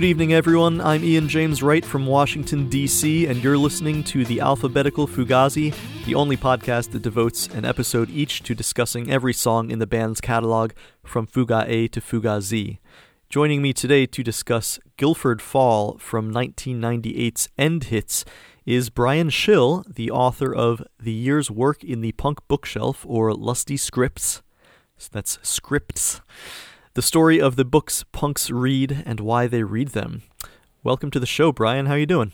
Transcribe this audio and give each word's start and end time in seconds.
Good 0.00 0.06
evening, 0.06 0.32
everyone. 0.32 0.80
I'm 0.80 1.04
Ian 1.04 1.28
James 1.28 1.62
Wright 1.62 1.84
from 1.84 2.06
Washington, 2.06 2.70
D.C., 2.70 3.26
and 3.26 3.44
you're 3.44 3.58
listening 3.58 4.02
to 4.04 4.24
the 4.24 4.40
Alphabetical 4.40 5.06
Fugazi, 5.06 5.74
the 6.06 6.14
only 6.14 6.38
podcast 6.38 6.92
that 6.92 7.02
devotes 7.02 7.48
an 7.48 7.66
episode 7.66 8.08
each 8.08 8.42
to 8.44 8.54
discussing 8.54 9.10
every 9.10 9.34
song 9.34 9.70
in 9.70 9.78
the 9.78 9.86
band's 9.86 10.22
catalog 10.22 10.72
from 11.04 11.26
Fuga 11.26 11.66
A 11.68 11.86
to 11.88 12.00
Fuga 12.00 12.40
Z. 12.40 12.78
Joining 13.28 13.60
me 13.60 13.74
today 13.74 14.06
to 14.06 14.22
discuss 14.22 14.78
Guilford 14.96 15.42
Fall 15.42 15.98
from 15.98 16.32
1998's 16.32 17.50
End 17.58 17.84
Hits 17.84 18.24
is 18.64 18.88
Brian 18.88 19.28
Schill, 19.28 19.84
the 19.86 20.10
author 20.10 20.50
of 20.54 20.82
The 20.98 21.12
Year's 21.12 21.50
Work 21.50 21.84
in 21.84 22.00
the 22.00 22.12
Punk 22.12 22.38
Bookshelf, 22.48 23.04
or 23.06 23.34
Lusty 23.34 23.76
Scripts. 23.76 24.40
So 24.96 25.10
that's 25.12 25.38
scripts 25.42 26.22
the 26.94 27.02
story 27.02 27.40
of 27.40 27.56
the 27.56 27.64
books 27.64 28.04
punks 28.10 28.50
read 28.50 29.02
and 29.06 29.20
why 29.20 29.46
they 29.46 29.62
read 29.62 29.88
them. 29.88 30.22
Welcome 30.82 31.10
to 31.12 31.20
the 31.20 31.26
show, 31.26 31.52
Brian. 31.52 31.86
How 31.86 31.94
you 31.94 32.06
doing? 32.06 32.32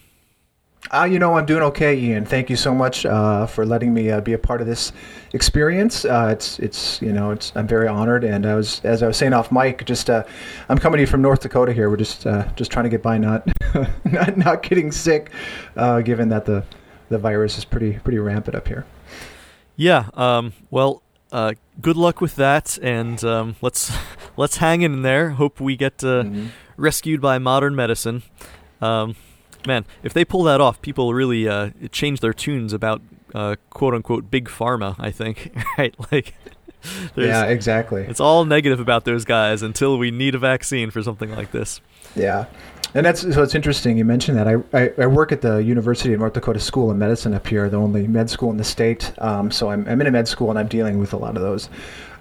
Uh, 0.91 1.05
you 1.05 1.19
know, 1.19 1.35
I'm 1.35 1.47
doing 1.47 1.63
okay, 1.65 1.99
Ian. 1.99 2.25
Thank 2.25 2.49
you 2.49 2.57
so 2.57 2.73
much 2.73 3.05
uh, 3.05 3.47
for 3.47 3.67
letting 3.67 3.93
me 3.93 4.11
uh, 4.11 4.21
be 4.21 4.33
a 4.33 4.39
part 4.39 4.61
of 4.61 4.67
this 4.67 4.93
experience. 5.33 6.05
Uh, 6.05 6.29
it's, 6.33 6.59
it's, 6.61 7.03
you 7.03 7.13
know, 7.13 7.33
it's. 7.33 7.53
I'm 7.57 7.67
very 7.67 7.89
honored. 7.89 8.23
And 8.25 8.47
I 8.47 8.55
was, 8.55 8.81
as 8.85 9.03
I 9.03 9.09
was 9.09 9.17
saying 9.17 9.33
off 9.33 9.51
mic, 9.51 9.85
just, 9.85 10.09
uh, 10.09 10.23
I'm 10.69 10.79
coming 10.79 10.99
to 10.99 11.03
you 11.03 11.07
from 11.07 11.23
North 11.23 11.41
Dakota 11.41 11.73
here. 11.73 11.91
We're 11.91 11.97
just, 11.97 12.27
uh, 12.27 12.47
just 12.55 12.71
trying 12.71 12.85
to 12.85 12.91
get 12.91 13.03
by, 13.03 13.19
not, 13.19 13.47
not, 14.05 14.37
not 14.39 14.63
getting 14.63 14.93
sick, 14.93 15.31
given 15.75 16.29
that 16.29 16.47
the, 16.47 16.65
the 17.09 17.19
virus 17.19 17.59
is 17.59 17.65
pretty, 17.65 17.99
pretty 17.99 18.19
rampant 18.19 18.55
up 18.55 18.69
here. 18.69 18.87
Yeah. 19.75 20.09
Um, 20.15 20.53
well, 20.71 21.03
uh, 21.37 21.53
good 21.83 21.99
luck 21.99 22.23
with 22.23 22.37
that, 22.37 22.79
and 22.81 23.23
um, 23.23 23.57
let's 23.61 23.93
let's 24.39 24.57
hang 24.57 24.81
in 24.81 25.03
there. 25.03 25.31
Hope 25.31 25.61
we 25.61 25.77
get 25.77 26.03
uh, 26.03 26.23
mm-hmm. 26.23 26.47
rescued 26.79 27.21
by 27.21 27.39
modern 27.39 27.77
medicine. 27.77 28.23
Um, 28.81 29.17
man, 29.67 29.85
if 30.03 30.15
they 30.15 30.25
pull 30.25 30.45
that 30.45 30.63
off, 30.63 30.81
people 30.81 31.13
really 31.13 31.47
uh, 31.47 31.71
change 31.93 32.21
their 32.21 32.33
tunes 32.33 32.73
about 32.73 33.03
uh, 33.35 33.57
quote 33.69 33.93
unquote 33.93 34.31
big 34.31 34.49
pharma. 34.49 34.97
I 34.99 35.11
think, 35.11 35.55
right? 35.79 35.95
Like, 36.11 36.35
yeah, 37.17 37.45
exactly. 37.45 38.05
It's 38.05 38.21
all 38.21 38.47
negative 38.47 38.81
about 38.81 39.05
those 39.05 39.27
guys 39.27 39.61
until 39.61 39.99
we 39.99 40.11
need 40.11 40.35
a 40.35 40.39
vaccine 40.39 40.91
for 40.91 41.03
something 41.03 41.31
like 41.33 41.51
this. 41.51 41.83
Yeah, 42.15 42.47
and 42.97 43.05
that's 43.05 43.21
so 43.21 43.43
it's 43.43 43.55
interesting 43.55 43.99
you 43.99 44.07
mentioned 44.07 44.39
that. 44.39 44.49
I, 44.49 44.55
I, 44.73 44.91
I, 44.97 45.07
work 45.07 45.31
at 45.31 45.43
the 45.43 45.59
University 45.59 46.15
of 46.15 46.21
North 46.21 46.33
Dakota 46.33 46.59
School 46.59 46.91
of 46.91 46.97
Medicine 46.97 47.35
up 47.35 47.47
here, 47.47 47.69
the 47.69 47.77
only 47.77 48.07
med 48.07 48.31
school 48.31 48.51
in 48.51 48.57
the 48.57 48.65
state. 48.65 49.13
Um, 49.19 49.51
so 49.51 49.69
I'm, 49.69 49.87
I'm 49.87 50.01
in 50.01 50.07
a 50.07 50.11
med 50.11 50.27
school 50.27 50.49
and 50.49 50.59
I'm 50.59 50.67
dealing 50.67 50.99
with 50.99 51.13
a 51.13 51.19
lot 51.19 51.37
of 51.37 51.43
those 51.43 51.69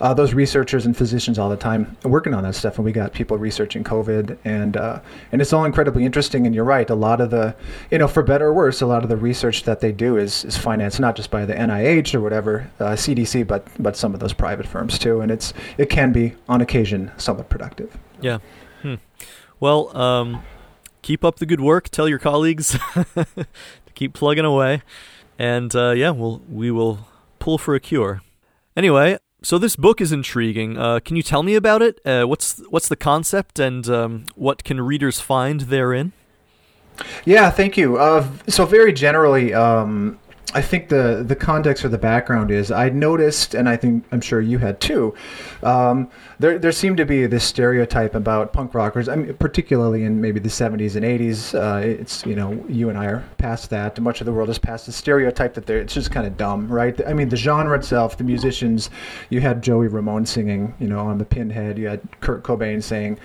uh, 0.01 0.13
those 0.13 0.33
researchers 0.33 0.85
and 0.85 0.95
physicians 0.95 1.39
all 1.39 1.49
the 1.49 1.55
time 1.55 1.95
working 2.03 2.33
on 2.33 2.43
that 2.43 2.55
stuff. 2.55 2.75
And 2.75 2.83
we 2.83 2.91
got 2.91 3.13
people 3.13 3.37
researching 3.37 3.85
COVID, 3.85 4.37
and 4.43 4.75
uh, 4.75 4.99
and 5.31 5.41
it's 5.41 5.53
all 5.53 5.63
incredibly 5.63 6.03
interesting. 6.03 6.45
And 6.45 6.53
you're 6.53 6.65
right, 6.65 6.89
a 6.89 6.95
lot 6.95 7.21
of 7.21 7.29
the 7.29 7.55
you 7.89 7.97
know 7.97 8.09
for 8.09 8.21
better 8.21 8.47
or 8.47 8.53
worse, 8.53 8.81
a 8.81 8.85
lot 8.85 9.01
of 9.03 9.09
the 9.09 9.15
research 9.15 9.63
that 9.63 9.79
they 9.79 9.93
do 9.93 10.17
is 10.17 10.43
is 10.43 10.57
financed 10.57 10.99
not 10.99 11.15
just 11.15 11.31
by 11.31 11.45
the 11.45 11.53
NIH 11.53 12.13
or 12.13 12.19
whatever 12.19 12.69
uh, 12.81 12.97
CDC, 12.97 13.47
but 13.47 13.65
but 13.79 13.95
some 13.95 14.13
of 14.13 14.19
those 14.19 14.33
private 14.33 14.67
firms 14.67 14.99
too. 14.99 15.21
And 15.21 15.31
it's 15.31 15.53
it 15.77 15.89
can 15.89 16.11
be 16.11 16.33
on 16.49 16.59
occasion 16.59 17.13
somewhat 17.15 17.47
productive. 17.47 17.97
Yeah. 18.19 18.39
Hmm. 18.81 18.95
Well. 19.61 19.95
Um 19.95 20.43
keep 21.05 21.23
up 21.23 21.37
the 21.37 21.45
good 21.45 21.61
work. 21.61 21.87
Tell 21.89 22.09
your 22.09 22.17
colleagues 22.17 22.69
to 23.13 23.47
keep 23.93 24.13
plugging 24.13 24.43
away, 24.43 24.81
and 25.37 25.73
uh, 25.75 25.91
yeah, 25.91 26.09
we'll 26.09 26.41
we 26.49 26.71
will 26.71 27.07
pull 27.39 27.57
for 27.57 27.75
a 27.75 27.79
cure. 27.79 28.21
Anyway, 28.75 29.17
so 29.43 29.57
this 29.59 29.75
book 29.75 30.01
is 30.01 30.11
intriguing. 30.11 30.77
Uh, 30.77 30.99
can 30.99 31.15
you 31.15 31.21
tell 31.21 31.43
me 31.43 31.53
about 31.53 31.81
it? 31.83 32.01
Uh, 32.05 32.23
what's 32.23 32.59
what's 32.69 32.89
the 32.89 32.95
concept, 32.95 33.59
and 33.59 33.87
um, 33.87 34.25
what 34.35 34.63
can 34.63 34.81
readers 34.81 35.21
find 35.21 35.61
therein? 35.61 36.11
Yeah, 37.23 37.51
thank 37.51 37.77
you. 37.77 37.97
Uh, 37.97 38.27
so 38.47 38.65
very 38.65 38.91
generally, 38.91 39.53
um, 39.53 40.17
I 40.55 40.61
think 40.61 40.87
the 40.87 41.21
the 41.27 41.35
context 41.35 41.83
or 41.83 41.89
the 41.89 41.97
background 41.97 42.49
is 42.49 42.71
I 42.71 42.87
noticed, 42.87 43.53
and 43.53 43.67
I 43.67 43.75
think 43.75 44.05
I'm 44.13 44.21
sure 44.21 44.39
you 44.39 44.57
had 44.57 44.79
too. 44.79 45.13
Um, 45.61 46.09
there 46.39 46.57
there 46.57 46.71
seemed 46.71 46.95
to 46.97 47.05
be 47.05 47.25
this 47.27 47.43
stereotype 47.43 48.15
about 48.15 48.53
punk 48.53 48.73
rockers. 48.73 49.09
I 49.09 49.17
mean, 49.17 49.33
particularly 49.33 50.05
in 50.05 50.21
maybe 50.21 50.39
the 50.39 50.47
70s 50.47 50.95
and 50.95 51.05
80s. 51.05 51.53
Uh, 51.53 51.85
it's 51.85 52.25
you 52.25 52.35
know 52.35 52.63
you 52.69 52.87
and 52.87 52.97
I 52.97 53.07
are 53.07 53.23
past 53.37 53.69
that. 53.71 53.99
Much 53.99 54.21
of 54.21 54.25
the 54.25 54.31
world 54.31 54.49
is 54.49 54.57
past 54.57 54.85
the 54.85 54.93
stereotype 54.93 55.53
that 55.55 55.65
they're 55.65 55.79
it's 55.79 55.93
just 55.93 56.09
kind 56.09 56.25
of 56.25 56.37
dumb, 56.37 56.69
right? 56.69 57.05
I 57.05 57.11
mean, 57.11 57.27
the 57.27 57.37
genre 57.37 57.77
itself, 57.77 58.17
the 58.17 58.23
musicians. 58.23 58.89
You 59.29 59.41
had 59.41 59.61
Joey 59.61 59.89
Ramone 59.89 60.25
singing, 60.25 60.73
you 60.79 60.87
know, 60.87 60.99
on 60.99 61.17
the 61.17 61.25
Pinhead. 61.25 61.77
You 61.77 61.87
had 61.87 62.01
Kurt 62.21 62.43
Cobain 62.43 62.81
saying 62.81 63.19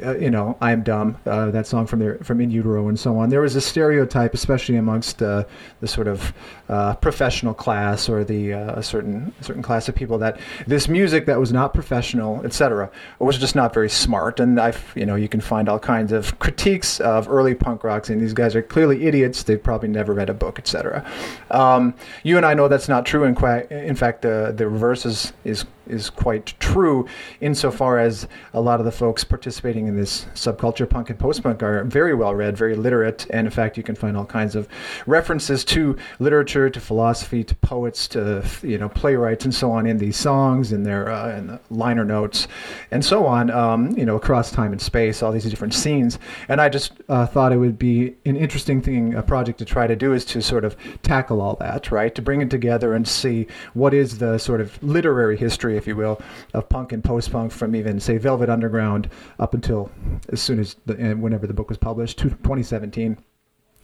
uh, 0.00 0.16
you 0.16 0.30
know, 0.30 0.56
I 0.60 0.72
am 0.72 0.82
dumb. 0.82 1.18
Uh, 1.26 1.50
that 1.50 1.66
song 1.66 1.86
from 1.86 1.98
their 1.98 2.16
from 2.18 2.40
In 2.40 2.50
Utero 2.50 2.88
and 2.88 2.98
so 2.98 3.18
on. 3.18 3.28
There 3.28 3.42
was 3.42 3.56
a 3.56 3.60
stereotype, 3.60 4.32
especially 4.32 4.76
amongst 4.76 5.22
uh, 5.22 5.44
the 5.80 5.88
sort 5.88 6.08
of 6.08 6.32
uh, 6.68 6.94
professional 6.96 7.52
class 7.52 8.08
or 8.08 8.24
the 8.24 8.54
uh, 8.54 8.78
a 8.78 8.82
certain 8.82 9.34
a 9.40 9.44
certain 9.44 9.62
class 9.62 9.88
of 9.88 9.94
people, 9.94 10.16
that 10.18 10.38
this 10.66 10.88
music 10.88 11.26
that 11.26 11.38
was 11.38 11.52
not 11.52 11.74
professional, 11.74 12.42
etc., 12.44 12.90
was 13.18 13.38
just 13.38 13.54
not 13.54 13.74
very 13.74 13.90
smart. 13.90 14.40
And 14.40 14.58
I, 14.58 14.72
you 14.94 15.04
know, 15.04 15.16
you 15.16 15.28
can 15.28 15.40
find 15.40 15.68
all 15.68 15.78
kinds 15.78 16.12
of 16.12 16.38
critiques 16.38 16.98
of 17.00 17.28
early 17.28 17.54
punk 17.54 17.84
rock, 17.84 18.08
and 18.08 18.20
these 18.20 18.32
guys 18.32 18.56
are 18.56 18.62
clearly 18.62 19.06
idiots. 19.06 19.42
They've 19.42 19.62
probably 19.62 19.88
never 19.88 20.14
read 20.14 20.30
a 20.30 20.34
book, 20.34 20.58
etc. 20.58 21.04
Um, 21.50 21.94
you 22.22 22.38
and 22.38 22.46
I 22.46 22.54
know 22.54 22.68
that's 22.68 22.88
not 22.88 23.04
true. 23.04 23.24
In, 23.24 23.36
in 23.70 23.96
fact, 23.96 24.22
the 24.22 24.54
the 24.56 24.68
reverse 24.68 25.04
is 25.04 25.34
is 25.44 25.66
is 25.86 26.10
quite 26.10 26.54
true 26.60 27.06
insofar 27.40 27.98
as 27.98 28.28
a 28.54 28.60
lot 28.60 28.80
of 28.80 28.86
the 28.86 28.92
folks 28.92 29.24
participating 29.24 29.86
in 29.86 29.96
this 29.96 30.26
subculture 30.34 30.88
punk 30.88 31.10
and 31.10 31.18
post 31.18 31.42
punk 31.42 31.62
are 31.62 31.84
very 31.84 32.14
well 32.14 32.34
read, 32.34 32.56
very 32.56 32.74
literate, 32.74 33.26
and 33.30 33.46
in 33.46 33.50
fact, 33.50 33.76
you 33.76 33.82
can 33.82 33.94
find 33.94 34.16
all 34.16 34.24
kinds 34.24 34.54
of 34.54 34.68
references 35.06 35.64
to 35.64 35.96
literature, 36.18 36.70
to 36.70 36.80
philosophy, 36.80 37.44
to 37.44 37.54
poets, 37.56 38.08
to 38.08 38.44
you 38.62 38.78
know 38.78 38.88
playwrights, 38.88 39.44
and 39.44 39.54
so 39.54 39.70
on 39.70 39.86
in 39.86 39.98
these 39.98 40.16
songs, 40.16 40.72
in 40.72 40.82
their 40.82 41.10
uh, 41.10 41.36
in 41.36 41.46
the 41.48 41.60
liner 41.70 42.04
notes, 42.04 42.48
and 42.90 43.04
so 43.04 43.26
on. 43.26 43.50
Um, 43.50 43.96
you 43.96 44.04
know, 44.04 44.16
across 44.16 44.50
time 44.50 44.72
and 44.72 44.80
space, 44.80 45.22
all 45.22 45.32
these 45.32 45.48
different 45.48 45.74
scenes, 45.74 46.18
and 46.48 46.60
I 46.60 46.68
just 46.68 46.92
uh, 47.08 47.26
thought 47.26 47.52
it 47.52 47.58
would 47.58 47.78
be 47.78 48.14
an 48.24 48.36
interesting 48.36 48.82
thing, 48.82 49.14
a 49.14 49.22
project 49.22 49.58
to 49.58 49.64
try 49.64 49.86
to 49.86 49.96
do, 49.96 50.12
is 50.12 50.24
to 50.26 50.42
sort 50.42 50.64
of 50.64 50.76
tackle 51.02 51.40
all 51.40 51.56
that, 51.56 51.90
right? 51.90 52.14
To 52.14 52.22
bring 52.22 52.40
it 52.40 52.50
together 52.50 52.94
and 52.94 53.06
see 53.06 53.46
what 53.74 53.94
is 53.94 54.18
the 54.18 54.38
sort 54.38 54.60
of 54.60 54.82
literary 54.82 55.36
history 55.36 55.71
history, 55.72 55.78
if 55.78 55.86
you 55.86 55.96
will, 55.96 56.20
of 56.54 56.68
punk 56.68 56.92
and 56.92 57.02
post 57.02 57.32
punk 57.32 57.52
from 57.52 57.74
even 57.74 58.00
say 58.00 58.18
Velvet 58.18 58.48
Underground 58.48 59.08
up 59.38 59.54
until 59.54 59.90
as 60.32 60.40
soon 60.40 60.58
as 60.58 60.76
the, 60.86 60.94
whenever 61.14 61.46
the 61.46 61.54
book 61.54 61.68
was 61.68 61.78
published, 61.78 62.18
2017. 62.18 63.18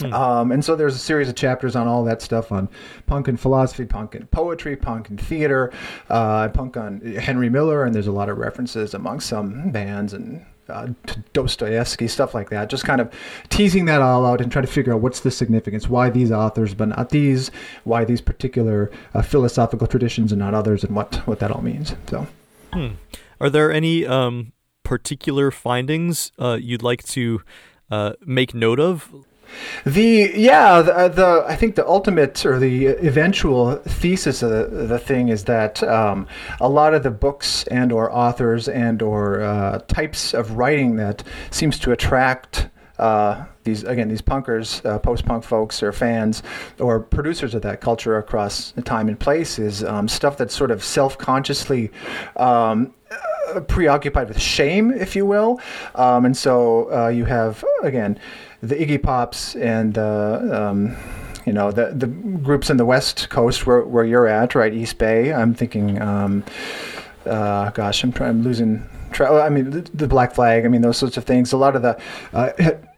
Hmm. 0.01 0.13
Um, 0.13 0.53
and 0.53 0.65
so 0.65 0.77
there's 0.77 0.95
a 0.95 0.99
series 0.99 1.29
of 1.29 1.35
chapters 1.35 1.75
on 1.75 1.89
all 1.89 2.05
that 2.05 2.23
stuff 2.23 2.53
on 2.53 2.69
punk 3.07 3.27
and 3.27 3.39
philosophy, 3.39 3.85
punk 3.85 4.15
and 4.15 4.31
poetry, 4.31 4.77
punk 4.77 5.09
and 5.09 5.21
theater, 5.21 5.73
uh, 6.09 6.49
punk 6.51 6.77
on 6.77 7.01
Henry 7.01 7.51
Miller, 7.51 7.85
and 7.85 7.95
there's 7.95 8.07
a 8.07 8.13
lot 8.13 8.29
of 8.29 8.39
references 8.39 8.95
among 8.95 9.19
some 9.21 9.73
bands 9.73 10.13
and 10.13 10.45
uh, 10.69 10.89
Dostoevsky, 11.33 12.09
stuff 12.09 12.35
like 12.35 12.51
that. 12.51 12.69
Just 12.69 12.85
kind 12.85 13.01
of 13.01 13.13
teasing 13.49 13.87
that 13.87 14.03
all 14.03 14.27
out 14.27 14.41
and 14.41 14.51
trying 14.51 14.67
to 14.67 14.71
figure 14.71 14.93
out 14.93 15.01
what's 15.01 15.21
the 15.21 15.31
significance, 15.31 15.89
why 15.89 16.11
these 16.11 16.33
authors 16.33 16.75
but 16.75 16.89
not 16.89 17.11
these, 17.11 17.51
why 17.85 18.05
these 18.05 18.21
particular 18.21 18.91
uh, 19.15 19.23
philosophical 19.23 19.87
traditions 19.87 20.33
and 20.33 20.41
not 20.41 20.55
others, 20.55 20.85
and 20.85 20.95
what 20.95 21.17
what 21.27 21.39
that 21.41 21.51
all 21.51 21.63
means. 21.63 21.95
So, 22.09 22.27
hmm. 22.73 22.89
are 23.41 23.51
there 23.51 23.73
any 23.73 24.07
um, 24.07 24.53
particular 24.83 25.51
findings 25.51 26.33
uh, 26.39 26.59
you'd 26.61 26.83
like 26.83 27.03
to 27.05 27.43
uh, 27.91 28.13
make 28.25 28.55
note 28.55 28.81
of? 28.81 29.13
The 29.85 30.33
yeah, 30.35 30.83
the, 30.83 30.97
uh, 30.97 31.09
the, 31.09 31.45
I 31.47 31.57
think 31.57 31.75
the 31.75 31.87
ultimate 31.87 32.45
or 32.45 32.59
the 32.59 32.87
eventual 32.87 33.77
thesis 33.77 34.43
of 34.43 34.51
the, 34.51 34.87
the 34.87 34.99
thing 34.99 35.29
is 35.29 35.45
that 35.45 35.83
um, 35.83 36.27
a 36.61 36.69
lot 36.69 36.95
of 36.95 37.03
the 37.03 37.11
books 37.11 37.65
and 37.69 37.93
or 37.93 38.13
authors 38.13 38.69
and 38.69 39.03
or 39.03 39.41
uh, 39.43 39.79
types 39.89 40.35
of 40.35 40.53
writing 40.53 40.97
that 40.97 41.23
seems 41.51 41.79
to 41.81 41.93
attract 41.93 42.69
uh, 42.99 43.45
these 43.65 43.85
again 43.85 44.09
these 44.09 44.23
punkers, 44.23 44.85
uh, 44.85 44.99
post-punk 44.99 45.45
folks, 45.45 45.83
or 45.83 45.93
fans, 45.93 46.43
or 46.81 47.01
producers 47.01 47.55
of 47.55 47.63
that 47.63 47.81
culture 47.81 48.19
across 48.19 48.73
time 48.85 49.09
and 49.09 49.19
place 49.21 49.59
is 49.59 49.85
um, 49.85 50.09
stuff 50.09 50.37
that's 50.37 50.55
sort 50.55 50.71
of 50.71 50.83
self-consciously. 50.83 51.91
Um, 52.37 52.95
preoccupied 53.67 54.29
with 54.29 54.39
shame, 54.39 54.91
if 54.91 55.17
you 55.17 55.25
will, 55.25 55.59
um, 55.95 56.27
and 56.27 56.37
so 56.37 56.93
uh, 56.93 57.09
you 57.09 57.25
have 57.25 57.65
again 57.83 58.19
the 58.63 58.75
Iggy 58.75 59.03
Pops 59.03 59.55
and 59.57 59.95
the 59.95 60.69
um, 60.69 60.97
you 61.47 61.53
know 61.53 61.71
the 61.71 61.93
the 61.95 62.07
groups 62.07 62.71
in 62.71 62.77
the 62.77 62.85
West 62.85 63.29
Coast 63.31 63.67
where 63.67 63.83
where 63.83 64.05
you're 64.05 64.27
at, 64.27 64.55
right, 64.55 64.73
East 64.73 64.99
Bay. 64.99 65.33
I'm 65.33 65.55
thinking, 65.55 66.01
um, 66.03 66.45
uh, 67.27 67.71
gosh, 67.71 68.03
I'm 68.05 68.13
trying, 68.13 68.31
I'm 68.31 68.43
losing. 68.43 68.85
Tra- 69.11 69.43
I 69.43 69.49
mean, 69.49 69.71
the, 69.71 69.81
the, 69.95 70.07
Black 70.07 70.35
Flag. 70.35 70.67
I 70.67 70.69
mean, 70.69 70.83
those 70.83 70.99
sorts 70.99 71.17
of 71.17 71.25
things. 71.25 71.53
A 71.53 71.57
lot 71.57 71.75
of 71.75 71.83
the 71.83 71.99
uh, 72.35 72.53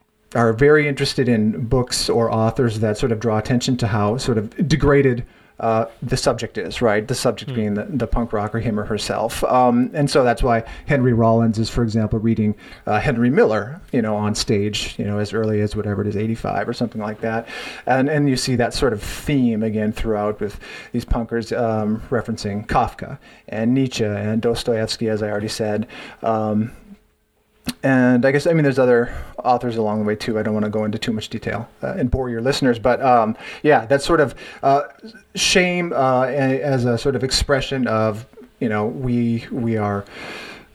are 0.34 0.52
very 0.52 0.88
interested 0.88 1.28
in 1.28 1.66
books 1.66 2.08
or 2.08 2.32
authors 2.32 2.80
that 2.80 2.98
sort 2.98 3.12
of 3.12 3.20
draw 3.20 3.38
attention 3.38 3.76
to 3.76 3.86
how 3.86 4.16
sort 4.16 4.38
of 4.38 4.68
degraded 4.68 5.24
uh, 5.60 5.86
the 6.02 6.16
subject 6.16 6.58
is, 6.58 6.80
right? 6.80 7.06
The 7.06 7.14
subject 7.14 7.50
mm. 7.50 7.54
being 7.54 7.74
the, 7.74 7.84
the 7.84 8.06
punk 8.06 8.32
rocker, 8.32 8.58
him 8.58 8.80
or 8.80 8.84
herself. 8.84 9.44
Um, 9.44 9.90
and 9.92 10.10
so 10.10 10.24
that's 10.24 10.42
why 10.42 10.64
Henry 10.86 11.12
Rollins 11.12 11.58
is, 11.58 11.68
for 11.68 11.82
example, 11.82 12.18
reading 12.18 12.54
uh, 12.86 12.98
Henry 12.98 13.30
Miller, 13.30 13.80
you 13.92 14.00
know, 14.00 14.16
on 14.16 14.34
stage, 14.34 14.94
you 14.98 15.04
know, 15.04 15.18
as 15.18 15.34
early 15.34 15.60
as 15.60 15.76
whatever 15.76 16.00
it 16.00 16.08
is, 16.08 16.16
85 16.16 16.68
or 16.68 16.72
something 16.72 17.00
like 17.00 17.20
that. 17.20 17.46
And, 17.86 18.08
and 18.08 18.28
you 18.28 18.36
see 18.36 18.56
that 18.56 18.72
sort 18.72 18.92
of 18.92 19.02
theme 19.02 19.62
again 19.62 19.92
throughout 19.92 20.40
with 20.40 20.58
these 20.92 21.04
punkers 21.04 21.56
um, 21.56 22.00
referencing 22.10 22.66
Kafka 22.66 23.18
and 23.48 23.74
Nietzsche 23.74 24.04
and 24.04 24.40
Dostoevsky, 24.40 25.08
as 25.08 25.22
I 25.22 25.30
already 25.30 25.48
said. 25.48 25.86
Um, 26.22 26.72
and 27.82 28.24
I 28.24 28.32
guess 28.32 28.46
I 28.46 28.52
mean 28.52 28.62
there's 28.62 28.78
other 28.78 29.14
authors 29.38 29.76
along 29.76 30.00
the 30.00 30.04
way 30.04 30.16
too. 30.16 30.38
I 30.38 30.42
don't 30.42 30.54
want 30.54 30.64
to 30.64 30.70
go 30.70 30.84
into 30.84 30.98
too 30.98 31.12
much 31.12 31.28
detail 31.28 31.68
uh, 31.82 31.94
and 31.94 32.10
bore 32.10 32.30
your 32.30 32.40
listeners, 32.40 32.78
but 32.78 33.00
um, 33.02 33.36
yeah, 33.62 33.86
that 33.86 34.02
sort 34.02 34.20
of 34.20 34.34
uh, 34.62 34.82
shame 35.34 35.92
uh, 35.92 36.22
as 36.24 36.84
a 36.84 36.98
sort 36.98 37.16
of 37.16 37.24
expression 37.24 37.86
of 37.86 38.26
you 38.60 38.68
know 38.68 38.86
we 38.86 39.46
we 39.50 39.76
are. 39.76 40.04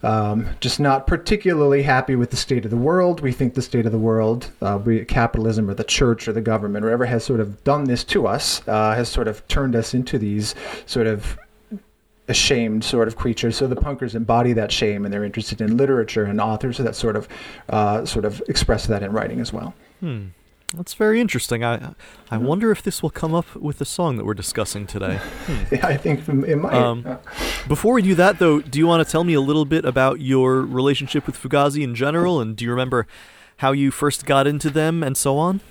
Um, 0.03 0.49
just 0.59 0.79
not 0.79 1.07
particularly 1.07 1.81
happy 1.81 2.15
with 2.15 2.29
the 2.29 2.37
state 2.37 2.63
of 2.63 2.69
the 2.69 2.77
world. 2.77 3.21
We 3.21 3.31
think 3.31 3.55
the 3.55 3.61
state 3.63 3.87
of 3.87 3.91
the 3.91 3.97
world, 3.97 4.51
uh, 4.61 4.77
be 4.77 4.97
it 4.97 5.07
capitalism 5.07 5.67
or 5.67 5.73
the 5.73 5.83
church 5.83 6.27
or 6.27 6.33
the 6.33 6.41
government, 6.41 6.85
or 6.85 6.89
whatever 6.89 7.05
has 7.05 7.23
sort 7.23 7.39
of 7.39 7.63
done 7.63 7.85
this 7.85 8.03
to 8.03 8.27
us, 8.27 8.61
uh, 8.67 8.93
has 8.93 9.09
sort 9.09 9.27
of 9.27 9.47
turned 9.47 9.75
us 9.75 9.95
into 9.95 10.19
these 10.19 10.53
sort 10.85 11.07
of 11.07 11.39
ashamed 12.27 12.83
sort 12.83 13.07
of 13.07 13.15
creature. 13.15 13.51
So 13.51 13.67
the 13.67 13.75
punkers 13.75 14.15
embody 14.15 14.53
that 14.53 14.71
shame, 14.71 15.05
and 15.05 15.13
they're 15.13 15.23
interested 15.23 15.61
in 15.61 15.77
literature 15.77 16.25
and 16.25 16.41
authors 16.41 16.77
that 16.77 16.95
sort 16.95 17.15
of 17.15 17.27
uh, 17.69 18.05
sort 18.05 18.25
of 18.25 18.41
express 18.47 18.87
that 18.87 19.03
in 19.03 19.11
writing 19.11 19.39
as 19.39 19.53
well. 19.53 19.73
Hmm. 19.99 20.27
That's 20.73 20.95
very 20.95 21.21
interesting. 21.21 21.63
I 21.63 21.93
I 22.29 22.37
wonder 22.37 22.71
if 22.71 22.81
this 22.81 23.01
will 23.03 23.11
come 23.11 23.33
up 23.33 23.55
with 23.55 23.77
the 23.77 23.85
song 23.85 24.17
that 24.17 24.25
we're 24.25 24.33
discussing 24.33 24.87
today. 24.87 25.19
Hmm. 25.45 25.75
Yeah, 25.75 25.85
I 25.85 25.95
think 25.95 26.27
it 26.27 26.55
might. 26.55 26.73
Um, 26.73 27.19
before 27.67 27.93
we 27.93 28.01
do 28.01 28.15
that, 28.15 28.39
though, 28.39 28.61
do 28.61 28.79
you 28.79 28.87
want 28.87 29.05
to 29.05 29.11
tell 29.11 29.23
me 29.23 29.35
a 29.35 29.41
little 29.41 29.65
bit 29.65 29.85
about 29.85 30.19
your 30.19 30.61
relationship 30.61 31.27
with 31.27 31.37
Fugazi 31.37 31.83
in 31.83 31.93
general, 31.93 32.41
and 32.41 32.55
do 32.55 32.65
you 32.65 32.71
remember 32.71 33.05
how 33.57 33.73
you 33.73 33.91
first 33.91 34.25
got 34.25 34.47
into 34.47 34.71
them 34.71 35.03
and 35.03 35.15
so 35.15 35.37
on? 35.37 35.61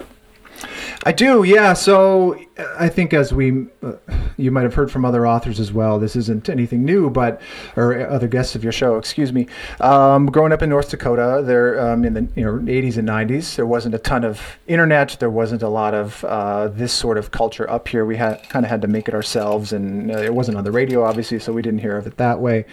I 1.04 1.12
do, 1.12 1.42
yeah. 1.42 1.74
So 1.74 2.38
I 2.78 2.88
think 2.88 3.12
as 3.12 3.32
we, 3.32 3.66
uh, 3.82 3.94
you 4.36 4.50
might 4.50 4.62
have 4.62 4.74
heard 4.74 4.90
from 4.90 5.04
other 5.04 5.26
authors 5.26 5.60
as 5.60 5.72
well. 5.72 5.98
This 5.98 6.16
isn't 6.16 6.48
anything 6.48 6.84
new, 6.84 7.10
but 7.10 7.40
or 7.76 8.06
other 8.08 8.28
guests 8.28 8.54
of 8.54 8.62
your 8.62 8.72
show, 8.72 8.96
excuse 8.96 9.32
me. 9.32 9.46
Um, 9.80 10.26
growing 10.26 10.52
up 10.52 10.62
in 10.62 10.70
North 10.70 10.90
Dakota, 10.90 11.42
there 11.44 11.80
um, 11.80 12.04
in 12.04 12.14
the 12.14 12.28
you 12.36 12.44
know 12.44 12.52
80s 12.52 12.96
and 12.96 13.08
90s, 13.08 13.56
there 13.56 13.66
wasn't 13.66 13.94
a 13.94 13.98
ton 13.98 14.24
of 14.24 14.40
internet. 14.66 15.16
There 15.20 15.30
wasn't 15.30 15.62
a 15.62 15.68
lot 15.68 15.94
of 15.94 16.24
uh, 16.24 16.68
this 16.68 16.92
sort 16.92 17.18
of 17.18 17.30
culture 17.30 17.68
up 17.68 17.88
here. 17.88 18.04
We 18.04 18.16
had 18.16 18.48
kind 18.48 18.64
of 18.64 18.70
had 18.70 18.82
to 18.82 18.88
make 18.88 19.08
it 19.08 19.14
ourselves, 19.14 19.72
and 19.72 20.10
uh, 20.10 20.18
it 20.18 20.34
wasn't 20.34 20.56
on 20.56 20.64
the 20.64 20.72
radio, 20.72 21.04
obviously, 21.04 21.38
so 21.38 21.52
we 21.52 21.62
didn't 21.62 21.80
hear 21.80 21.96
of 21.96 22.06
it 22.06 22.16
that 22.16 22.40
way. 22.40 22.64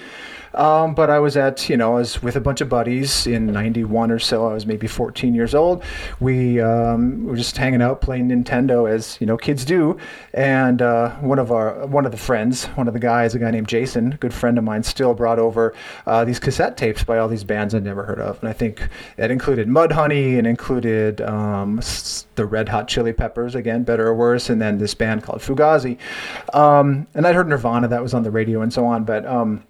Um, 0.53 0.93
but 0.93 1.09
I 1.09 1.19
was 1.19 1.37
at, 1.37 1.69
you 1.69 1.77
know, 1.77 1.93
I 1.93 1.99
was 1.99 2.21
with 2.21 2.35
a 2.35 2.41
bunch 2.41 2.61
of 2.61 2.69
buddies 2.69 3.27
in 3.27 3.47
91 3.47 4.11
or 4.11 4.19
so. 4.19 4.47
I 4.47 4.53
was 4.53 4.65
maybe 4.65 4.87
14 4.87 5.33
years 5.33 5.55
old. 5.55 5.83
We 6.19 6.59
um, 6.59 7.25
were 7.25 7.35
just 7.35 7.55
hanging 7.57 7.81
out 7.81 8.01
playing 8.01 8.29
Nintendo 8.29 8.89
as, 8.89 9.17
you 9.21 9.27
know, 9.27 9.37
kids 9.37 9.65
do. 9.65 9.97
And 10.33 10.81
uh, 10.81 11.11
one 11.17 11.39
of 11.39 11.51
our, 11.51 11.85
one 11.87 12.05
of 12.05 12.11
the 12.11 12.17
friends, 12.17 12.65
one 12.65 12.87
of 12.87 12.93
the 12.93 12.99
guys, 12.99 13.35
a 13.35 13.39
guy 13.39 13.51
named 13.51 13.67
Jason, 13.67 14.17
good 14.19 14.33
friend 14.33 14.57
of 14.57 14.63
mine, 14.63 14.83
still 14.83 15.13
brought 15.13 15.39
over 15.39 15.73
uh, 16.05 16.25
these 16.25 16.39
cassette 16.39 16.77
tapes 16.77 17.03
by 17.03 17.17
all 17.17 17.27
these 17.27 17.43
bands 17.43 17.73
I'd 17.73 17.83
never 17.83 18.03
heard 18.03 18.19
of. 18.19 18.39
And 18.41 18.49
I 18.49 18.53
think 18.53 18.87
it 19.17 19.31
included 19.31 19.67
Mudhoney 19.67 20.37
and 20.37 20.45
included 20.45 21.21
um, 21.21 21.79
the 22.35 22.45
Red 22.45 22.69
Hot 22.69 22.87
Chili 22.87 23.13
Peppers, 23.13 23.55
again, 23.55 23.83
better 23.83 24.07
or 24.07 24.15
worse, 24.15 24.49
and 24.49 24.61
then 24.61 24.77
this 24.77 24.93
band 24.93 25.23
called 25.23 25.41
Fugazi. 25.41 25.97
Um, 26.53 27.07
and 27.13 27.25
I'd 27.25 27.35
heard 27.35 27.47
Nirvana, 27.47 27.87
that 27.87 28.01
was 28.01 28.13
on 28.13 28.23
the 28.23 28.31
radio 28.31 28.61
and 28.61 28.73
so 28.73 28.85
on. 28.85 29.03
But, 29.03 29.25
um, 29.25 29.63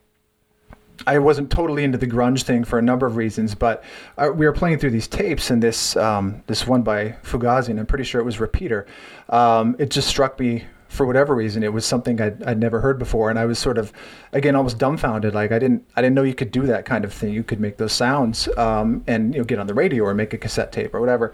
I 1.08 1.20
wasn't 1.20 1.50
totally 1.50 1.84
into 1.84 1.98
the 1.98 2.08
grunge 2.08 2.44
thing 2.44 2.64
for 2.64 2.80
a 2.80 2.82
number 2.82 3.06
of 3.06 3.16
reasons, 3.16 3.56
but 3.56 3.84
uh, 4.18 4.32
we 4.34 4.46
were 4.46 4.54
playing 4.54 4.80
through 4.80 4.92
these 4.92 5.08
tapes, 5.08 5.50
and 5.50 5.62
this 5.62 5.96
um, 5.96 6.44
this 6.48 6.68
one 6.68 6.82
by 6.84 7.16
Fugazi, 7.24 7.70
and 7.70 7.80
I'm 7.80 7.86
pretty 7.86 8.04
sure 8.04 8.22
it 8.22 8.26
was 8.26 8.40
Repeater. 8.40 8.86
Um, 9.30 9.76
it 9.80 9.90
just 9.90 10.08
struck 10.08 10.40
me 10.40 10.66
for 10.92 11.06
whatever 11.06 11.34
reason. 11.34 11.64
It 11.64 11.72
was 11.72 11.86
something 11.86 12.20
I'd, 12.20 12.44
I'd 12.44 12.60
never 12.60 12.82
heard 12.82 13.00
before, 13.00 13.30
and 13.30 13.40
I 13.40 13.46
was 13.46 13.58
sort 13.58 13.78
of, 13.78 13.94
again, 14.34 14.58
almost 14.58 14.78
dumbfounded. 14.78 15.34
Like 15.34 15.54
I 15.54 15.58
didn't 15.58 15.88
I 15.96 16.02
didn't 16.02 16.16
know 16.16 16.24
you 16.24 16.36
could 16.36 16.52
do 16.52 16.64
that 16.64 16.86
kind 16.86 17.06
of 17.06 17.14
thing. 17.14 17.34
You 17.34 17.44
could 17.44 17.62
make 17.62 17.78
those 17.78 17.94
sounds 17.94 18.50
um, 18.58 19.04
and 19.08 19.34
you 19.34 19.40
know 19.40 19.46
get 19.46 19.58
on 19.58 19.68
the 19.68 19.74
radio 19.74 20.04
or 20.04 20.14
make 20.14 20.34
a 20.34 20.38
cassette 20.38 20.72
tape 20.72 20.94
or 20.94 21.00
whatever. 21.00 21.34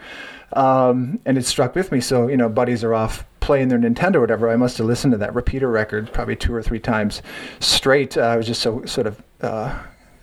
Um, 0.54 1.20
and 1.26 1.38
it 1.38 1.46
struck 1.46 1.76
with 1.76 1.92
me. 1.92 2.00
So 2.02 2.28
you 2.28 2.38
know, 2.38 2.50
buddies 2.50 2.84
are 2.84 2.94
off 2.94 3.26
playing 3.40 3.70
their 3.70 3.80
Nintendo 3.80 4.16
or 4.16 4.22
whatever. 4.22 4.50
I 4.50 4.58
must 4.58 4.78
have 4.78 4.86
listened 4.86 5.12
to 5.14 5.18
that 5.18 5.34
repeater 5.34 5.72
record 5.72 6.14
probably 6.14 6.36
two 6.36 6.54
or 6.54 6.62
three 6.62 6.80
times 6.80 7.22
straight. 7.60 8.16
Uh, 8.16 8.22
I 8.22 8.38
was 8.38 8.46
just 8.46 8.62
so 8.62 8.86
sort 8.86 9.08
of 9.08 9.24
uh, 9.42 9.78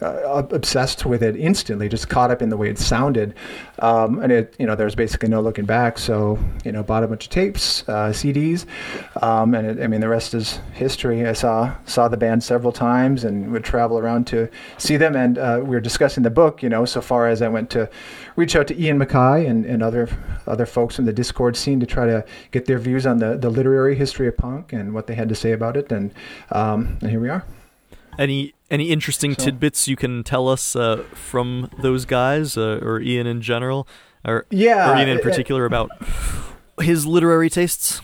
uh, 0.05 0.43
obsessed 0.51 1.07
with 1.07 1.23
it 1.23 1.37
instantly, 1.37 1.89
just 1.89 2.09
caught 2.09 2.31
up 2.31 2.43
in 2.43 2.49
the 2.49 2.57
way 2.57 2.69
it 2.69 2.79
sounded. 2.79 3.35
Um, 3.79 4.19
and 4.19 4.31
it, 4.33 4.55
you 4.59 4.67
know, 4.67 4.75
there 4.75 4.85
was 4.85 4.95
basically 4.95 5.29
no 5.29 5.41
looking 5.41 5.65
back. 5.65 5.99
So, 5.99 6.39
you 6.65 6.73
know, 6.73 6.83
bought 6.83 7.05
a 7.05 7.09
bunch 7.09 7.25
of 7.25 7.31
tapes, 7.31 7.89
uh, 7.89 8.11
CDs, 8.11 8.67
um, 9.23 9.55
and 9.55 9.67
it, 9.67 9.83
I 9.83 9.87
mean, 9.87 10.01
the 10.01 10.09
rest 10.09 10.35
is 10.35 10.61
history. 10.73 11.27
I 11.27 11.33
saw 11.33 11.75
saw 11.87 12.09
the 12.09 12.17
band 12.17 12.43
several 12.43 12.73
times 12.73 13.25
and 13.25 13.51
would 13.53 13.65
travel 13.65 13.99
around 13.99 14.27
to 14.29 14.49
see 14.79 14.97
them. 14.97 15.17
And 15.17 15.39
uh, 15.39 15.61
we 15.63 15.71
were 15.71 15.81
discussing 15.81 16.23
the 16.23 16.31
book, 16.31 16.63
you 16.63 16.69
know, 16.69 16.85
so 16.85 17.01
far 17.01 17.29
as 17.29 17.41
I 17.41 17.49
went 17.49 17.71
to 17.71 17.89
reach 18.37 18.57
out 18.57 18.67
to 18.69 18.81
Ian 18.81 18.99
MacKaye 18.99 19.49
and, 19.49 19.65
and 19.65 19.83
other 19.83 20.09
other 20.47 20.67
folks 20.67 20.99
in 20.99 21.05
the 21.05 21.13
Dischord 21.13 21.57
scene 21.57 21.81
to 21.81 21.87
try 21.87 22.07
to 22.07 22.25
get 22.51 22.67
their 22.67 22.79
views 22.79 23.07
on 23.07 23.19
the, 23.19 23.37
the 23.37 23.51
literary 23.51 23.95
history 23.95 24.29
of 24.29 24.37
punk 24.37 24.73
and 24.73 24.93
what 24.93 25.07
they 25.07 25.15
had 25.15 25.29
to 25.29 25.35
say 25.35 25.53
about 25.53 25.77
it. 25.77 25.91
And, 25.91 26.13
um, 26.51 26.99
and 27.01 27.11
here 27.11 27.21
we 27.21 27.29
are. 27.29 27.45
Any 28.19 28.55
any 28.71 28.91
interesting 28.91 29.35
tidbits 29.35 29.89
you 29.89 29.97
can 29.97 30.25
tell 30.25 30.49
us 30.49 30.75
uh, 30.77 31.05
from 31.13 31.71
those 31.79 32.05
guys 32.05 32.57
uh, 32.57 32.81
or 32.83 33.01
Ian 33.01 33.27
in 33.27 33.41
general, 33.41 33.87
or 34.25 34.47
yeah, 34.51 34.93
or 34.93 34.97
Ian 34.97 35.09
in 35.09 35.19
particular 35.21 35.65
about 35.65 35.91
his 36.81 37.07
literary 37.07 37.51
tastes? 37.51 38.01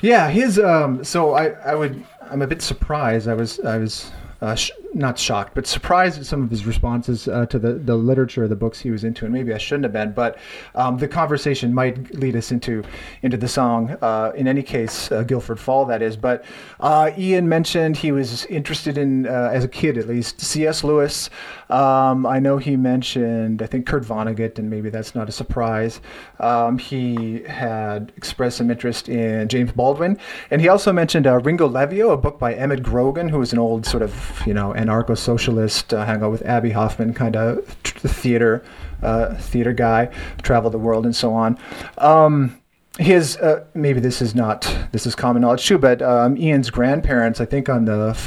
Yeah, 0.00 0.28
his. 0.30 0.58
Um, 0.58 1.04
so 1.04 1.34
I 1.34 1.48
I 1.64 1.74
would 1.74 2.04
I'm 2.30 2.42
a 2.42 2.46
bit 2.46 2.62
surprised. 2.62 3.28
I 3.28 3.34
was 3.34 3.60
I 3.60 3.78
was 3.78 4.10
uh, 4.40 4.54
sh- 4.54 4.70
not 4.94 5.18
shocked, 5.18 5.54
but 5.54 5.66
surprised 5.66 6.18
at 6.18 6.26
some 6.26 6.42
of 6.42 6.50
his 6.50 6.66
responses 6.66 7.28
uh, 7.28 7.46
to 7.46 7.58
the, 7.58 7.74
the 7.74 7.96
literature 7.96 8.48
the 8.48 8.56
books 8.56 8.80
he 8.80 8.90
was 8.90 9.04
into, 9.04 9.24
and 9.24 9.34
maybe 9.34 9.52
I 9.52 9.58
shouldn't 9.58 9.84
have 9.84 9.92
been. 9.92 10.12
But 10.12 10.38
um, 10.74 10.98
the 10.98 11.08
conversation 11.08 11.74
might 11.74 12.14
lead 12.14 12.36
us 12.36 12.50
into 12.50 12.82
into 13.22 13.36
the 13.36 13.48
song. 13.48 13.96
Uh, 14.00 14.32
in 14.34 14.48
any 14.48 14.62
case, 14.62 15.10
uh, 15.12 15.22
Guilford 15.22 15.60
Fall, 15.60 15.84
that 15.86 16.02
is. 16.02 16.16
But 16.16 16.44
uh, 16.80 17.10
Ian 17.18 17.48
mentioned 17.48 17.96
he 17.98 18.12
was 18.12 18.46
interested 18.46 18.98
in, 18.98 19.26
uh, 19.26 19.50
as 19.52 19.64
a 19.64 19.68
kid 19.68 19.98
at 19.98 20.08
least, 20.08 20.40
C.S. 20.40 20.82
Lewis. 20.84 21.30
Um, 21.70 22.24
I 22.24 22.38
know 22.38 22.56
he 22.56 22.76
mentioned, 22.76 23.60
I 23.62 23.66
think 23.66 23.86
Kurt 23.86 24.04
Vonnegut, 24.04 24.58
and 24.58 24.70
maybe 24.70 24.88
that's 24.88 25.14
not 25.14 25.28
a 25.28 25.32
surprise. 25.32 26.00
Um, 26.40 26.78
he 26.78 27.42
had 27.42 28.12
expressed 28.16 28.56
some 28.56 28.70
interest 28.70 29.08
in 29.08 29.48
James 29.48 29.72
Baldwin, 29.72 30.18
and 30.50 30.60
he 30.60 30.68
also 30.68 30.92
mentioned 30.92 31.26
Ringolevio, 31.26 32.12
a 32.12 32.16
book 32.16 32.38
by 32.38 32.54
Emmett 32.54 32.82
Grogan, 32.82 33.28
who 33.28 33.38
was 33.38 33.52
an 33.52 33.58
old 33.58 33.84
sort 33.84 34.02
of 34.02 34.42
you 34.46 34.54
know 34.54 34.72
anarcho-socialist, 34.78 35.92
uh, 35.92 36.04
hang 36.04 36.22
out 36.22 36.30
with 36.30 36.42
Abbie 36.42 36.70
Hoffman, 36.70 37.12
kind 37.14 37.36
of 37.36 37.64
theater 37.66 38.62
uh, 39.02 39.34
theater 39.36 39.72
guy, 39.72 40.10
traveled 40.42 40.74
the 40.74 40.78
world 40.78 41.04
and 41.04 41.14
so 41.14 41.32
on. 41.32 41.58
Um, 41.98 42.60
his 42.98 43.36
uh, 43.36 43.64
maybe 43.74 44.00
this 44.00 44.20
is 44.20 44.34
not 44.34 44.62
this 44.92 45.06
is 45.06 45.14
common 45.14 45.42
knowledge 45.42 45.66
too, 45.66 45.78
but 45.78 46.02
um, 46.02 46.36
Ian's 46.36 46.70
grandparents, 46.70 47.40
I 47.40 47.44
think 47.44 47.68
on 47.68 47.84
the 47.84 48.18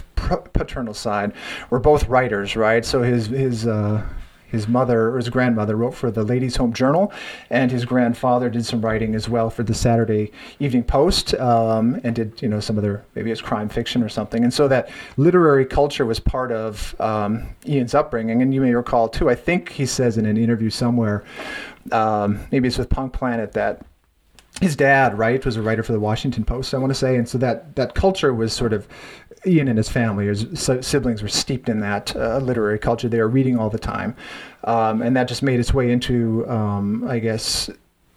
paternal 0.54 0.94
side, 0.94 1.34
were 1.70 1.80
both 1.80 2.08
writers, 2.08 2.56
right? 2.56 2.86
So 2.86 3.02
his 3.02 3.28
his 3.28 3.68
uh, 3.68 4.06
his 4.52 4.68
mother 4.68 5.10
or 5.10 5.18
his 5.18 5.30
grandmother 5.30 5.76
wrote 5.76 5.96
for 5.96 6.12
the 6.12 6.24
Ladies' 6.24 6.58
Home 6.58 6.74
Journal, 6.74 7.12
and 7.50 7.72
his 7.72 7.86
grandfather 7.86 8.50
did 8.50 8.66
some 8.66 8.82
writing 8.82 9.16
as 9.16 9.30
well 9.30 9.50
for 9.50 9.64
the 9.64 9.74
Saturday 9.74 10.32
Evening 10.60 10.84
Post, 10.84 11.34
um, 11.36 12.00
and 12.04 12.16
did 12.16 12.42
you 12.42 12.50
know 12.50 12.60
some 12.60 12.78
other 12.78 13.04
maybe 13.16 13.32
it's 13.32 13.42
crime 13.42 13.70
fiction 13.70 14.04
or 14.04 14.10
something. 14.10 14.44
And 14.44 14.54
so 14.54 14.68
that 14.68 14.90
literary 15.18 15.66
culture 15.66 16.06
was 16.06 16.20
part 16.20 16.52
of 16.52 17.00
um, 17.00 17.48
Ian's 17.66 17.94
upbringing. 17.94 18.42
And 18.42 18.54
you 18.54 18.62
may 18.62 18.74
recall 18.74 19.10
too, 19.10 19.30
I 19.30 19.36
think 19.36 19.72
he 19.72 19.86
says 19.86 20.18
in 20.18 20.26
an 20.26 20.38
interview 20.38 20.70
somewhere, 20.70 21.24
um, 21.92 22.40
maybe 22.52 22.68
it's 22.68 22.78
with 22.78 22.90
Punk 22.90 23.14
Planet 23.14 23.54
that 23.54 23.86
his 24.60 24.76
dad, 24.76 25.18
right, 25.18 25.44
was 25.44 25.58
a 25.58 25.62
writer 25.62 25.82
for 25.82 25.92
the 25.92 26.00
Washington 26.00 26.44
Post, 26.44 26.74
I 26.74 26.78
want 26.78 26.92
to 26.92 26.96
say, 26.96 27.16
and 27.16 27.28
so 27.28 27.38
that 27.40 27.76
that 27.78 27.96
culture 27.96 28.34
was 28.34 28.54
sort 28.54 28.74
of 28.74 28.88
Ian 29.46 29.68
and 29.68 29.78
his 29.78 29.90
family, 29.90 30.28
his 30.28 30.46
siblings, 30.82 31.22
were 31.22 31.28
steeped 31.28 31.70
in 31.70 31.80
that 31.80 32.16
uh, 32.16 32.38
literary 32.38 32.78
culture. 32.78 33.10
They 33.10 33.20
were 33.20 33.28
reading 33.28 33.58
all 33.58 33.70
the 33.70 33.80
time, 33.80 34.16
um, 34.64 35.02
and 35.02 35.16
that 35.16 35.28
just 35.28 35.42
made 35.42 35.60
its 35.60 35.74
way 35.74 35.92
into, 35.92 36.48
um, 36.48 37.08
I 37.08 37.20
guess, 37.20 37.70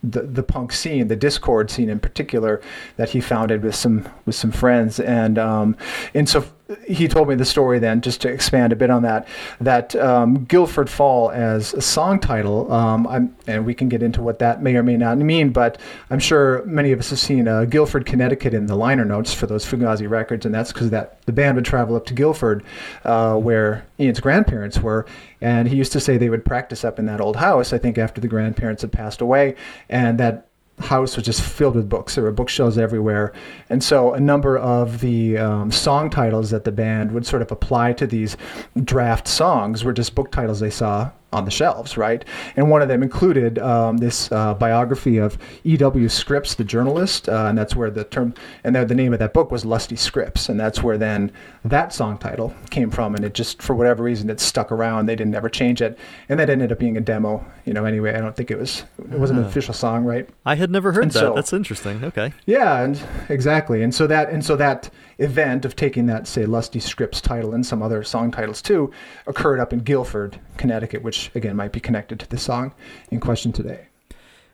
the 0.03 0.23
the 0.23 0.43
punk 0.43 0.73
scene, 0.73 1.09
the 1.09 1.17
Dischord 1.17 1.71
scene 1.71 1.89
in 1.89 1.99
particular, 1.99 2.61
that 2.97 3.11
he 3.11 3.21
founded 3.21 3.63
with 3.63 3.75
some 3.75 4.07
with 4.27 4.35
some 4.35 4.53
friends. 4.53 5.01
And 5.01 5.39
um, 5.39 5.77
and 6.13 6.29
so 6.29 6.45
he 6.87 7.09
told 7.09 7.29
me 7.29 7.35
the 7.35 7.45
story 7.45 7.79
then, 7.79 8.01
just 8.01 8.23
to 8.23 8.29
expand 8.29 8.73
a 8.73 8.77
bit 8.77 8.89
on 8.89 9.03
that, 9.03 9.29
that 9.61 9.95
um, 9.97 10.45
Guilford 10.45 10.89
Fall 10.89 11.31
as 11.31 11.75
a 11.75 11.83
song 11.83 12.19
title, 12.19 12.73
um, 12.73 13.35
and 13.47 13.67
we 13.67 13.75
can 13.75 13.91
get 13.91 14.03
into 14.03 14.23
what 14.23 14.39
that 14.39 14.63
may 14.63 14.75
or 14.77 14.83
may 14.83 14.97
not 14.97 15.19
mean, 15.19 15.51
but 15.51 15.79
I'm 16.09 16.19
sure 16.19 16.65
many 16.65 16.93
of 16.93 16.99
us 16.99 17.11
have 17.11 17.19
seen 17.19 17.49
uh, 17.49 17.65
Guilford, 17.67 18.07
Connecticut 18.07 18.55
in 18.55 18.67
the 18.67 18.77
liner 18.77 19.05
notes 19.05 19.35
for 19.35 19.47
those 19.47 19.67
Fugazi 19.67 20.09
records, 20.09 20.47
and 20.47 20.55
that's 20.55 20.73
because 20.73 20.91
that 20.91 21.21
the 21.27 21.33
band 21.33 21.57
would 21.57 21.67
travel 21.67 21.97
up 21.97 22.07
to 22.07 22.15
Guilford, 22.15 22.65
uh, 23.05 23.37
where 23.37 23.85
Ian's 24.01 24.21
grandparents 24.21 24.81
were, 24.81 25.05
and 25.43 25.69
he 25.69 25.77
used 25.77 25.93
to 25.93 26.01
say 26.01 26.17
they 26.17 26.31
would 26.31 26.47
practice 26.47 26.83
up 26.83 26.99
in 26.99 27.05
that 27.07 27.21
old 27.21 27.37
house, 27.37 27.75
I 27.75 27.79
think 27.79 27.99
after 27.99 28.21
the 28.21 28.29
grandparents 28.29 28.81
had 28.81 28.93
passed 28.93 29.21
away, 29.21 29.55
and 29.91 30.19
that 30.19 30.49
house 30.81 31.17
was 31.17 31.25
just 31.25 31.41
filled 31.41 31.77
with 31.77 31.89
books. 31.89 32.15
There 32.15 32.25
were 32.25 32.33
bookshelves 32.33 32.79
everywhere. 32.79 33.33
And 33.71 33.83
so 33.83 34.13
a 34.15 34.21
number 34.21 34.59
of 34.59 35.01
the 35.01 35.39
um, 35.39 35.71
song 35.71 36.11
titles 36.11 36.51
that 36.51 36.65
the 36.65 36.73
band 36.73 37.13
would 37.13 37.27
sort 37.27 37.43
of 37.43 37.53
apply 37.53 37.93
to 37.95 38.07
these 38.07 38.37
draft 38.83 39.29
songs 39.29 39.85
were 39.85 39.93
just 39.93 40.15
book 40.15 40.33
titles 40.33 40.61
they 40.61 40.71
saw 40.71 41.11
on 41.35 41.45
the 41.45 41.51
shelves, 41.51 41.97
right? 41.97 42.25
And 42.57 42.71
one 42.71 42.81
of 42.81 42.89
them 42.89 43.03
included 43.03 43.59
um, 43.59 43.99
this 43.99 44.31
uh, 44.31 44.55
biography 44.55 45.19
of 45.19 45.37
E.W. 45.65 46.09
Scripps, 46.09 46.55
the 46.55 46.65
journalist, 46.65 47.29
uh, 47.29 47.47
and 47.49 47.59
that's 47.59 47.75
where 47.75 47.91
the 47.91 48.05
term 48.05 48.35
and 48.63 48.77
the, 48.77 48.85
the 48.85 48.95
name 48.95 49.13
of 49.13 49.19
that 49.19 49.35
book 49.35 49.51
was 49.51 49.65
Lusty 49.65 49.97
Scripps, 49.97 50.49
and 50.49 50.59
that's 50.59 50.83
where 50.83 50.97
then 50.97 51.33
that 51.65 51.93
song 51.93 52.17
title 52.19 52.55
came 52.71 52.91
from, 52.91 53.15
and 53.15 53.25
it 53.25 53.35
just 53.35 53.61
for 53.61 53.75
whatever 53.75 54.03
reason 54.03 54.31
it 54.31 54.41
stuck 54.41 54.71
around. 54.71 55.07
They 55.07 55.17
didn't 55.17 55.35
ever 55.35 55.49
change 55.49 55.83
it, 55.83 55.99
and 56.29 56.39
that 56.39 56.49
ended 56.49 56.71
up 56.71 56.79
being 56.79 56.97
a 56.97 57.01
demo. 57.01 57.45
You 57.65 57.73
know, 57.73 57.85
anyway, 57.85 58.15
I 58.15 58.21
don't 58.21 58.37
think 58.37 58.51
it 58.51 58.59
was 58.59 58.85
it 58.99 59.19
wasn't 59.19 59.41
an 59.41 59.47
official 59.47 59.75
song, 59.75 60.05
right? 60.05 60.29
I 60.47 60.55
had 60.55 60.71
never 60.71 60.93
heard 60.93 61.05
and 61.05 61.13
that. 61.13 61.19
So, 61.19 61.35
that's 61.35 61.53
interesting. 61.53 62.05
Okay. 62.05 62.33
Yeah, 62.47 62.83
and 62.83 63.03
exactly, 63.29 63.83
and 63.83 63.95
so 63.95 64.07
that 64.07 64.31
and 64.31 64.45
so 64.45 64.55
that 64.57 64.91
event 65.19 65.65
of 65.65 65.77
taking 65.77 66.07
that, 66.07 66.27
say, 66.27 66.47
Lusty 66.47 66.81
Scripps 66.81 67.21
title 67.21 67.55
and 67.55 67.65
some 67.65 67.83
other 67.83 68.03
song 68.03 68.31
titles 68.31 68.63
too, 68.63 68.91
occurred 69.27 69.61
up 69.61 69.73
in 69.73 69.81
Guilford, 69.81 70.41
Connecticut, 70.57 71.03
which 71.03 71.31
again 71.35 71.57
might 71.57 71.73
be 71.73 71.81
connected 71.81 72.21
to 72.21 72.29
the 72.29 72.39
song 72.39 72.75
in 73.11 73.21
question 73.21 73.53
today. 73.53 73.89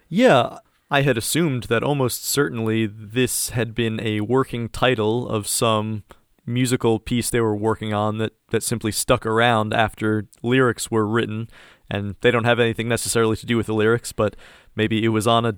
Yeah, 0.09 0.59
I 0.91 1.03
had 1.03 1.17
assumed 1.17 1.65
that 1.65 1.85
almost 1.85 2.25
certainly 2.25 2.87
this 2.87 3.51
had 3.51 3.75
been 3.75 4.01
a 4.01 4.21
working 4.23 4.69
title 4.69 5.29
of 5.29 5.47
some 5.47 6.03
musical 6.45 6.99
piece 6.99 7.31
they 7.31 7.41
were 7.41 7.57
working 7.57 7.93
on 7.93 8.19
that, 8.19 8.33
that 8.51 8.63
simply 8.63 8.91
stuck 8.91 9.25
around 9.25 9.73
after 9.73 10.27
lyrics 10.43 10.91
were 10.91 11.07
written. 11.07 11.49
And 11.89 12.17
they 12.21 12.31
don't 12.31 12.45
have 12.45 12.61
anything 12.61 12.89
necessarily 12.89 13.37
to 13.37 13.47
do 13.47 13.57
with 13.57 13.67
the 13.67 13.75
lyrics, 13.75 14.13
but 14.13 14.37
maybe 14.75 15.05
it 15.05 15.09
was 15.09 15.27
on 15.27 15.45
a, 15.45 15.55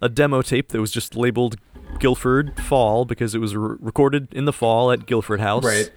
a 0.00 0.08
demo 0.08 0.42
tape 0.42 0.68
that 0.68 0.80
was 0.80 0.90
just 0.90 1.16
labeled 1.16 1.56
Guilford 1.98 2.58
Fall 2.60 3.04
because 3.04 3.34
it 3.34 3.38
was 3.38 3.56
re- 3.56 3.76
recorded 3.80 4.32
in 4.32 4.44
the 4.44 4.52
fall 4.52 4.90
at 4.90 5.06
Guilford 5.06 5.40
House. 5.40 5.64
Right. 5.64 5.90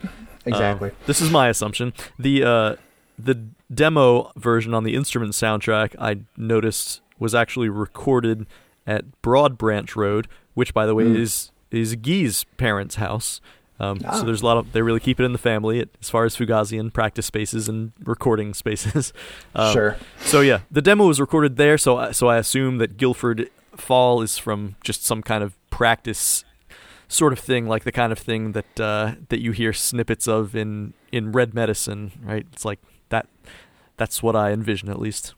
Exactly. 0.46 0.92
Uh, 0.92 0.94
this 1.06 1.22
is 1.22 1.32
my 1.32 1.50
assumption. 1.50 1.94
The 2.20 2.44
uh, 2.44 2.75
the 3.18 3.36
demo 3.74 4.32
version 4.36 4.74
on 4.74 4.84
the 4.84 4.96
instrument 4.96 5.34
soundtrack 5.34 5.96
I 6.00 6.20
noticed 6.38 7.02
was 7.18 7.34
actually 7.34 7.70
recorded 7.70 8.46
at 8.86 9.22
Broad 9.22 9.58
Branch 9.58 9.96
Road, 9.96 10.28
which 10.54 10.74
by 10.74 10.86
the 10.86 10.94
way 10.94 11.06
mm. 11.06 11.18
is 11.18 11.52
is 11.72 11.96
Guy's 11.96 12.44
parents' 12.58 12.96
house. 12.96 13.42
Um, 13.78 14.00
ah. 14.06 14.20
So 14.20 14.25
there's 14.25 14.42
a 14.42 14.46
lot 14.46 14.58
of 14.58 14.72
they 14.72 14.82
really 14.82 15.00
keep 15.00 15.20
it 15.20 15.24
in 15.24 15.34
the 15.34 15.38
family 15.38 15.80
it, 15.80 15.90
as 16.02 16.10
far 16.10 16.24
as 16.25 16.36
Fugazi 16.36 16.80
and 16.80 16.94
practice 16.94 17.25
spaces 17.25 17.68
and 17.68 17.92
recording 18.04 18.54
spaces. 18.54 19.14
um, 19.56 19.74
sure. 19.74 19.98
So 20.22 20.42
yeah, 20.42 20.62
the 20.72 20.82
demo 20.82 21.08
was 21.08 21.20
recorded 21.20 21.58
there. 21.58 21.78
So 21.78 21.98
I, 21.98 22.12
so 22.12 22.28
I 22.28 22.38
assume 22.38 22.78
that 22.78 22.98
Guilford 22.98 23.50
Fall 23.79 24.22
is 24.22 24.38
from 24.38 24.75
just 24.84 25.05
some 25.05 25.22
kind 25.22 25.44
of 25.44 25.55
practice 25.70 26.44
sort 27.08 27.34
of 27.34 27.39
thing, 27.39 27.67
like 27.67 27.84
the 27.84 27.91
kind 27.91 28.12
of 28.12 28.20
thing 28.20 28.53
that 28.53 28.79
uh, 28.79 29.13
that 29.29 29.41
you 29.41 29.51
hear 29.51 29.74
snippets 29.74 30.27
of 30.27 30.55
in 30.55 30.94
in 31.12 31.32
Red 31.32 31.53
Medicine, 31.53 32.12
right? 32.22 32.46
It's 32.51 32.65
like 32.65 32.79
that. 33.10 33.27
That's 33.98 34.22
what 34.22 34.36
I 34.36 34.51
envision, 34.51 34.89
at 34.89 35.00
least. 35.00 35.34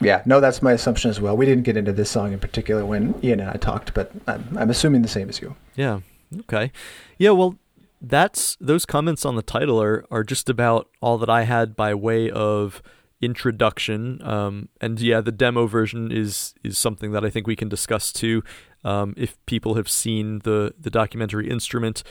Yeah, 0.00 0.22
no, 0.26 0.40
that's 0.40 0.62
my 0.62 0.72
assumption 0.72 1.10
as 1.10 1.20
well. 1.20 1.36
We 1.36 1.46
didn't 1.46 1.64
get 1.64 1.76
into 1.76 1.92
this 1.92 2.10
song 2.10 2.32
in 2.32 2.38
particular 2.38 2.84
when 2.84 3.18
Ian 3.24 3.40
and 3.40 3.50
I 3.50 3.54
talked, 3.54 3.94
but 3.94 4.12
I'm, 4.26 4.56
I'm 4.58 4.70
assuming 4.70 5.02
the 5.02 5.08
same 5.08 5.28
as 5.28 5.40
you. 5.40 5.56
Yeah. 5.74 6.00
Okay. 6.40 6.70
Yeah. 7.18 7.30
Well, 7.30 7.58
that's 8.00 8.56
those 8.60 8.84
comments 8.84 9.24
on 9.24 9.36
the 9.36 9.42
title 9.42 9.80
are 9.82 10.04
are 10.10 10.22
just 10.24 10.48
about 10.50 10.88
all 11.00 11.18
that 11.18 11.30
I 11.30 11.42
had 11.42 11.74
by 11.74 11.94
way 11.94 12.30
of 12.30 12.82
introduction. 13.20 14.20
Um, 14.22 14.68
and 14.80 15.00
yeah, 15.00 15.20
the 15.20 15.32
demo 15.32 15.66
version 15.66 16.12
is 16.12 16.54
is 16.62 16.78
something 16.78 17.12
that 17.12 17.24
I 17.24 17.30
think 17.30 17.46
we 17.46 17.56
can 17.56 17.68
discuss 17.68 18.12
too. 18.12 18.42
Um, 18.84 19.14
if 19.16 19.36
people 19.46 19.74
have 19.74 19.88
seen 19.88 20.40
the 20.40 20.74
the 20.78 20.90
documentary 20.90 21.48
Instrument, 21.48 22.02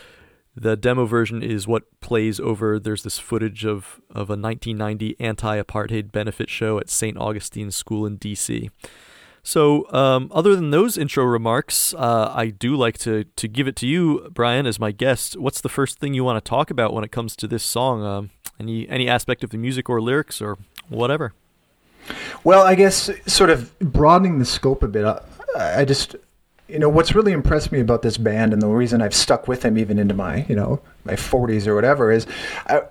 the 0.55 0.75
demo 0.75 1.05
version 1.05 1.43
is 1.43 1.67
what 1.67 1.83
plays 2.00 2.39
over. 2.39 2.79
There's 2.79 3.03
this 3.03 3.19
footage 3.19 3.65
of 3.65 4.01
of 4.09 4.29
a 4.29 4.38
1990 4.38 5.15
anti-apartheid 5.19 6.12
benefit 6.12 6.50
show 6.50 6.79
at 6.79 6.89
St. 6.89 7.17
Augustine's 7.17 7.75
School 7.75 8.05
in 8.05 8.17
D.C. 8.17 8.69
So, 9.47 9.85
um, 9.93 10.31
other 10.33 10.55
than 10.55 10.71
those 10.71 10.97
intro 10.97 11.24
remarks, 11.24 11.93
uh, 11.93 12.31
I 12.33 12.47
do 12.47 12.75
like 12.75 12.97
to 13.00 13.25
to 13.25 13.47
give 13.47 13.67
it 13.67 13.75
to 13.77 13.88
you, 13.88 14.27
Brian, 14.33 14.65
as 14.65 14.79
my 14.79 14.91
guest. 14.91 15.38
What's 15.38 15.62
the 15.62 15.69
first 15.69 16.00
thing 16.00 16.15
you 16.15 16.24
want 16.24 16.43
to 16.43 16.50
talk 16.50 16.71
about 16.71 16.93
when 16.93 17.03
it 17.03 17.12
comes 17.12 17.35
to 17.35 17.47
this 17.47 17.63
song? 17.63 18.03
Um, 18.03 18.31
any 18.59 18.89
any 18.89 19.07
aspect 19.07 19.43
of 19.43 19.51
the 19.51 19.59
music 19.59 19.88
or 19.88 20.01
lyrics 20.01 20.41
or 20.41 20.57
whatever? 20.89 21.34
Well, 22.44 22.63
I 22.63 22.75
guess 22.75 23.10
sort 23.25 23.50
of 23.50 23.77
broadening 23.80 24.39
the 24.39 24.46
scope 24.46 24.84
a 24.84 24.88
bit. 24.88 25.06
I, 25.06 25.82
I 25.82 25.86
just 25.86 26.15
you 26.68 26.80
know 26.80 26.89
what's 26.89 27.13
really 27.13 27.32
impressed 27.32 27.72
me 27.72 27.80
about 27.80 28.01
this 28.01 28.18
band 28.18 28.51
and 28.51 28.62
the 28.62 28.68
reason 28.68 29.01
I've 29.01 29.13
stuck 29.13 29.48
with 29.48 29.62
them 29.62 29.77
even 29.77 30.00
into 30.00 30.15
my 30.15 30.46
you 30.50 30.56
know 30.56 30.82
my 31.04 31.13
40s 31.13 31.68
or 31.68 31.75
whatever 31.75 32.12
is 32.12 32.25
uh, 32.68 32.82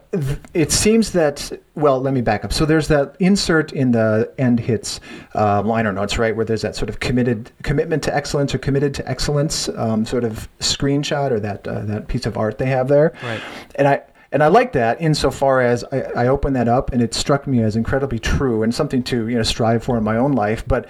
it 0.53 0.71
seems 0.71 1.11
that 1.13 1.51
well 1.75 2.01
let 2.01 2.15
me 2.15 2.21
back 2.21 2.45
up 2.45 2.53
so 2.53 2.65
there's 2.65 2.87
that 2.89 3.17
insert 3.19 3.73
in 3.73 3.91
the 3.91 4.33
end 4.39 4.61
hits 4.61 5.01
uh, 5.35 5.61
liner 5.63 5.93
notes 5.93 6.19
right 6.19 6.37
where 6.37 6.45
there's 6.45 6.63
that 6.63 6.77
sort 6.77 6.89
of 6.89 7.01
committed 7.01 7.51
commitment 7.65 8.03
to 8.05 8.15
excellence 8.15 8.55
or 8.55 8.59
committed 8.59 8.95
to 8.95 9.09
excellence 9.09 9.69
um, 9.71 10.05
sort 10.05 10.23
of 10.23 10.49
screenshot 10.61 11.33
or 11.33 11.41
that 11.41 11.67
uh, 11.67 11.81
that 11.81 12.07
piece 12.07 12.27
of 12.27 12.37
art 12.37 12.59
they 12.59 12.67
have 12.67 12.87
there 12.87 13.13
right 13.25 13.41
and 13.75 13.89
I 13.89 14.03
and 14.35 14.43
I 14.43 14.49
like 14.49 14.73
that 14.73 15.01
insofar 15.01 15.61
as 15.61 15.85
I, 15.93 16.01
I 16.01 16.27
opened 16.27 16.57
that 16.57 16.67
up 16.67 16.93
and 16.93 17.01
it 17.01 17.15
struck 17.15 17.47
me 17.47 17.63
as 17.63 17.77
incredibly 17.77 18.19
true 18.19 18.65
and 18.65 18.75
something 18.75 19.05
to 19.05 19.29
you 19.29 19.37
know 19.37 19.45
strive 19.45 19.85
for 19.85 19.97
in 19.97 20.03
my 20.03 20.17
own 20.17 20.33
life. 20.33 20.67
But 20.67 20.89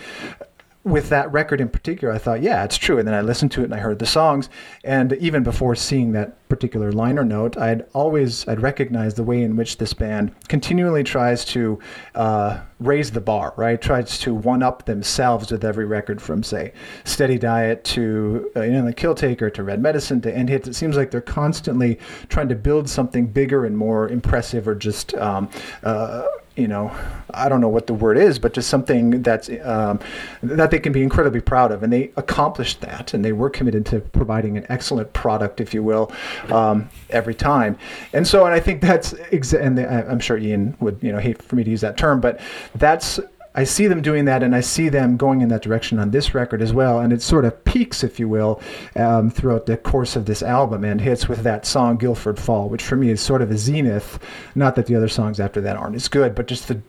with 0.85 1.09
that 1.09 1.33
record 1.33 1.63
in 1.63 1.69
particular, 1.71 2.13
I 2.13 2.19
thought, 2.19 2.43
yeah, 2.43 2.63
it's 2.63 2.77
true. 2.77 2.99
And 2.99 3.09
then 3.09 3.15
I 3.15 3.23
listened 3.23 3.51
to 3.53 3.63
it 3.63 3.65
and 3.65 3.75
I 3.75 3.79
heard 3.79 3.99
the 3.99 4.07
songs. 4.07 4.51
And 4.85 5.15
even 5.15 5.43
before 5.43 5.75
seeing 5.75 6.13
that 6.13 6.47
particular 6.49 6.93
liner 6.93 7.25
note, 7.25 7.57
I'd 7.57 7.87
always 7.95 8.47
I'd 8.47 8.61
recognized 8.61 9.17
the 9.17 9.25
way 9.25 9.43
in 9.43 9.57
which 9.57 9.79
this 9.79 9.95
band 9.95 10.33
continually 10.49 11.03
tries 11.03 11.45
to 11.47 11.79
uh, 12.15 12.61
raise 12.81 13.11
the 13.11 13.21
bar, 13.21 13.55
right? 13.57 13.81
Tries 13.81 14.19
to 14.21 14.35
one 14.35 14.63
up 14.63 14.85
themselves 14.85 15.51
with 15.51 15.65
every 15.65 15.87
record, 15.87 16.21
from 16.21 16.43
say 16.43 16.73
Steady 17.05 17.39
Diet 17.39 17.83
to 17.85 18.51
uh, 18.55 18.63
you 18.63 18.73
know 18.73 18.85
the 18.85 18.93
Kill 18.93 19.15
Taker 19.15 19.49
to 19.51 19.63
Red 19.63 19.81
Medicine 19.81 20.21
to 20.21 20.37
End 20.37 20.51
Hits. 20.51 20.69
It 20.69 20.75
seems 20.75 20.97
like 20.97 21.11
they're 21.11 21.23
constantly 21.23 21.99
trying 22.29 22.49
to 22.51 22.55
build 22.55 22.91
something 22.91 23.27
bigger 23.27 23.65
and 23.65 23.77
more 23.77 24.09
impressive, 24.09 24.69
or 24.69 24.75
just 24.75 25.15
um, 25.15 25.49
uh, 25.83 26.27
you 26.57 26.69
know, 26.69 26.93
I 27.33 27.49
don't 27.49 27.61
know 27.61 27.69
what 27.69 27.89
the 27.89 27.95
word 27.95 28.17
is, 28.17 28.39
but 28.39 28.53
just 28.53 28.69
something 28.69 29.23
that's 29.23 29.51
um, 29.63 29.99
that 30.43 30.71
they 30.71 30.79
can 30.79 30.93
be 30.93 31.03
incredibly 31.03 31.41
proud 31.41 31.73
of, 31.73 31.83
and 31.83 31.93
they 31.93 32.13
accomplished 32.17 32.81
that, 32.83 33.13
and 33.13 33.25
they 33.25 33.33
were 33.33 33.51
committed 33.51 33.85
to 33.87 34.01
providing 34.01 34.57
an 34.57 34.67
excellent 34.69 35.13
product, 35.13 35.61
if 35.61 35.75
you 35.75 35.83
will, 35.83 36.13
um, 36.51 36.89
every 37.11 37.35
time. 37.35 37.77
And 38.13 38.27
so, 38.27 38.45
and 38.45 38.55
I 38.55 38.61
think 38.61 38.81
that's 38.81 39.15
exa- 39.15 39.61
and 39.61 39.81
I'm 39.81 40.21
sure 40.21 40.39
Ian 40.39 40.77
would 40.81 40.99
you 41.03 41.11
know 41.11 41.19
hate 41.19 41.43
for 41.43 41.57
me 41.57 41.65
to 41.65 41.71
use 41.71 41.81
that 41.81 41.97
term, 41.97 42.21
but 42.21 42.41
that's 42.77 43.19
I 43.55 43.65
see 43.65 43.87
them 43.87 44.03
doing 44.03 44.25
that, 44.25 44.43
and 44.43 44.55
I 44.55 44.61
see 44.61 44.89
them 44.89 45.17
going 45.17 45.41
in 45.41 45.49
that 45.49 45.63
direction 45.63 45.99
on 45.99 46.11
this 46.11 46.35
record 46.35 46.61
as 46.61 46.73
well. 46.73 46.99
And 46.99 47.13
it 47.13 47.23
sort 47.23 47.45
of 47.45 47.65
peaks, 47.65 48.03
if 48.03 48.19
you 48.19 48.29
will, 48.29 48.61
um, 48.97 49.31
throughout 49.31 49.67
the 49.67 49.77
course 49.77 50.17
of 50.17 50.27
this 50.27 50.43
album, 50.43 50.85
and 50.85 51.01
hits 51.01 51.29
with 51.29 51.43
that 51.45 51.67
song 51.67 51.97
"Guilford 51.97 52.39
Fall," 52.39 52.69
which 52.69 52.83
for 52.83 52.97
me 52.97 53.11
is 53.11 53.21
sort 53.21 53.43
of 53.43 53.51
a 53.51 53.59
zenith. 53.59 54.19
Not 54.55 54.75
that 54.75 54.87
the 54.87 54.97
other 54.97 55.09
songs 55.09 55.39
after 55.39 55.61
that 55.61 55.77
aren't 55.77 55.97
as 55.97 56.09
good, 56.09 56.35
but 56.35 56.47
just 56.47 56.69
the 56.69 56.81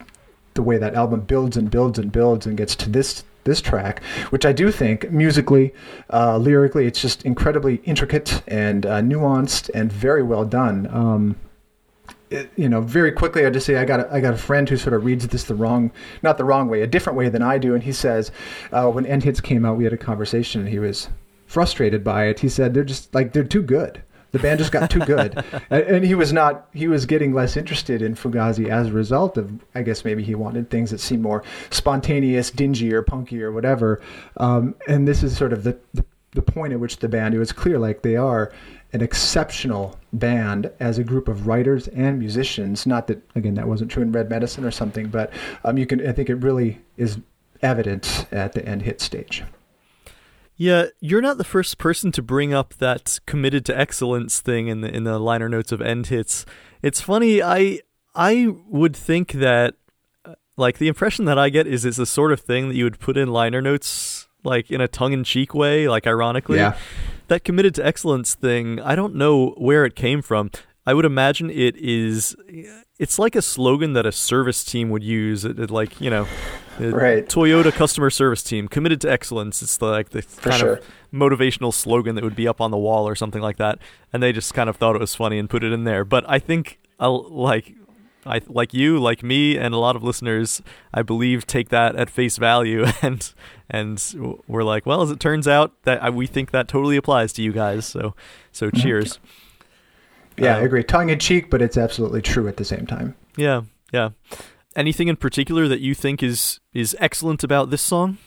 the 0.55 0.63
way 0.63 0.77
that 0.77 0.95
album 0.95 1.19
builds 1.21 1.57
and 1.57 1.69
builds 1.69 1.99
and 1.99 2.11
builds 2.11 2.45
and 2.47 2.57
gets 2.57 2.75
to 2.77 2.89
this 2.89 3.23
this 3.43 3.61
track, 3.61 4.03
which 4.31 4.43
I 4.43 4.51
do 4.51 4.71
think 4.71 5.11
musically, 5.11 5.71
uh, 6.11 6.37
lyrically, 6.37 6.87
it's 6.87 6.99
just 6.99 7.23
incredibly 7.25 7.75
intricate 7.83 8.41
and 8.47 8.85
uh, 8.87 9.01
nuanced 9.01 9.69
and 9.75 9.91
very 9.91 10.23
well 10.23 10.45
done. 10.45 10.87
Um, 10.91 11.35
you 12.29 12.69
know, 12.69 12.81
very 12.81 13.11
quickly, 13.11 13.45
I 13.45 13.49
just 13.49 13.65
say 13.65 13.75
I 13.75 13.85
got 13.85 13.99
a, 13.99 14.13
I 14.13 14.19
got 14.19 14.33
a 14.33 14.37
friend 14.37 14.67
who 14.67 14.77
sort 14.77 14.93
of 14.93 15.05
reads 15.05 15.27
this 15.27 15.43
the 15.43 15.55
wrong, 15.55 15.91
not 16.23 16.37
the 16.37 16.43
wrong 16.43 16.67
way, 16.67 16.81
a 16.81 16.87
different 16.87 17.17
way 17.17 17.29
than 17.29 17.41
I 17.41 17.57
do, 17.57 17.73
and 17.73 17.83
he 17.83 17.91
says, 17.91 18.31
uh, 18.71 18.89
when 18.89 19.05
End 19.05 19.23
Hits 19.23 19.41
came 19.41 19.65
out, 19.65 19.77
we 19.77 19.83
had 19.83 19.93
a 19.93 19.97
conversation, 19.97 20.61
and 20.61 20.69
he 20.69 20.79
was 20.79 21.09
frustrated 21.45 22.03
by 22.03 22.25
it. 22.25 22.39
He 22.39 22.49
said 22.49 22.73
they're 22.73 22.83
just 22.83 23.13
like 23.13 23.33
they're 23.33 23.43
too 23.43 23.61
good. 23.61 24.01
The 24.31 24.39
band 24.39 24.59
just 24.59 24.73
got 24.73 24.89
too 24.89 24.99
good, 24.99 25.41
and, 25.69 25.83
and, 25.83 26.05
he 26.05 26.15
was 26.15 26.33
not. 26.33 26.67
He 26.73 26.87
was 26.87 27.05
getting 27.05 27.33
less 27.33 27.55
interested 27.55 28.01
in 28.01 28.15
Fugazi 28.15 28.67
as 28.67 28.87
a 28.87 28.91
result 28.91 29.37
of, 29.37 29.63
I 29.73 29.81
guess 29.81 30.03
maybe 30.03 30.23
he 30.23 30.35
wanted 30.35 30.69
things 30.69 30.91
that 30.91 30.99
seemed 30.99 31.21
more 31.21 31.43
spontaneous, 31.69 32.51
dingy, 32.51 32.93
or 32.93 33.01
punky, 33.01 33.41
or 33.41 33.51
whatever. 33.51 34.01
Um, 34.37 34.75
and 34.87 35.07
this 35.07 35.23
is 35.23 35.37
sort 35.37 35.53
of 35.53 35.63
the, 35.63 35.79
the 35.93 36.03
the 36.35 36.41
point 36.41 36.73
at 36.73 36.79
which 36.79 36.97
the 36.97 37.09
band. 37.09 37.33
It 37.33 37.39
was 37.39 37.51
clear 37.51 37.79
like 37.79 38.01
they 38.01 38.15
are 38.15 38.51
an 38.95 39.01
exceptional 39.01 39.99
band 40.13 40.71
as 40.79 40.97
a 40.97 41.03
group 41.03 41.27
of 41.27 41.47
writers 41.47 41.89
and 41.89 42.17
musicians. 42.17 42.85
Not 42.85 43.07
that 43.07 43.21
again 43.35 43.55
that 43.55 43.67
wasn't 43.67 43.91
true 43.91 44.01
in 44.01 44.13
Red 44.13 44.29
Medicine 44.29 44.63
or 44.63 44.71
something, 44.71 45.09
but 45.09 45.31
um, 45.65 45.77
you 45.77 45.85
can 45.85 46.07
I 46.07 46.13
think 46.13 46.29
it 46.29 46.35
really 46.35 46.79
is 46.95 47.19
evident 47.61 48.25
at 48.31 48.53
the 48.53 48.65
end 48.65 48.83
hit 48.83 49.01
stage. 49.01 49.43
Yeah, 50.55 50.85
you're 51.01 51.21
not 51.21 51.37
the 51.37 51.43
first 51.43 51.77
person 51.77 52.13
to 52.13 52.21
bring 52.21 52.53
up 52.53 52.75
that 52.75 53.19
committed 53.25 53.65
to 53.65 53.77
excellence 53.77 54.39
thing 54.39 54.69
in 54.69 54.79
the 54.79 54.89
in 54.89 55.03
the 55.03 55.19
liner 55.19 55.49
notes 55.49 55.73
of 55.73 55.81
end 55.81 56.07
hits. 56.07 56.45
It's 56.81 57.01
funny, 57.01 57.43
I 57.43 57.81
I 58.15 58.47
would 58.69 58.95
think 58.95 59.33
that 59.33 59.75
uh, 60.23 60.35
like 60.55 60.77
the 60.77 60.87
impression 60.87 61.25
that 61.25 61.37
I 61.37 61.49
get 61.49 61.67
is 61.67 61.83
it's 61.83 61.97
the 61.97 62.05
sort 62.05 62.31
of 62.31 62.39
thing 62.39 62.69
that 62.69 62.75
you 62.75 62.85
would 62.85 63.01
put 63.01 63.17
in 63.17 63.27
liner 63.27 63.61
notes 63.61 64.29
like 64.45 64.71
in 64.71 64.79
a 64.79 64.87
tongue-in-cheek 64.87 65.53
way, 65.53 65.89
like 65.89 66.07
ironically. 66.07 66.59
Yeah. 66.59 66.77
That 67.27 67.43
committed 67.43 67.73
to 67.75 67.85
excellence 67.85 68.35
thing, 68.35 68.79
I 68.79 68.95
don't 68.95 69.15
know 69.15 69.49
where 69.57 69.85
it 69.85 69.95
came 69.95 70.21
from. 70.21 70.51
I 70.85 70.93
would 70.93 71.05
imagine 71.05 71.49
it 71.49 71.75
is 71.77 72.35
it's 72.99 73.19
like 73.19 73.35
a 73.35 73.41
slogan 73.41 73.93
that 73.93 74.05
a 74.05 74.11
service 74.11 74.63
team 74.63 74.89
would 74.89 75.03
use. 75.03 75.43
It, 75.43 75.59
it 75.59 75.71
like, 75.71 75.99
you 75.99 76.09
know, 76.09 76.27
right. 76.79 77.27
Toyota 77.27 77.73
customer 77.73 78.09
service 78.09 78.43
team 78.43 78.67
committed 78.67 79.01
to 79.01 79.11
excellence. 79.11 79.61
It's 79.61 79.81
like 79.81 80.09
the 80.09 80.21
For 80.21 80.49
kind 80.49 80.59
sure. 80.59 80.73
of 80.73 80.85
motivational 81.13 81.73
slogan 81.73 82.15
that 82.15 82.23
would 82.23 82.35
be 82.35 82.47
up 82.47 82.61
on 82.61 82.71
the 82.71 82.77
wall 82.77 83.07
or 83.07 83.15
something 83.15 83.41
like 83.41 83.57
that. 83.57 83.79
And 84.13 84.21
they 84.21 84.31
just 84.31 84.53
kind 84.53 84.69
of 84.69 84.77
thought 84.77 84.95
it 84.95 85.01
was 85.01 85.15
funny 85.15 85.39
and 85.39 85.49
put 85.49 85.63
it 85.63 85.73
in 85.73 85.83
there. 85.83 86.05
But 86.05 86.23
I 86.27 86.39
think 86.39 86.79
I'll, 86.99 87.27
like 87.29 87.75
I 88.25 88.41
like 88.47 88.73
you, 88.73 88.99
like 88.99 89.21
me, 89.23 89.57
and 89.57 89.73
a 89.73 89.77
lot 89.77 89.95
of 89.95 90.03
listeners, 90.03 90.61
I 90.93 91.01
believe, 91.03 91.45
take 91.45 91.69
that 91.69 91.95
at 91.95 92.09
face 92.09 92.37
value, 92.37 92.85
and 93.01 93.33
and 93.69 94.41
we're 94.47 94.63
like, 94.63 94.85
well, 94.85 95.01
as 95.01 95.11
it 95.11 95.19
turns 95.19 95.47
out, 95.47 95.73
that 95.83 96.01
I, 96.03 96.09
we 96.09 96.25
think 96.27 96.51
that 96.51 96.67
totally 96.67 96.97
applies 96.97 97.33
to 97.33 97.41
you 97.43 97.51
guys. 97.51 97.85
So, 97.85 98.15
so 98.51 98.67
Mm-hmm. 98.67 98.79
cheers. 98.81 99.19
Yeah, 100.37 100.55
I 100.55 100.59
Um, 100.59 100.65
agree. 100.65 100.83
Tongue 100.83 101.09
in 101.09 101.19
cheek, 101.19 101.49
but 101.49 101.61
it's 101.61 101.77
absolutely 101.77 102.21
true 102.21 102.47
at 102.47 102.57
the 102.57 102.65
same 102.65 102.85
time. 102.85 103.15
Yeah, 103.37 103.61
yeah. 103.93 104.09
Anything 104.75 105.07
in 105.07 105.15
particular 105.15 105.67
that 105.67 105.79
you 105.79 105.93
think 105.93 106.21
is 106.21 106.59
is 106.73 106.95
excellent 106.99 107.43
about 107.43 107.69
this 107.69 107.81
song? 107.81 108.17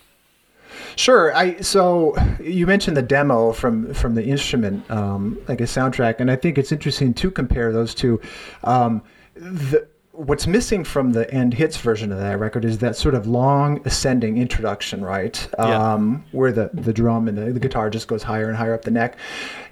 Sure. 0.96 1.34
I 1.34 1.60
so 1.60 2.16
you 2.42 2.66
mentioned 2.66 2.96
the 2.96 3.02
demo 3.02 3.52
from 3.52 3.92
from 3.94 4.14
the 4.14 4.24
instrument, 4.24 4.88
um, 4.90 5.38
like 5.48 5.60
a 5.60 5.64
soundtrack, 5.64 6.20
and 6.20 6.30
I 6.30 6.36
think 6.36 6.56
it's 6.56 6.72
interesting 6.72 7.14
to 7.14 7.30
compare 7.30 7.72
those 7.72 7.94
two. 7.94 8.20
Um, 8.64 9.02
the, 9.38 9.88
what's 10.12 10.46
missing 10.46 10.82
from 10.82 11.12
the 11.12 11.32
end 11.32 11.54
hits 11.54 11.76
version 11.76 12.10
of 12.10 12.18
that 12.18 12.38
record 12.38 12.64
is 12.64 12.78
that 12.78 12.96
sort 12.96 13.14
of 13.14 13.26
long 13.26 13.80
ascending 13.84 14.36
introduction, 14.38 15.04
right? 15.04 15.48
Yeah. 15.58 15.94
Um, 15.94 16.24
where 16.32 16.52
the 16.52 16.70
the 16.74 16.92
drum 16.92 17.28
and 17.28 17.38
the, 17.38 17.52
the 17.52 17.60
guitar 17.60 17.88
just 17.90 18.08
goes 18.08 18.22
higher 18.22 18.48
and 18.48 18.56
higher 18.56 18.74
up 18.74 18.82
the 18.82 18.90
neck, 18.90 19.16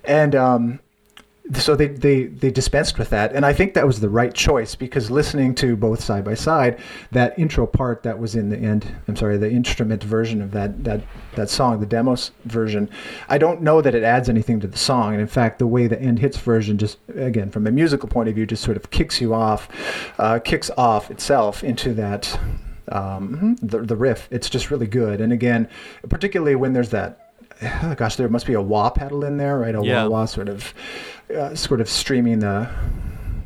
and 0.05 0.35
um, 0.35 0.81
so 1.55 1.77
they, 1.77 1.89
they 1.89 2.25
they 2.25 2.51
dispensed 2.51 2.99
with 2.99 3.11
that. 3.11 3.33
And 3.33 3.47
i 3.47 3.53
think 3.53 3.75
that 3.75 3.87
was 3.87 4.01
the 4.01 4.09
right 4.09 4.35
choice 4.35 4.75
because 4.75 5.11
listening 5.11 5.55
to 5.57 5.77
both 5.77 6.03
side 6.03 6.25
by 6.25 6.35
side 6.35 6.81
that 7.13 7.39
intro 7.39 7.67
part 7.67 8.03
that 8.03 8.19
was 8.19 8.35
in 8.35 8.49
the 8.49 8.59
end 8.59 8.95
i'm 9.09 9.17
sorry 9.17 9.37
the 9.37 9.51
instrument 9.51 10.03
version 10.03 10.43
of 10.43 10.51
that 10.53 10.85
that 10.85 11.03
that 11.35 11.51
song 11.51 11.81
the 11.81 11.87
demos 11.87 12.31
version 12.45 12.89
i 13.29 13.39
don't 13.39 13.63
know 13.63 13.81
that 13.81 13.95
it 13.95 14.03
adds 14.03 14.29
anything 14.29 14.61
to 14.61 14.67
the 14.67 14.79
song. 14.79 15.13
And 15.13 15.21
in 15.21 15.27
fact 15.27 15.59
the 15.59 15.67
way 15.67 15.87
the 15.87 16.01
end 16.01 16.19
hits 16.19 16.39
version 16.39 16.79
just 16.79 16.99
again 17.15 17.51
from 17.51 17.67
a 17.67 17.71
musical 17.71 18.09
point 18.09 18.29
of 18.29 18.35
view 18.35 18.47
just 18.47 18.63
sort 18.63 18.77
of 18.77 18.91
kicks 18.91 19.21
you 19.21 19.35
off 19.35 19.69
uh, 20.19 20.39
kicks 20.39 20.71
off 20.77 21.11
itself 21.11 21.65
into 21.65 21.93
that 21.95 22.39
um, 22.93 23.57
the, 23.61 23.81
the 23.81 23.97
riff. 23.97 24.29
It's 24.31 24.49
just 24.49 24.71
really 24.71 24.87
good. 24.87 25.21
And 25.21 25.33
again 25.33 25.69
particularly 26.09 26.55
when 26.55 26.73
there's 26.73 26.91
that 26.91 27.26
oh 27.63 27.95
gosh, 27.97 28.17
there 28.17 28.29
must 28.29 28.47
be 28.47 28.53
a 28.55 28.61
wah 28.63 28.91
pedal 28.91 29.25
in 29.25 29.37
there, 29.37 29.59
right? 29.59 29.75
A 29.75 29.83
Yeah. 29.83 30.05
wah 30.05 30.11
wah 30.11 30.25
sort 30.27 30.49
of, 30.49 30.75
uh, 31.37 31.55
sort 31.55 31.81
of 31.81 31.89
streaming 31.89 32.41
the 32.41 32.69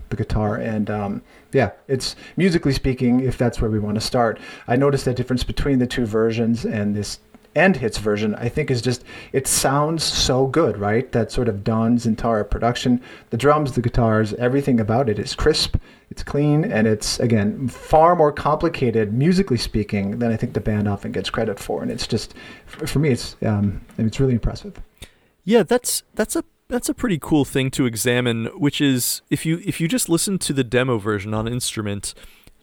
the 0.08 0.16
guitar, 0.16 0.56
and 0.56 0.90
um, 0.90 1.22
yeah, 1.52 1.70
it's 1.86 2.16
musically 2.36 2.72
speaking, 2.72 3.20
if 3.20 3.38
that's 3.38 3.60
where 3.60 3.70
we 3.70 3.78
want 3.78 3.94
to 3.94 4.00
start. 4.00 4.40
I 4.66 4.74
noticed 4.74 5.04
that 5.04 5.14
difference 5.14 5.44
between 5.44 5.78
the 5.78 5.86
two 5.86 6.04
versions 6.04 6.64
and 6.64 6.96
this 6.96 7.20
end 7.54 7.76
hits 7.76 7.98
version. 7.98 8.34
I 8.36 8.48
think 8.48 8.70
is 8.70 8.82
just 8.82 9.04
it 9.32 9.46
sounds 9.46 10.04
so 10.04 10.46
good, 10.46 10.76
right? 10.76 11.10
That 11.12 11.32
sort 11.32 11.48
of 11.48 11.64
Don's 11.64 12.06
entire 12.06 12.44
production, 12.44 13.00
the 13.30 13.36
drums, 13.36 13.72
the 13.72 13.82
guitars, 13.82 14.32
everything 14.34 14.80
about 14.80 15.08
it 15.08 15.18
is 15.18 15.34
crisp. 15.34 15.76
It's 16.10 16.22
clean 16.22 16.64
and 16.64 16.86
it's 16.86 17.20
again 17.20 17.68
far 17.68 18.16
more 18.16 18.32
complicated 18.32 19.12
musically 19.12 19.58
speaking 19.58 20.18
than 20.18 20.32
I 20.32 20.36
think 20.36 20.54
the 20.54 20.60
band 20.60 20.88
often 20.88 21.12
gets 21.12 21.30
credit 21.30 21.58
for. 21.58 21.82
And 21.82 21.90
it's 21.90 22.06
just 22.06 22.34
for 22.66 22.98
me, 22.98 23.10
it's 23.10 23.36
um, 23.42 23.80
it's 23.98 24.18
really 24.18 24.34
impressive. 24.34 24.80
Yeah, 25.44 25.62
that's 25.62 26.02
that's 26.14 26.36
a 26.36 26.44
that's 26.68 26.88
a 26.88 26.94
pretty 26.94 27.18
cool 27.20 27.44
thing 27.44 27.70
to 27.72 27.86
examine. 27.86 28.46
Which 28.46 28.80
is 28.80 29.22
if 29.30 29.46
you 29.46 29.60
if 29.64 29.80
you 29.80 29.88
just 29.88 30.08
listen 30.08 30.38
to 30.38 30.52
the 30.52 30.64
demo 30.64 30.98
version 30.98 31.34
on 31.34 31.46
instrument, 31.48 32.14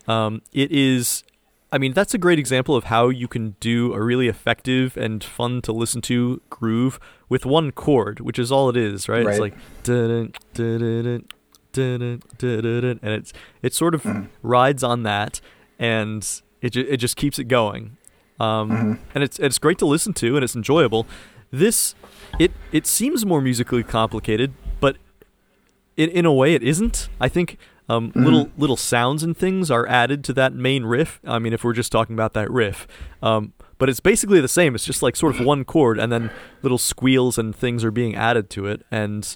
um, 0.08 0.41
it 0.54 0.71
is. 0.71 1.23
I 1.71 1.77
mean, 1.77 1.91
that's 1.93 2.13
a 2.13 2.17
great 2.17 2.39
example 2.39 2.75
of 2.77 2.86
how 2.86 3.10
you 3.10 3.27
can 3.27 3.56
do 3.60 3.93
a 3.93 4.01
really 4.01 4.27
effective 4.30 4.95
and 4.95 5.21
fun 5.23 5.62
to 5.63 5.73
listen 5.73 6.01
to 6.03 6.41
groove 6.49 6.97
with 7.27 7.45
one 7.45 7.71
chord, 7.71 8.21
which 8.21 8.39
is 8.39 8.51
all 8.51 8.69
it 8.69 8.77
is, 8.77 9.10
right? 9.10 9.25
It's 9.27 9.39
like 9.39 9.53
dun 9.84 10.32
dun 10.53 11.25
dun 11.73 12.99
and 13.01 13.03
it's 13.03 13.34
it 13.62 13.73
sort 13.73 13.93
of 13.95 14.03
Mhm. 14.03 14.27
rides 14.41 14.84
on 14.84 15.03
that, 15.03 15.41
and 15.77 16.25
it 16.62 16.71
ju- 16.71 16.86
it 16.89 16.97
just 16.97 17.17
keeps 17.17 17.38
it 17.39 17.45
going. 17.45 17.97
Um, 18.39 18.69
Mhm. 18.71 18.99
and 19.15 19.23
it's 19.23 19.38
it's 19.39 19.60
great 19.60 19.77
to 19.80 19.86
listen 19.86 20.13
to 20.13 20.36
and 20.36 20.43
it's 20.43 20.56
enjoyable. 20.56 21.06
This 21.51 21.95
it 22.39 22.51
it 22.71 22.88
seems 22.88 23.25
more 23.25 23.41
musically 23.41 23.84
complicated, 23.84 24.53
but 24.80 24.97
in 25.97 26.10
in 26.10 26.25
a 26.25 26.34
way 26.34 26.53
it 26.53 26.63
isn't. 26.63 27.10
I 27.19 27.27
think 27.30 27.58
um, 27.89 28.12
Mhm. 28.12 28.23
little 28.26 28.50
little 28.58 28.78
sounds 28.78 29.23
and 29.23 29.36
things 29.38 29.69
are 29.71 29.88
added 29.88 30.23
to 30.26 30.34
that 30.34 30.54
main 30.54 30.84
riff. 30.84 31.19
I 31.26 31.39
mean, 31.39 31.54
if 31.54 31.63
we're 31.63 31.73
just 31.73 31.91
talking 31.91 32.13
about 32.13 32.34
that 32.34 32.50
riff, 32.52 32.88
um, 33.23 33.54
but 33.78 33.89
it's 33.89 34.00
basically 34.00 34.41
the 34.41 34.47
same. 34.47 34.76
It's 34.76 34.86
just 34.86 35.02
like 35.04 35.15
sort 35.15 35.39
of 35.39 35.45
one 35.45 35.63
chord, 35.63 36.00
and 36.00 36.12
then 36.12 36.32
little 36.63 36.78
squeals 36.78 37.38
and 37.38 37.56
things 37.56 37.84
are 37.86 37.91
being 37.91 38.15
added 38.15 38.50
to 38.52 38.65
it. 38.65 38.84
And 38.91 39.36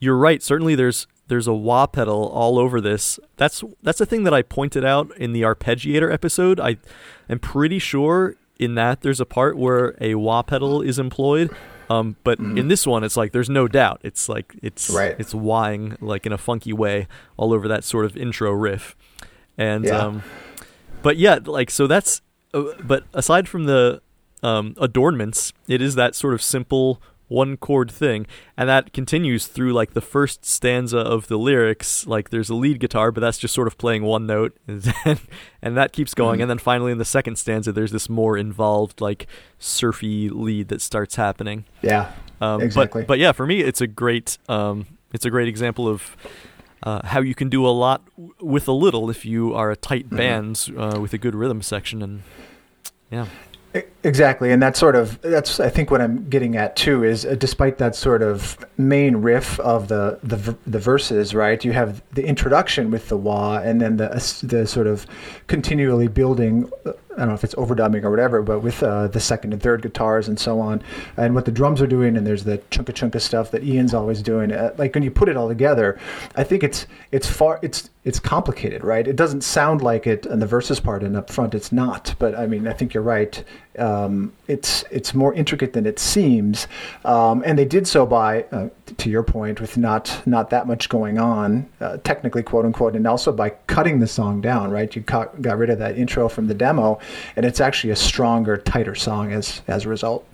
you're 0.00 0.16
right. 0.16 0.42
Certainly, 0.42 0.74
there's 0.74 1.06
there's 1.28 1.46
a 1.48 1.52
wah 1.54 1.86
pedal 1.86 2.28
all 2.28 2.58
over 2.58 2.80
this. 2.80 3.18
That's 3.36 3.64
that's 3.82 4.00
a 4.00 4.06
thing 4.06 4.24
that 4.24 4.34
I 4.34 4.42
pointed 4.42 4.84
out 4.84 5.10
in 5.16 5.32
the 5.32 5.42
arpeggiator 5.42 6.12
episode. 6.12 6.60
I 6.60 6.76
am 7.28 7.38
pretty 7.38 7.78
sure 7.78 8.36
in 8.58 8.74
that 8.74 9.00
there's 9.02 9.20
a 9.20 9.26
part 9.26 9.56
where 9.56 9.94
a 10.00 10.14
wah 10.16 10.42
pedal 10.42 10.82
is 10.82 10.98
employed. 10.98 11.50
Um, 11.88 12.16
but 12.24 12.38
in 12.38 12.68
this 12.68 12.86
one, 12.86 13.04
it's 13.04 13.16
like 13.16 13.32
there's 13.32 13.48
no 13.50 13.68
doubt. 13.68 14.00
It's 14.02 14.28
like 14.28 14.56
it's 14.62 14.90
Right. 14.90 15.14
it's 15.18 15.34
wahing 15.34 15.96
like 16.00 16.26
in 16.26 16.32
a 16.32 16.38
funky 16.38 16.72
way 16.72 17.06
all 17.36 17.52
over 17.52 17.68
that 17.68 17.84
sort 17.84 18.04
of 18.04 18.16
intro 18.16 18.50
riff, 18.52 18.96
and 19.56 19.84
Yeah. 19.84 19.98
um, 19.98 20.22
but 21.02 21.16
yeah, 21.16 21.38
like 21.44 21.70
so 21.70 21.86
that's. 21.86 22.22
Uh, 22.54 22.72
but 22.82 23.04
aside 23.14 23.48
from 23.48 23.64
the 23.64 24.00
um, 24.42 24.74
adornments, 24.80 25.52
it 25.68 25.80
is 25.82 25.94
that 25.94 26.14
sort 26.14 26.34
of 26.34 26.42
simple 26.42 27.00
one 27.28 27.56
chord 27.56 27.90
thing, 27.90 28.26
and 28.56 28.68
that 28.68 28.92
continues 28.92 29.46
through 29.46 29.72
like 29.72 29.94
the 29.94 30.00
first 30.00 30.44
stanza 30.44 30.98
of 30.98 31.26
the 31.28 31.36
lyrics. 31.36 32.06
Like 32.06 32.30
there's 32.30 32.48
a 32.50 32.54
lead 32.54 32.78
guitar, 32.80 33.10
but 33.12 33.20
that's 33.20 33.38
just 33.38 33.52
sort 33.54 33.66
of 33.66 33.76
playing 33.78 34.02
one 34.04 34.26
note, 34.26 34.56
and, 34.68 34.82
then, 34.82 35.18
and 35.62 35.76
that 35.76 35.92
keeps 35.92 36.14
going. 36.14 36.38
Mhm. 36.38 36.42
And 36.42 36.50
then 36.50 36.58
finally 36.58 36.92
in 36.92 36.98
the 36.98 37.04
second 37.04 37.36
stanza, 37.36 37.72
there's 37.72 37.90
this 37.92 38.08
more 38.08 38.36
involved 38.38 39.00
like 39.00 39.26
surfy 39.58 40.28
lead 40.28 40.68
that 40.68 40.80
starts 40.80 41.16
happening. 41.16 41.64
Yeah, 41.82 42.12
Um, 42.40 42.60
Exactly. 42.60 43.02
But, 43.02 43.08
but 43.08 43.18
yeah, 43.18 43.32
for 43.32 43.46
me, 43.46 43.60
it's 43.60 43.80
a 43.80 43.86
great 43.86 44.38
um, 44.48 44.86
it's 45.12 45.24
a 45.24 45.30
great 45.30 45.48
example 45.48 45.88
of 45.88 46.16
uh, 46.82 47.00
how 47.06 47.20
you 47.20 47.34
can 47.34 47.48
do 47.48 47.66
a 47.66 47.70
lot 47.70 48.04
w- 48.16 48.34
with 48.40 48.68
a 48.68 48.72
little 48.72 49.08
if 49.10 49.24
you 49.24 49.54
are 49.54 49.70
a 49.70 49.76
tight 49.76 50.10
Mhm. 50.10 50.16
band 50.16 50.70
uh, 50.76 51.00
with 51.00 51.12
a 51.14 51.18
good 51.18 51.34
rhythm 51.34 51.62
section 51.62 52.02
and 52.02 52.22
yeah. 53.10 53.26
Exactly, 54.04 54.52
and 54.52 54.62
that's 54.62 54.78
sort 54.78 54.94
of 54.94 55.20
that's 55.22 55.58
I 55.58 55.68
think 55.68 55.90
what 55.90 56.00
I'm 56.00 56.28
getting 56.28 56.56
at 56.56 56.76
too 56.76 57.02
is 57.02 57.26
uh, 57.26 57.34
despite 57.34 57.78
that 57.78 57.96
sort 57.96 58.22
of 58.22 58.64
main 58.78 59.16
riff 59.16 59.58
of 59.60 59.88
the 59.88 60.20
the 60.22 60.56
the 60.64 60.78
verses, 60.78 61.34
right? 61.34 61.64
You 61.64 61.72
have 61.72 62.02
the 62.12 62.24
introduction 62.24 62.92
with 62.92 63.08
the 63.08 63.16
wah, 63.16 63.58
and 63.58 63.80
then 63.80 63.96
the 63.96 64.12
uh, 64.12 64.20
the 64.44 64.64
sort 64.66 64.86
of 64.86 65.06
continually 65.48 66.06
building. 66.06 66.70
uh, 66.84 66.92
I 67.16 67.20
don't 67.20 67.28
know 67.28 67.34
if 67.34 67.44
it's 67.44 67.54
overdubbing 67.54 68.04
or 68.04 68.10
whatever, 68.10 68.42
but 68.42 68.60
with 68.60 68.82
uh, 68.82 69.08
the 69.08 69.20
second 69.20 69.54
and 69.54 69.62
third 69.62 69.80
guitars 69.80 70.28
and 70.28 70.38
so 70.38 70.60
on, 70.60 70.82
and 71.16 71.34
what 71.34 71.46
the 71.46 71.50
drums 71.50 71.80
are 71.80 71.86
doing, 71.86 72.14
and 72.14 72.26
there's 72.26 72.44
the 72.44 72.58
chunka 72.70 72.92
chunka 72.92 73.20
stuff 73.22 73.50
that 73.52 73.64
Ian's 73.64 73.94
always 73.94 74.22
doing. 74.22 74.52
Uh, 74.52 74.74
like 74.76 74.94
when 74.94 75.02
you 75.02 75.10
put 75.10 75.28
it 75.30 75.36
all 75.36 75.48
together, 75.48 75.98
I 76.36 76.44
think 76.44 76.62
it's 76.62 76.86
it's 77.10 77.26
far 77.26 77.58
it's 77.62 77.90
it's 78.04 78.20
complicated, 78.20 78.84
right? 78.84 79.08
It 79.08 79.16
doesn't 79.16 79.42
sound 79.42 79.80
like 79.82 80.06
it 80.06 80.26
in 80.26 80.38
the 80.38 80.46
verses 80.46 80.78
part, 80.78 81.02
and 81.02 81.16
up 81.16 81.30
front 81.30 81.54
it's 81.54 81.72
not. 81.72 82.14
But 82.18 82.38
I 82.38 82.46
mean, 82.46 82.68
I 82.68 82.72
think 82.74 82.94
you're 82.94 83.02
right. 83.02 83.42
Um, 83.78 84.32
it's 84.48 84.84
it's 84.90 85.14
more 85.14 85.34
intricate 85.34 85.72
than 85.72 85.86
it 85.86 85.98
seems, 85.98 86.66
um, 87.04 87.42
and 87.44 87.58
they 87.58 87.64
did 87.64 87.86
so 87.86 88.06
by, 88.06 88.44
uh, 88.44 88.68
to 88.96 89.10
your 89.10 89.22
point, 89.22 89.60
with 89.60 89.76
not 89.76 90.22
not 90.26 90.50
that 90.50 90.66
much 90.66 90.88
going 90.88 91.18
on, 91.18 91.68
uh, 91.80 91.98
technically, 91.98 92.42
quote 92.42 92.64
unquote, 92.64 92.96
and 92.96 93.06
also 93.06 93.32
by 93.32 93.50
cutting 93.66 94.00
the 94.00 94.06
song 94.06 94.40
down. 94.40 94.70
Right, 94.70 94.94
you 94.94 95.02
cut, 95.02 95.40
got 95.42 95.58
rid 95.58 95.70
of 95.70 95.78
that 95.78 95.98
intro 95.98 96.28
from 96.28 96.46
the 96.46 96.54
demo, 96.54 96.98
and 97.36 97.44
it's 97.44 97.60
actually 97.60 97.90
a 97.90 97.96
stronger, 97.96 98.56
tighter 98.56 98.94
song 98.94 99.32
as 99.32 99.62
as 99.68 99.84
a 99.84 99.88
result. 99.88 100.26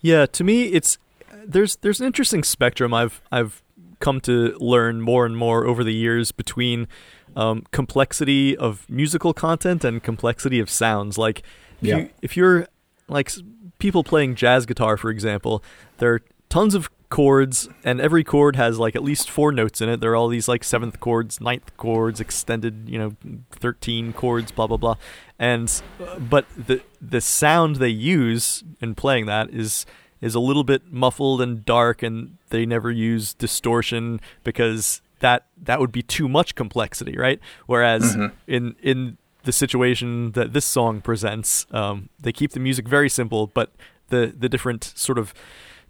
Yeah, 0.00 0.26
to 0.26 0.44
me, 0.44 0.64
it's 0.64 0.98
there's 1.44 1.76
there's 1.76 2.00
an 2.00 2.06
interesting 2.06 2.42
spectrum 2.42 2.92
I've 2.92 3.20
I've 3.30 3.62
come 4.00 4.20
to 4.20 4.56
learn 4.58 5.00
more 5.00 5.24
and 5.24 5.36
more 5.36 5.64
over 5.64 5.84
the 5.84 5.94
years 5.94 6.32
between 6.32 6.88
um, 7.36 7.64
complexity 7.70 8.56
of 8.56 8.88
musical 8.90 9.32
content 9.32 9.84
and 9.84 10.02
complexity 10.02 10.58
of 10.58 10.68
sounds. 10.68 11.16
Like 11.16 11.42
Yeah. 11.82 11.96
you 11.98 12.10
if 12.22 12.36
you're 12.36 12.66
like 13.08 13.30
people 13.78 14.04
playing 14.04 14.34
jazz 14.36 14.64
guitar, 14.66 14.96
for 14.96 15.10
example, 15.10 15.62
there 15.98 16.14
are 16.14 16.22
tons 16.48 16.74
of 16.74 16.88
chords, 17.10 17.68
and 17.84 18.00
every 18.00 18.24
chord 18.24 18.56
has 18.56 18.78
like 18.78 18.96
at 18.96 19.02
least 19.02 19.28
four 19.28 19.52
notes 19.52 19.80
in 19.82 19.88
it. 19.90 20.00
There 20.00 20.12
are 20.12 20.16
all 20.16 20.28
these 20.28 20.48
like 20.48 20.64
seventh 20.64 20.98
chords, 21.00 21.40
ninth 21.42 21.76
chords, 21.76 22.20
extended, 22.20 22.88
you 22.88 22.98
know, 22.98 23.16
thirteen 23.50 24.12
chords, 24.14 24.50
blah 24.52 24.66
blah 24.66 24.78
blah, 24.78 24.94
and 25.38 25.82
uh, 26.00 26.18
but 26.18 26.46
the 26.56 26.80
the 27.02 27.20
sound 27.20 27.76
they 27.76 27.88
use 27.88 28.64
in 28.80 28.94
playing 28.94 29.26
that 29.26 29.50
is 29.50 29.84
is 30.22 30.34
a 30.34 30.40
little 30.40 30.64
bit 30.64 30.90
muffled 30.92 31.42
and 31.42 31.64
dark, 31.66 32.02
and 32.02 32.38
they 32.50 32.64
never 32.64 32.90
use 32.90 33.34
distortion 33.34 34.20
because 34.44 35.02
that 35.18 35.46
that 35.60 35.80
would 35.80 35.92
be 35.92 36.02
too 36.02 36.28
much 36.28 36.54
complexity, 36.54 37.16
right? 37.18 37.40
Whereas 37.66 38.16
Mhm. 38.16 38.32
in 38.46 38.76
in 38.82 39.18
the 39.44 39.52
situation 39.52 40.32
that 40.32 40.52
this 40.52 40.64
song 40.64 41.00
presents, 41.00 41.66
um, 41.70 42.08
they 42.20 42.32
keep 42.32 42.52
the 42.52 42.60
music 42.60 42.88
very 42.88 43.08
simple, 43.08 43.46
but 43.46 43.72
the 44.08 44.32
the 44.36 44.48
different 44.48 44.92
sort 44.96 45.18
of 45.18 45.34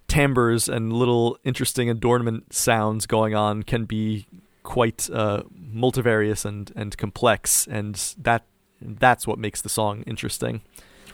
timbres 0.09 0.69
and 0.69 0.93
little 0.93 1.39
interesting 1.45 1.89
adornment 1.89 2.53
sounds 2.53 3.07
going 3.07 3.35
on 3.35 3.63
can 3.63 3.85
be 3.85 4.27
quite 4.63 5.09
uh, 5.11 5.43
multivarious 5.55 6.45
and 6.45 6.73
and 6.77 6.97
complex, 6.97 7.67
and 7.67 8.15
that 8.19 8.45
that's 8.81 9.27
what 9.27 9.39
makes 9.39 9.61
the 9.61 9.69
song 9.69 10.03
interesting. 10.03 10.63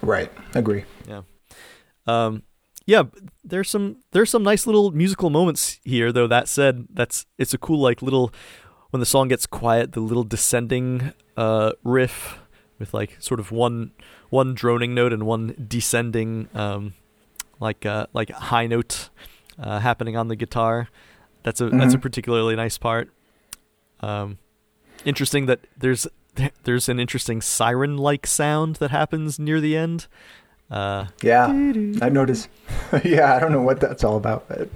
Right. 0.03 0.31
Agree. 0.55 0.85
Yeah. 1.07 1.22
Um, 2.07 2.42
yeah, 2.87 3.03
there's 3.44 3.68
some 3.68 3.98
there's 4.12 4.31
some 4.31 4.42
nice 4.42 4.66
little 4.66 4.92
musical 4.92 5.29
moments 5.29 5.79
here, 5.85 6.11
though. 6.11 6.27
That 6.27 6.48
said, 6.48 6.87
that's 6.90 7.27
it's 7.37 7.53
a 7.53 7.59
cool 7.59 7.81
like 7.81 8.01
little 8.01 8.33
when 8.90 9.01
the 9.01 9.07
song 9.07 9.29
gets 9.29 9.46
quiet, 9.46 9.92
the 9.92 10.01
little 10.01 10.24
descending 10.24 11.12
uh, 11.37 11.72
riff 11.85 12.38
with 12.79 12.94
like 12.94 13.16
sort 13.18 13.40
of 13.40 13.51
one 13.53 13.92
one 14.31 14.55
droning 14.55 14.94
note 14.94 15.12
and 15.12 15.24
one 15.24 15.55
descending 15.68 16.48
um, 16.55 16.94
like 17.61 17.85
uh, 17.87 18.07
like 18.12 18.31
high 18.31 18.66
note 18.66 19.11
uh, 19.59 19.81
happening 19.81 20.16
on 20.16 20.29
the 20.29 20.37
guitar. 20.37 20.88
That's 21.42 21.61
a 21.61 21.70
that's 21.70 21.94
a 21.94 21.98
particularly 21.98 22.57
nice 22.57 22.79
part. 22.79 23.11
Um, 24.01 24.38
interesting 25.05 25.46
that 25.46 25.61
there's 25.77 26.07
there's 26.64 26.88
an 26.88 27.01
interesting 27.01 27.40
siren 27.40 27.96
like 27.96 28.27
sound 28.27 28.77
that 28.77 28.90
happens 28.90 29.38
near 29.38 29.61
the 29.61 29.77
end. 29.77 30.07
Uh, 30.70 31.07
Yeah. 31.22 31.46
I've 31.46 32.12
noticed. 32.12 32.48
yeah, 33.05 33.35
I 33.35 33.40
don't 33.40 33.53
know 33.53 33.62
what 33.62 33.81
that's 33.81 34.05
all 34.05 34.16
about, 34.16 34.48
but 34.48 34.68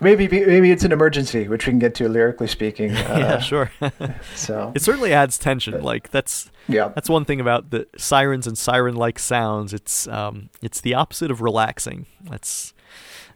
maybe 0.00 0.28
maybe 0.28 0.70
it's 0.70 0.84
an 0.84 0.92
emergency, 0.92 1.48
which 1.48 1.66
we 1.66 1.72
can 1.72 1.78
get 1.78 1.94
to 1.96 2.08
lyrically 2.08 2.46
speaking. 2.46 2.90
yeah, 2.92 3.34
Uh, 3.34 3.40
sure. 3.40 3.70
So 4.34 4.72
it 4.74 4.82
certainly 4.82 5.12
adds 5.12 5.38
tension. 5.38 5.74
But- 5.74 5.82
Like 5.82 6.10
that's 6.10 6.50
yeah, 6.68 6.88
that's 6.94 7.08
one 7.08 7.24
thing 7.24 7.40
about 7.40 7.70
the 7.70 7.86
sirens 7.96 8.46
and 8.46 8.56
siren-like 8.58 9.18
sounds. 9.18 9.72
It's 9.72 10.06
um 10.08 10.50
it's 10.62 10.80
the 10.80 10.94
opposite 10.94 11.30
of 11.30 11.40
relaxing. 11.40 12.06
That's 12.22 12.74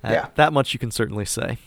uh, 0.04 0.10
Yeah. 0.12 0.26
that 0.36 0.52
much 0.52 0.72
you 0.72 0.78
can 0.78 0.90
certainly 0.90 1.24
say. 1.24 1.58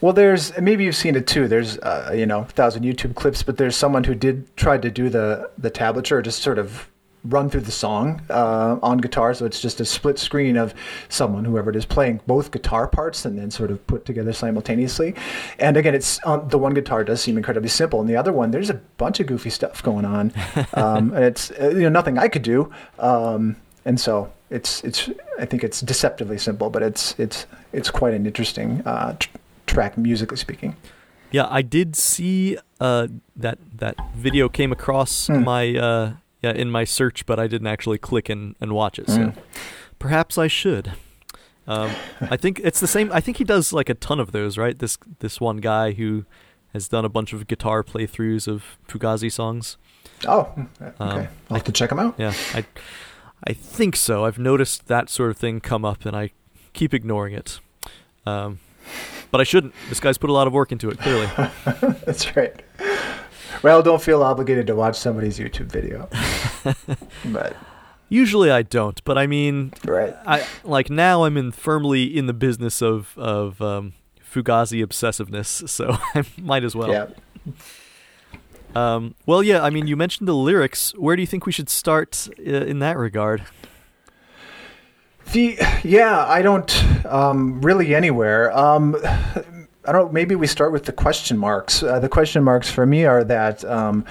Well, 0.00 0.12
there's 0.12 0.58
maybe 0.60 0.84
you've 0.84 0.96
seen 0.96 1.14
it 1.16 1.26
too. 1.26 1.46
There's 1.48 1.78
uh, 1.78 2.12
you 2.14 2.26
know 2.26 2.40
a 2.40 2.44
thousand 2.44 2.82
YouTube 2.84 3.14
clips, 3.14 3.42
but 3.42 3.56
there's 3.58 3.76
someone 3.76 4.04
who 4.04 4.14
did 4.14 4.54
try 4.56 4.76
to 4.76 4.90
do 4.90 5.08
the 5.08 5.50
the 5.56 5.70
tablature, 5.70 6.22
just 6.22 6.42
sort 6.42 6.58
of 6.58 6.88
run 7.24 7.48
through 7.48 7.60
the 7.60 7.70
song 7.72 8.20
uh, 8.30 8.76
on 8.82 8.98
guitar. 8.98 9.32
So 9.34 9.46
it's 9.46 9.60
just 9.60 9.80
a 9.80 9.84
split 9.84 10.18
screen 10.18 10.56
of 10.56 10.74
someone, 11.08 11.44
whoever 11.44 11.70
it 11.70 11.76
is, 11.76 11.84
playing 11.86 12.20
both 12.26 12.50
guitar 12.50 12.88
parts 12.88 13.24
and 13.24 13.38
then 13.38 13.50
sort 13.50 13.70
of 13.70 13.86
put 13.86 14.04
together 14.04 14.32
simultaneously. 14.32 15.14
And 15.58 15.76
again, 15.76 15.94
it's 15.94 16.18
on 16.24 16.48
the 16.48 16.58
one 16.58 16.74
guitar 16.74 17.04
does 17.04 17.20
seem 17.20 17.36
incredibly 17.36 17.68
simple, 17.68 18.00
and 18.00 18.08
the 18.08 18.16
other 18.16 18.32
one 18.32 18.50
there's 18.50 18.70
a 18.70 18.74
bunch 18.98 19.20
of 19.20 19.26
goofy 19.26 19.50
stuff 19.50 19.82
going 19.82 20.04
on, 20.04 20.32
um, 20.74 21.12
and 21.14 21.24
it's 21.24 21.50
uh, 21.52 21.68
you 21.68 21.82
know 21.82 21.88
nothing 21.90 22.18
I 22.18 22.28
could 22.28 22.42
do. 22.42 22.70
Um, 22.98 23.56
and 23.84 24.00
so 24.00 24.32
it's 24.50 24.82
it's 24.84 25.08
I 25.38 25.44
think 25.46 25.64
it's 25.64 25.80
deceptively 25.80 26.38
simple, 26.38 26.70
but 26.70 26.82
it's 26.82 27.14
it's 27.18 27.46
it's 27.72 27.90
quite 27.90 28.14
an 28.14 28.26
interesting 28.26 28.82
uh, 28.86 29.14
tr- 29.18 29.28
track 29.66 29.96
musically 29.96 30.36
speaking. 30.36 30.76
Yeah, 31.30 31.46
I 31.48 31.62
did 31.62 31.96
see 31.96 32.58
uh 32.80 33.06
that 33.36 33.58
that 33.78 33.96
video 34.16 34.48
came 34.48 34.72
across 34.72 35.28
Hmm. 35.28 35.44
my 35.44 35.74
uh 35.76 36.12
yeah 36.42 36.52
in 36.52 36.70
my 36.70 36.84
search, 36.84 37.24
but 37.26 37.38
I 37.38 37.46
didn't 37.46 37.66
actually 37.68 37.98
click 37.98 38.28
and 38.28 38.54
and 38.60 38.72
watch 38.72 38.98
it. 38.98 39.08
So 39.08 39.18
Mm. 39.18 39.36
perhaps 39.98 40.36
I 40.38 40.48
should. 40.48 40.92
Um, 41.66 41.90
I 42.20 42.36
think 42.36 42.60
it's 42.64 42.80
the 42.80 42.88
same. 42.88 43.12
I 43.12 43.20
think 43.20 43.36
he 43.36 43.44
does 43.44 43.72
like 43.72 43.88
a 43.88 43.94
ton 43.94 44.18
of 44.18 44.32
those, 44.32 44.58
right? 44.58 44.76
This 44.78 44.98
this 45.20 45.40
one 45.40 45.58
guy 45.58 45.92
who 45.92 46.24
has 46.72 46.88
done 46.88 47.04
a 47.04 47.08
bunch 47.08 47.32
of 47.32 47.46
guitar 47.46 47.82
playthroughs 47.84 48.48
of 48.48 48.78
Fugazi 48.88 49.30
songs. 49.30 49.76
Oh, 50.26 50.52
okay. 50.80 50.92
Um, 50.98 51.28
I'll 51.50 51.56
have 51.58 51.64
to 51.64 51.72
check 51.72 51.90
them 51.90 51.98
out. 52.00 52.14
Yeah, 52.18 52.32
I 52.54 52.64
I 53.46 53.52
think 53.52 53.94
so. 53.96 54.24
I've 54.24 54.38
noticed 54.38 54.88
that 54.88 55.08
sort 55.10 55.30
of 55.30 55.36
thing 55.36 55.60
come 55.60 55.84
up, 55.84 56.04
and 56.04 56.16
I 56.16 56.30
keep 56.72 56.92
ignoring 56.94 57.34
it. 57.34 57.60
Um, 58.26 58.58
but 59.30 59.40
I 59.40 59.44
shouldn't. 59.44 59.74
This 59.88 60.00
guy's 60.00 60.18
put 60.18 60.30
a 60.30 60.32
lot 60.32 60.46
of 60.48 60.52
work 60.52 60.72
into 60.72 60.90
it, 60.90 60.98
clearly. 60.98 61.26
That's 62.04 62.36
right. 62.36 62.60
Well, 63.62 63.82
don't 63.82 64.02
feel 64.02 64.22
obligated 64.22 64.66
to 64.68 64.74
watch 64.74 64.96
somebody's 64.96 65.38
YouTube 65.38 65.66
video. 65.66 66.08
but 67.32 67.56
Usually 68.12 68.50
I 68.50 68.60
don't, 68.60 69.02
but 69.04 69.16
I 69.16 69.26
mean, 69.26 69.72
right. 69.86 70.14
I 70.26 70.46
like 70.64 70.90
now 70.90 71.24
I'm 71.24 71.38
in 71.38 71.50
firmly 71.50 72.04
in 72.04 72.26
the 72.26 72.34
business 72.34 72.82
of 72.82 73.16
of 73.16 73.62
um, 73.62 73.94
Fugazi 74.22 74.84
obsessiveness, 74.84 75.66
so 75.70 75.96
I 76.14 76.22
might 76.36 76.62
as 76.62 76.76
well. 76.76 76.90
yeah. 76.90 77.06
Um, 78.74 79.14
well, 79.24 79.42
yeah. 79.42 79.64
I 79.64 79.70
mean, 79.70 79.86
you 79.86 79.96
mentioned 79.96 80.28
the 80.28 80.34
lyrics. 80.34 80.92
Where 80.98 81.16
do 81.16 81.22
you 81.22 81.26
think 81.26 81.46
we 81.46 81.52
should 81.52 81.70
start 81.70 82.28
uh, 82.38 82.42
in 82.42 82.80
that 82.80 82.98
regard? 82.98 83.44
The 85.32 85.56
yeah, 85.82 86.26
I 86.26 86.42
don't 86.42 87.06
um, 87.06 87.62
really 87.62 87.94
anywhere. 87.94 88.54
Um, 88.54 88.94
I 89.84 89.92
don't. 89.92 90.12
Maybe 90.12 90.36
we 90.36 90.46
start 90.46 90.70
with 90.70 90.84
the 90.84 90.92
question 90.92 91.36
marks. 91.36 91.82
Uh, 91.82 91.98
the 91.98 92.08
question 92.08 92.44
marks 92.44 92.70
for 92.70 92.86
me 92.86 93.04
are 93.04 93.24
that 93.24 93.64
um, 93.64 94.04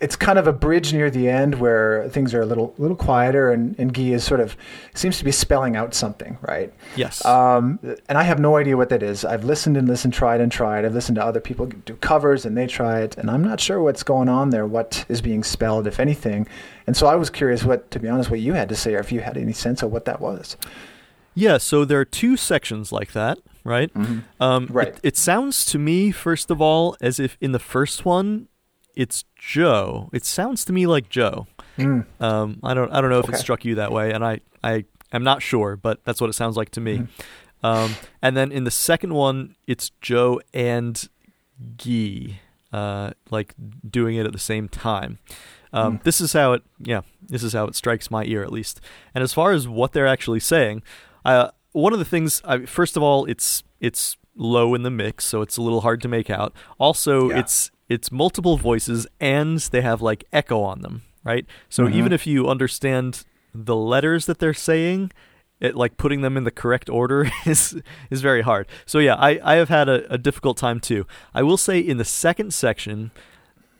it's 0.00 0.16
kind 0.16 0.38
of 0.38 0.46
a 0.46 0.52
bridge 0.52 0.92
near 0.94 1.10
the 1.10 1.28
end 1.28 1.56
where 1.56 2.08
things 2.08 2.32
are 2.32 2.40
a 2.40 2.46
little 2.46 2.74
little 2.78 2.96
quieter, 2.96 3.50
and 3.52 3.78
and 3.78 3.92
Guy 3.92 4.04
is 4.12 4.24
sort 4.24 4.40
of 4.40 4.56
seems 4.94 5.18
to 5.18 5.24
be 5.24 5.32
spelling 5.32 5.76
out 5.76 5.92
something, 5.92 6.38
right? 6.40 6.72
Yes. 6.96 7.22
Um, 7.26 7.78
and 8.08 8.16
I 8.16 8.22
have 8.22 8.38
no 8.38 8.56
idea 8.56 8.76
what 8.78 8.88
that 8.88 9.02
is. 9.02 9.24
I've 9.24 9.44
listened 9.44 9.76
and 9.76 9.86
listened, 9.86 10.14
tried 10.14 10.40
and 10.40 10.50
tried. 10.50 10.86
I've 10.86 10.94
listened 10.94 11.16
to 11.16 11.24
other 11.24 11.40
people 11.40 11.66
do 11.66 11.94
covers 11.96 12.46
and 12.46 12.56
they 12.56 12.66
try 12.66 13.00
it, 13.00 13.18
and 13.18 13.30
I'm 13.30 13.44
not 13.44 13.60
sure 13.60 13.82
what's 13.82 14.02
going 14.02 14.30
on 14.30 14.48
there, 14.48 14.66
what 14.66 15.04
is 15.10 15.20
being 15.20 15.44
spelled, 15.44 15.86
if 15.86 16.00
anything. 16.00 16.46
And 16.86 16.96
so 16.96 17.06
I 17.06 17.16
was 17.16 17.28
curious 17.28 17.64
what, 17.64 17.90
to 17.90 18.00
be 18.00 18.08
honest, 18.08 18.30
what 18.30 18.40
you 18.40 18.54
had 18.54 18.70
to 18.70 18.74
say, 18.74 18.94
or 18.94 18.98
if 19.00 19.12
you 19.12 19.20
had 19.20 19.36
any 19.36 19.52
sense 19.52 19.82
of 19.82 19.92
what 19.92 20.06
that 20.06 20.22
was. 20.22 20.56
yeah. 21.34 21.58
So 21.58 21.84
there 21.84 22.00
are 22.00 22.06
two 22.06 22.36
sections 22.38 22.92
like 22.92 23.12
that, 23.12 23.38
right? 23.68 23.90
Um, 24.40 24.66
Right. 24.70 24.88
It, 24.88 25.00
it 25.02 25.16
sounds 25.16 25.64
to 25.66 25.78
me, 25.78 26.10
first 26.10 26.50
of 26.50 26.60
all, 26.60 26.96
as 27.00 27.20
if 27.20 27.36
in 27.40 27.52
the 27.52 27.58
first 27.58 28.04
one, 28.04 28.48
it's 28.96 29.24
Joe. 29.36 30.10
It 30.12 30.24
sounds 30.24 30.64
to 30.64 30.72
me 30.72 30.86
like 30.86 31.08
Joe. 31.08 31.46
Mm. 31.76 32.06
Um, 32.20 32.58
I 32.64 32.74
don't 32.74 32.90
I 32.92 33.00
don't 33.00 33.10
know 33.10 33.20
if 33.20 33.28
it 33.28 33.36
struck 33.36 33.64
you 33.64 33.76
that 33.76 33.92
way, 33.92 34.12
and 34.12 34.24
I 34.24 34.40
I 34.64 34.84
am 35.12 35.22
not 35.22 35.42
sure, 35.42 35.76
but 35.76 36.04
that's 36.04 36.20
what 36.20 36.28
it 36.30 36.32
sounds 36.32 36.56
like 36.56 36.70
to 36.70 36.80
me. 36.80 37.06
Um, 37.62 37.94
and 38.22 38.36
then 38.36 38.50
in 38.52 38.64
the 38.64 38.70
second 38.70 39.14
one, 39.14 39.54
it's 39.66 39.90
Joe 40.00 40.40
and 40.52 41.08
Gee, 41.76 42.40
uh, 42.72 43.10
like 43.30 43.54
doing 43.88 44.16
it 44.16 44.26
at 44.26 44.32
the 44.32 44.38
same 44.38 44.68
time. 44.68 45.18
Um, 45.72 45.96
Hmm. 45.98 46.02
This 46.04 46.20
is 46.20 46.32
how 46.32 46.52
it, 46.54 46.62
yeah, 46.78 47.02
this 47.20 47.42
is 47.42 47.52
how 47.52 47.66
it 47.66 47.74
strikes 47.74 48.10
my 48.10 48.24
ear 48.24 48.42
at 48.42 48.50
least. 48.52 48.80
And 49.14 49.22
as 49.22 49.32
far 49.34 49.52
as 49.52 49.68
what 49.68 49.92
they're 49.92 50.06
actually 50.06 50.40
saying, 50.40 50.82
uh, 51.24 51.50
one 51.82 51.92
of 51.92 51.98
the 51.98 52.04
things, 52.04 52.42
I, 52.44 52.64
first 52.66 52.96
of 52.96 53.02
all, 53.02 53.24
it's 53.26 53.62
it's 53.80 54.16
low 54.36 54.74
in 54.74 54.82
the 54.82 54.90
mix, 54.90 55.24
so 55.24 55.42
it's 55.42 55.56
a 55.56 55.62
little 55.62 55.80
hard 55.82 56.00
to 56.02 56.08
make 56.08 56.30
out. 56.30 56.52
Also, 56.78 57.30
Yeah. 57.30 57.38
it's 57.40 57.70
it's 57.88 58.12
multiple 58.12 58.56
voices 58.56 59.06
and 59.20 59.58
they 59.72 59.80
have 59.80 60.02
like 60.02 60.24
echo 60.32 60.62
on 60.62 60.82
them, 60.82 61.02
right? 61.24 61.46
So 61.68 61.84
Mhm. 61.84 61.94
even 61.94 62.12
if 62.12 62.26
you 62.26 62.46
understand 62.48 63.24
the 63.54 63.74
letters 63.76 64.26
that 64.26 64.38
they're 64.40 64.52
saying, 64.70 65.10
it 65.60 65.74
like 65.74 65.96
putting 65.96 66.20
them 66.20 66.36
in 66.36 66.44
the 66.44 66.50
correct 66.50 66.88
order 66.90 67.30
is 67.46 67.80
is 68.10 68.20
very 68.20 68.42
hard. 68.42 68.66
So 68.86 68.98
yeah, 68.98 69.14
I, 69.16 69.40
I 69.42 69.54
have 69.56 69.68
had 69.70 69.88
a, 69.88 70.12
a 70.12 70.18
difficult 70.18 70.56
time 70.56 70.80
too. 70.80 71.06
I 71.34 71.42
will 71.42 71.56
say 71.56 71.78
in 71.80 71.96
the 71.96 72.04
second 72.04 72.52
section, 72.54 73.10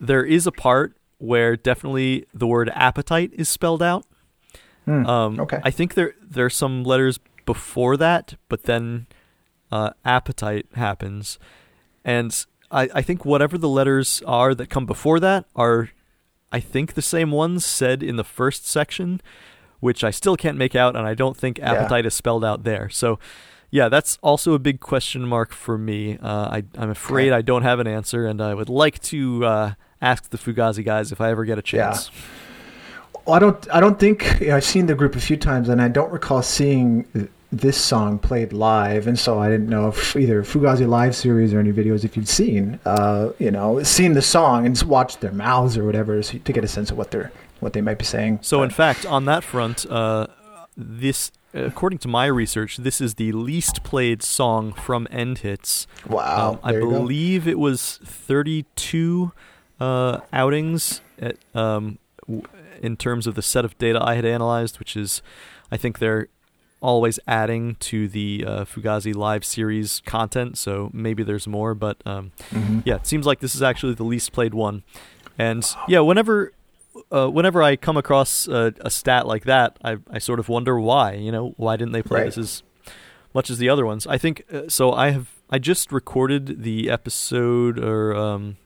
there 0.01 0.25
is 0.25 0.47
a 0.47 0.53
part 0.53 0.97
where 1.19 1.57
definitely 1.57 2.25
the 2.33 2.47
word 2.47 2.71
appetite 2.75 3.31
is 3.35 3.49
spelled 3.49 3.83
out. 3.83 4.05
Hmm. 4.87 5.07
Um, 5.07 5.41
okay. 5.41 5.61
I 5.65 5.71
think 5.71 5.95
there 5.95 6.15
there's 6.23 6.57
some 6.57 6.83
letters 6.85 7.19
before 7.53 7.97
that, 7.97 8.35
but 8.51 8.65
then 8.65 9.07
uh, 9.73 9.91
appetite 10.05 10.67
happens, 10.75 11.39
and 12.05 12.45
I, 12.71 12.89
I 12.95 13.03
think 13.03 13.25
whatever 13.25 13.57
the 13.59 13.69
letters 13.69 14.23
are 14.27 14.55
that 14.55 14.69
come 14.69 14.85
before 14.87 15.19
that 15.21 15.47
are, 15.57 15.91
I 16.53 16.61
think 16.61 16.93
the 16.93 17.03
same 17.03 17.31
ones 17.31 17.65
said 17.65 18.03
in 18.03 18.17
the 18.17 18.25
first 18.25 18.67
section, 18.67 19.21
which 19.81 20.05
I 20.05 20.11
still 20.11 20.37
can't 20.37 20.59
make 20.59 20.75
out, 20.77 20.95
and 20.97 21.07
I 21.07 21.15
don't 21.15 21.37
think 21.37 21.59
Yeah. 21.59 21.73
appetite 21.73 22.05
is 22.07 22.15
spelled 22.15 22.45
out 22.45 22.65
there. 22.65 22.89
So, 22.91 23.19
yeah, 23.71 23.89
that's 23.89 24.19
also 24.23 24.53
a 24.55 24.59
big 24.59 24.81
question 24.81 25.23
mark 25.27 25.53
for 25.53 25.79
me. 25.79 26.19
Uh, 26.23 26.57
I, 26.57 26.65
I'm 26.77 26.91
afraid 26.91 27.33
I 27.33 27.43
don't 27.43 27.63
have 27.63 27.81
an 27.81 27.87
answer, 27.87 28.27
and 28.27 28.41
I 28.43 28.53
would 28.55 28.69
like 28.71 29.01
to 29.13 29.45
uh, 29.45 29.73
ask 30.01 30.29
the 30.31 30.39
Fugazi 30.39 30.85
guys 30.85 31.13
if 31.13 31.21
I 31.21 31.31
ever 31.31 31.45
get 31.45 31.59
a 31.59 31.63
chance. 31.63 32.11
Yeah. 32.13 33.21
Well, 33.27 33.37
I 33.37 33.39
don't. 33.41 33.69
I 33.77 33.81
don't 33.81 33.99
think 33.99 34.41
I've 34.43 34.65
seen 34.65 34.87
the 34.87 34.95
group 34.95 35.15
a 35.17 35.21
few 35.21 35.37
times, 35.37 35.69
and 35.69 35.83
I 35.83 35.89
don't 35.89 36.11
recall 36.11 36.43
seeing 36.43 37.05
this 37.51 37.79
song 37.79 38.19
played 38.19 38.53
live, 38.53 39.07
and 39.07 39.19
so 39.19 39.39
I 39.39 39.49
didn't 39.49 39.69
know 39.69 39.89
if 39.89 40.15
either 40.17 40.43
Fugazi 40.43 40.87
live 40.87 41.17
series 41.17 41.55
or 41.55 41.61
any 41.61 41.73
videos 41.73 42.05
if 42.05 42.17
you've 42.17 42.29
seen, 42.29 42.79
uh, 42.85 43.31
you 43.39 43.51
know, 43.51 43.83
seen 43.83 44.13
the 44.13 44.23
song 44.23 44.67
and 44.67 44.81
watched 44.83 45.21
their 45.21 45.33
mouths 45.33 45.77
or 45.79 45.85
whatever 45.85 46.23
to 46.23 46.39
get 46.39 46.63
a 46.63 46.69
sense 46.69 46.91
of 46.91 46.99
what 46.99 47.11
they're 47.11 47.33
what 47.61 47.73
they 47.73 47.81
might 47.81 47.99
be 47.99 48.05
saying. 48.05 48.39
So, 48.43 48.59
but, 48.59 48.65
in 48.65 48.71
fact, 48.71 49.07
on 49.07 49.25
that 49.25 49.43
front, 49.43 49.87
uh, 49.91 50.29
this 50.77 51.33
according 51.55 51.99
to 52.01 52.09
my 52.09 52.27
research, 52.27 52.77
this 52.77 53.01
is 53.01 53.15
the 53.15 53.33
least 53.33 53.83
played 53.83 54.23
song 54.23 54.73
from 54.73 55.09
End 55.11 55.39
Hits. 55.39 55.87
Wow. 56.07 56.53
Um, 56.53 56.61
I 56.63 56.73
believe 56.73 57.47
go. 57.47 57.51
it 57.51 57.59
was 57.59 57.99
32 58.05 59.33
uh, 59.81 60.21
outings 60.33 61.01
at, 61.19 61.37
um, 61.55 61.99
w- 62.27 62.43
in 62.83 62.97
terms 62.97 63.27
of 63.27 63.35
the 63.35 63.43
set 63.43 63.65
of 63.65 63.77
data 63.79 63.99
I 64.03 64.15
had 64.15 64.25
analyzed, 64.25 64.79
which 64.79 64.97
is, 64.97 65.23
I 65.73 65.77
think 65.77 65.99
they're 65.99 66.29
always 66.81 67.19
adding 67.27 67.75
to 67.77 68.09
the 68.09 68.45
uh, 68.47 68.65
Fugazi 68.65 69.15
live 69.15 69.45
series 69.45 70.01
content, 70.05 70.59
so 70.59 70.91
maybe 70.93 71.23
there's 71.23 71.47
more, 71.47 71.75
but 71.75 71.99
um, 72.07 72.33
mm-hmm. 72.51 72.81
yeah, 72.85 72.97
it 72.97 73.07
seems 73.07 73.27
like 73.27 73.41
this 73.41 73.55
is 73.55 73.63
actually 73.63 73.95
the 73.95 74.05
least 74.05 74.33
played 74.33 74.55
one. 74.55 74.83
And 75.39 75.65
yeah, 75.87 76.01
whenever 76.01 76.53
uh, 77.13 77.29
whenever 77.29 77.63
I 77.63 77.77
come 77.77 77.97
across 77.97 78.49
a, 78.49 78.75
a, 78.81 78.91
stat 78.91 79.27
like 79.27 79.45
that, 79.45 79.79
I, 79.85 79.99
I 80.11 80.19
sort 80.19 80.41
of 80.41 80.49
wonder 80.49 80.79
why. 80.79 81.13
You 81.15 81.33
know, 81.33 81.55
why 81.57 81.77
didn't 81.77 81.93
they 81.93 82.03
play 82.03 82.21
right. 82.21 82.27
this 82.27 82.39
as 82.39 82.63
much 83.35 83.51
as 83.51 83.59
the 83.59 83.69
other 83.69 83.87
ones? 83.87 84.07
I 84.07 84.19
think 84.19 84.45
uh, 84.53 84.63
so. 84.69 84.93
I 84.93 85.11
have 85.11 85.31
I 85.51 85.59
just 85.59 85.93
recorded 85.93 86.63
the 86.63 86.91
episode, 86.91 87.79
or 87.79 88.15
um, 88.15 88.57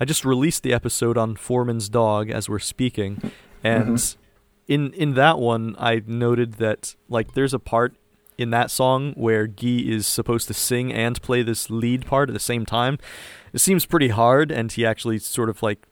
I 0.00 0.04
just 0.04 0.24
released 0.24 0.62
the 0.62 0.72
episode 0.72 1.18
on 1.18 1.36
Foreman's 1.36 1.88
dog 1.88 2.30
as 2.30 2.48
we're 2.48 2.58
speaking, 2.58 3.32
and 3.62 3.96
mm-hmm. 3.96 4.20
In 4.68 4.92
in 4.92 5.14
that 5.14 5.38
one, 5.38 5.76
I 5.78 6.02
noted 6.06 6.54
that 6.54 6.94
like 7.08 7.32
there's 7.34 7.54
a 7.54 7.58
part 7.58 7.94
in 8.38 8.50
that 8.50 8.70
song 8.70 9.12
where 9.12 9.46
Guy 9.46 9.82
is 9.86 10.06
supposed 10.06 10.46
to 10.48 10.54
sing 10.54 10.92
and 10.92 11.20
play 11.22 11.42
this 11.42 11.70
lead 11.70 12.06
part 12.06 12.28
at 12.28 12.32
the 12.32 12.40
same 12.40 12.66
time. 12.66 12.98
It 13.52 13.60
seems 13.60 13.86
pretty 13.86 14.08
hard, 14.08 14.50
and 14.50 14.70
he 14.70 14.84
actually 14.84 15.18
sort 15.18 15.48
of 15.48 15.62
like 15.62 15.86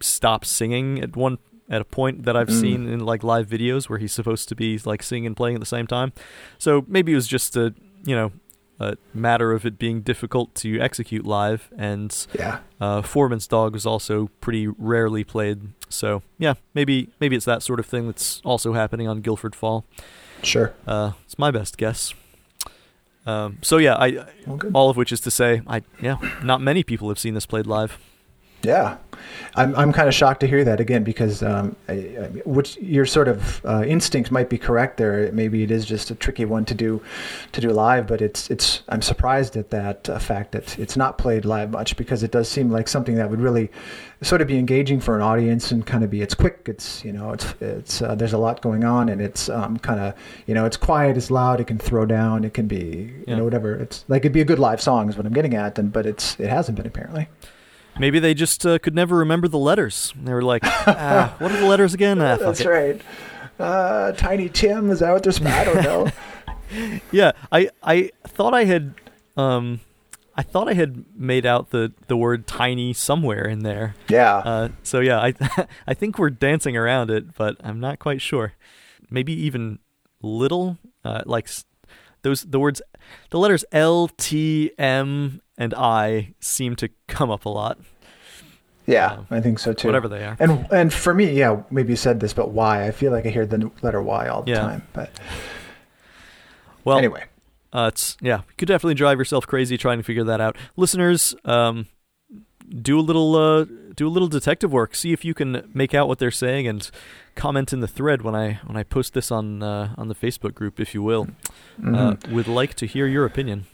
stops 0.00 0.48
singing 0.48 1.00
at 1.00 1.16
one 1.16 1.38
at 1.68 1.80
a 1.80 1.84
point 1.84 2.24
that 2.24 2.36
I've 2.36 2.48
mm. 2.48 2.60
seen 2.60 2.88
in 2.88 3.00
like 3.00 3.24
live 3.24 3.48
videos 3.48 3.88
where 3.88 3.98
he's 3.98 4.12
supposed 4.12 4.48
to 4.48 4.54
be 4.54 4.78
like 4.84 5.02
singing 5.02 5.26
and 5.26 5.36
playing 5.36 5.56
at 5.56 5.60
the 5.60 5.66
same 5.66 5.86
time. 5.86 6.12
So 6.58 6.84
maybe 6.86 7.12
it 7.12 7.16
was 7.16 7.26
just 7.28 7.56
a 7.56 7.74
you 8.04 8.14
know 8.14 8.32
a 8.78 8.96
matter 9.14 9.52
of 9.52 9.64
it 9.64 9.78
being 9.78 10.02
difficult 10.02 10.54
to 10.56 10.78
execute 10.80 11.24
live, 11.24 11.70
and 11.76 12.26
yeah, 12.38 12.60
uh, 12.80 13.02
Foreman's 13.02 13.46
Dog 13.46 13.72
was 13.72 13.86
also 13.86 14.28
pretty 14.40 14.66
rarely 14.66 15.24
played. 15.24 15.72
So 15.88 16.22
yeah, 16.38 16.54
maybe 16.74 17.10
maybe 17.20 17.36
it's 17.36 17.46
that 17.46 17.62
sort 17.62 17.80
of 17.80 17.86
thing 17.86 18.06
that's 18.06 18.40
also 18.44 18.72
happening 18.74 19.08
on 19.08 19.20
Guilford 19.20 19.54
Fall. 19.54 19.84
Sure, 20.42 20.74
uh, 20.86 21.12
it's 21.24 21.38
my 21.38 21.50
best 21.50 21.78
guess. 21.78 22.12
Um, 23.24 23.58
so 23.62 23.78
yeah, 23.78 23.94
I 23.94 24.26
well, 24.46 24.60
all 24.72 24.90
of 24.90 24.96
which 24.96 25.10
is 25.10 25.20
to 25.22 25.30
say, 25.30 25.62
I 25.66 25.82
yeah, 26.00 26.16
not 26.42 26.60
many 26.60 26.82
people 26.82 27.08
have 27.08 27.18
seen 27.18 27.34
this 27.34 27.46
played 27.46 27.66
live. 27.66 27.98
Yeah, 28.66 28.96
I'm 29.54 29.76
I'm 29.76 29.92
kind 29.92 30.08
of 30.08 30.14
shocked 30.14 30.40
to 30.40 30.48
hear 30.48 30.64
that 30.64 30.80
again 30.80 31.04
because 31.04 31.40
um, 31.42 31.76
I, 31.88 31.92
I, 31.92 32.26
which 32.44 32.76
your 32.78 33.06
sort 33.06 33.28
of 33.28 33.64
uh, 33.64 33.84
instinct 33.86 34.32
might 34.32 34.50
be 34.50 34.58
correct 34.58 34.96
there. 34.96 35.30
Maybe 35.30 35.62
it 35.62 35.70
is 35.70 35.86
just 35.86 36.10
a 36.10 36.16
tricky 36.16 36.44
one 36.44 36.64
to 36.64 36.74
do 36.74 37.00
to 37.52 37.60
do 37.60 37.70
live, 37.70 38.08
but 38.08 38.20
it's 38.20 38.50
it's 38.50 38.82
I'm 38.88 39.02
surprised 39.02 39.56
at 39.56 39.70
that 39.70 40.08
uh, 40.08 40.18
fact 40.18 40.50
that 40.52 40.76
it's 40.80 40.96
not 40.96 41.16
played 41.16 41.44
live 41.44 41.70
much 41.70 41.96
because 41.96 42.24
it 42.24 42.32
does 42.32 42.48
seem 42.48 42.70
like 42.70 42.88
something 42.88 43.14
that 43.14 43.30
would 43.30 43.40
really 43.40 43.70
sort 44.20 44.42
of 44.42 44.48
be 44.48 44.58
engaging 44.58 44.98
for 44.98 45.14
an 45.14 45.22
audience 45.22 45.70
and 45.70 45.86
kind 45.86 46.02
of 46.02 46.10
be 46.10 46.22
it's 46.22 46.34
quick. 46.34 46.62
It's 46.66 47.04
you 47.04 47.12
know 47.12 47.30
it's 47.30 47.54
it's 47.60 48.02
uh, 48.02 48.16
there's 48.16 48.32
a 48.32 48.38
lot 48.38 48.62
going 48.62 48.82
on 48.82 49.08
and 49.08 49.20
it's 49.20 49.48
um, 49.48 49.78
kind 49.78 50.00
of 50.00 50.14
you 50.46 50.54
know 50.54 50.66
it's 50.66 50.76
quiet, 50.76 51.16
it's 51.16 51.30
loud, 51.30 51.60
it 51.60 51.68
can 51.68 51.78
throw 51.78 52.04
down, 52.04 52.42
it 52.42 52.52
can 52.52 52.66
be 52.66 53.12
you 53.28 53.36
know 53.36 53.44
whatever. 53.44 53.76
It's 53.76 54.04
like 54.08 54.22
it'd 54.22 54.32
be 54.32 54.40
a 54.40 54.44
good 54.44 54.58
live 54.58 54.82
song 54.82 55.08
is 55.08 55.16
what 55.16 55.24
I'm 55.24 55.32
getting 55.32 55.54
at, 55.54 55.78
and 55.78 55.92
but 55.92 56.04
it's 56.04 56.38
it 56.40 56.48
hasn't 56.48 56.76
been 56.76 56.86
apparently. 56.86 57.28
Maybe 57.98 58.18
they 58.18 58.34
just 58.34 58.64
uh, 58.66 58.78
could 58.78 58.94
never 58.94 59.16
remember 59.16 59.48
the 59.48 59.58
letters. 59.58 60.12
They 60.22 60.32
were 60.32 60.42
like, 60.42 60.62
ah, 60.64 61.34
"What 61.38 61.50
are 61.52 61.58
the 61.60 61.66
letters 61.66 61.94
again?" 61.94 62.20
Ah, 62.20 62.36
That's 62.36 62.60
it. 62.60 62.66
right. 62.66 63.00
Uh, 63.58 64.12
Tiny 64.12 64.48
Tim 64.48 64.90
is 64.90 65.00
that 65.00 65.12
what 65.12 65.22
they're? 65.22 65.40
I 65.46 65.64
don't 65.64 65.82
know. 65.82 66.08
yeah, 67.12 67.32
I 67.50 67.70
I 67.82 68.10
thought 68.26 68.52
I 68.54 68.64
had 68.64 68.94
um, 69.36 69.80
I 70.36 70.42
thought 70.42 70.68
I 70.68 70.74
had 70.74 71.04
made 71.16 71.46
out 71.46 71.70
the, 71.70 71.92
the 72.08 72.16
word 72.16 72.46
tiny 72.46 72.92
somewhere 72.92 73.46
in 73.48 73.60
there. 73.60 73.94
Yeah. 74.08 74.36
Uh, 74.36 74.68
so 74.82 75.00
yeah, 75.00 75.18
I 75.18 75.32
I 75.86 75.94
think 75.94 76.18
we're 76.18 76.30
dancing 76.30 76.76
around 76.76 77.10
it, 77.10 77.34
but 77.36 77.56
I'm 77.64 77.80
not 77.80 77.98
quite 77.98 78.20
sure. 78.20 78.52
Maybe 79.08 79.32
even 79.32 79.78
little, 80.20 80.76
uh, 81.04 81.22
like 81.24 81.48
those 82.22 82.42
the 82.42 82.58
words, 82.60 82.82
the 83.30 83.38
letters 83.38 83.64
L, 83.72 84.08
T, 84.16 84.72
M, 84.78 85.40
and 85.58 85.74
I 85.74 86.34
seem 86.40 86.76
to 86.76 86.88
come 87.08 87.30
up 87.30 87.44
a 87.44 87.48
lot. 87.48 87.78
Yeah, 88.86 89.14
um, 89.14 89.26
I 89.30 89.40
think 89.40 89.58
so 89.58 89.72
too. 89.72 89.88
Whatever 89.88 90.08
they 90.08 90.24
are. 90.24 90.36
And 90.38 90.66
and 90.70 90.92
for 90.92 91.12
me, 91.12 91.32
yeah, 91.32 91.62
maybe 91.70 91.90
you 91.90 91.96
said 91.96 92.20
this, 92.20 92.32
but 92.32 92.50
why? 92.50 92.86
I 92.86 92.92
feel 92.92 93.10
like 93.10 93.26
I 93.26 93.30
hear 93.30 93.44
the 93.44 93.70
letter 93.82 94.00
Y 94.00 94.28
all 94.28 94.42
the 94.42 94.52
yeah. 94.52 94.60
time. 94.60 94.86
But 94.92 95.10
well, 96.84 96.96
anyway, 96.96 97.24
uh, 97.72 97.90
it's 97.92 98.16
yeah, 98.20 98.38
you 98.38 98.54
could 98.56 98.68
definitely 98.68 98.94
drive 98.94 99.18
yourself 99.18 99.46
crazy 99.46 99.76
trying 99.76 99.98
to 99.98 100.04
figure 100.04 100.24
that 100.24 100.40
out. 100.40 100.56
Listeners, 100.76 101.34
um, 101.44 101.88
do 102.80 102.98
a 102.98 103.02
little 103.02 103.34
uh, 103.34 103.64
do 103.96 104.06
a 104.06 104.10
little 104.10 104.28
detective 104.28 104.72
work. 104.72 104.94
See 104.94 105.12
if 105.12 105.24
you 105.24 105.34
can 105.34 105.68
make 105.74 105.92
out 105.92 106.06
what 106.06 106.20
they're 106.20 106.30
saying, 106.30 106.68
and 106.68 106.88
comment 107.36 107.72
in 107.72 107.80
the 107.80 107.86
thread 107.88 108.22
when 108.22 108.34
I 108.34 108.54
when 108.64 108.76
I 108.76 108.82
post 108.82 109.14
this 109.14 109.30
on 109.30 109.62
uh, 109.62 109.94
on 109.96 110.08
the 110.08 110.14
Facebook 110.14 110.54
group, 110.54 110.80
if 110.80 110.94
you 110.94 111.02
will. 111.02 111.26
Mm-hmm. 111.80 111.94
Uh, 111.94 112.14
would 112.30 112.48
like 112.48 112.74
to 112.74 112.86
hear 112.86 113.06
your 113.06 113.24
opinion. 113.24 113.66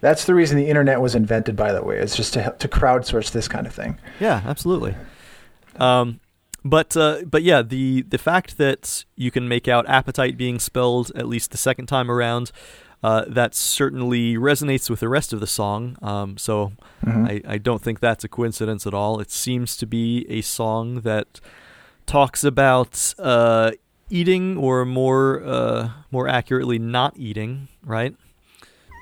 That's 0.00 0.26
the 0.26 0.34
reason 0.34 0.58
the 0.58 0.68
internet 0.68 1.00
was 1.00 1.14
invented, 1.14 1.56
by 1.56 1.72
the 1.72 1.82
way. 1.82 1.98
It's 1.98 2.16
just 2.16 2.34
to 2.34 2.54
to 2.58 2.68
crowdsource 2.68 3.30
this 3.32 3.48
kind 3.48 3.66
of 3.66 3.74
thing. 3.74 3.98
Yeah, 4.20 4.42
absolutely. 4.44 4.94
Um, 5.76 6.20
but 6.64 6.96
uh, 6.96 7.22
but 7.24 7.42
yeah, 7.42 7.62
the 7.62 8.02
the 8.02 8.18
fact 8.18 8.58
that 8.58 9.04
you 9.16 9.30
can 9.30 9.48
make 9.48 9.68
out 9.68 9.88
appetite 9.88 10.36
being 10.36 10.58
spelled 10.58 11.10
at 11.14 11.26
least 11.26 11.50
the 11.50 11.56
second 11.56 11.86
time 11.86 12.10
around, 12.10 12.52
uh, 13.02 13.24
that 13.28 13.54
certainly 13.54 14.36
resonates 14.36 14.90
with 14.90 15.00
the 15.00 15.08
rest 15.08 15.32
of 15.32 15.40
the 15.40 15.46
song. 15.46 15.96
Um, 16.02 16.36
so 16.36 16.72
mm-hmm. 17.04 17.26
I, 17.26 17.54
I 17.54 17.58
don't 17.58 17.82
think 17.82 18.00
that's 18.00 18.24
a 18.24 18.28
coincidence 18.28 18.86
at 18.86 18.94
all. 18.94 19.20
It 19.20 19.30
seems 19.30 19.76
to 19.78 19.86
be 19.86 20.26
a 20.28 20.40
song 20.42 21.00
that 21.02 21.40
talks 22.08 22.42
about 22.42 23.14
uh, 23.18 23.70
eating, 24.10 24.56
or 24.56 24.84
more 24.84 25.42
uh, 25.44 25.90
more 26.10 26.26
accurately, 26.26 26.80
not 26.80 27.16
eating. 27.16 27.68
Right 27.84 28.16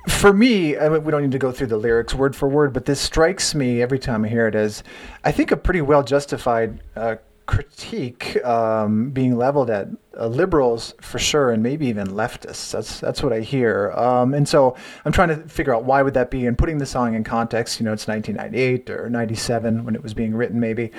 for 0.08 0.32
me, 0.32 0.76
I 0.78 0.88
mean, 0.88 1.04
we 1.04 1.10
don't 1.10 1.22
need 1.22 1.32
to 1.32 1.38
go 1.38 1.50
through 1.50 1.66
the 1.66 1.76
lyrics 1.76 2.14
word 2.14 2.36
for 2.36 2.48
word, 2.48 2.72
but 2.72 2.84
this 2.84 3.00
strikes 3.00 3.54
me 3.54 3.82
every 3.82 3.98
time 3.98 4.24
I 4.24 4.28
hear 4.28 4.46
it 4.46 4.54
as, 4.54 4.84
I 5.24 5.32
think, 5.32 5.50
a 5.50 5.56
pretty 5.56 5.80
well 5.80 6.02
justified 6.02 6.80
uh, 6.94 7.16
critique 7.46 8.44
um, 8.44 9.10
being 9.10 9.36
leveled 9.36 9.70
at 9.70 9.88
uh, 10.18 10.26
liberals 10.26 10.94
for 11.00 11.18
sure, 11.18 11.50
and 11.52 11.62
maybe 11.62 11.86
even 11.86 12.08
leftists. 12.08 12.72
That's 12.72 13.00
that's 13.00 13.22
what 13.22 13.32
I 13.32 13.40
hear. 13.40 13.92
Um, 13.92 14.34
and 14.34 14.48
so 14.48 14.76
I'm 15.04 15.12
trying 15.12 15.28
to 15.28 15.36
figure 15.48 15.74
out 15.74 15.84
why 15.84 16.02
would 16.02 16.14
that 16.14 16.30
be, 16.30 16.46
and 16.46 16.58
putting 16.58 16.78
the 16.78 16.86
song 16.86 17.14
in 17.14 17.24
context. 17.24 17.78
You 17.78 17.84
know, 17.84 17.92
it's 17.92 18.08
1998 18.08 18.90
or 18.90 19.08
97 19.08 19.84
when 19.84 19.94
it 19.94 20.02
was 20.02 20.12
being 20.12 20.34
written. 20.34 20.58
Maybe 20.58 20.90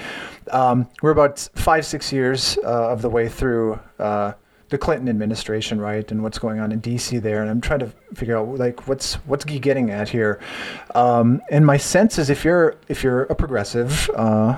um, 0.51 0.88
we're 1.01 1.12
about 1.12 1.39
five 1.55 1.86
six 1.86 2.12
years 2.12 2.57
uh, 2.63 2.91
of 2.91 3.01
the 3.01 3.10
way 3.10 3.27
through. 3.27 3.79
Uh, 3.99 4.33
the 4.69 4.77
Clinton 4.77 5.07
administration, 5.07 5.79
right, 5.79 6.12
and 6.12 6.21
what's 6.21 6.38
going 6.39 6.60
on 6.60 6.73
in 6.73 6.79
D.C. 6.79 7.19
there, 7.19 7.41
and 7.41 7.49
I'm 7.49 7.62
trying 7.62 7.79
to 7.79 7.88
figure 8.13 8.38
out 8.38 8.57
like 8.57 8.86
what's 8.86 9.13
what's 9.25 9.45
he 9.45 9.60
getting 9.60 9.91
at 9.91 10.10
here. 10.10 10.41
Um, 10.93 11.41
and 11.49 11.65
my 11.65 11.77
sense 11.77 12.17
is 12.19 12.29
if 12.29 12.43
you're 12.43 12.75
if 12.89 13.01
you're 13.01 13.23
a 13.23 13.36
progressive. 13.36 14.10
Uh, 14.13 14.57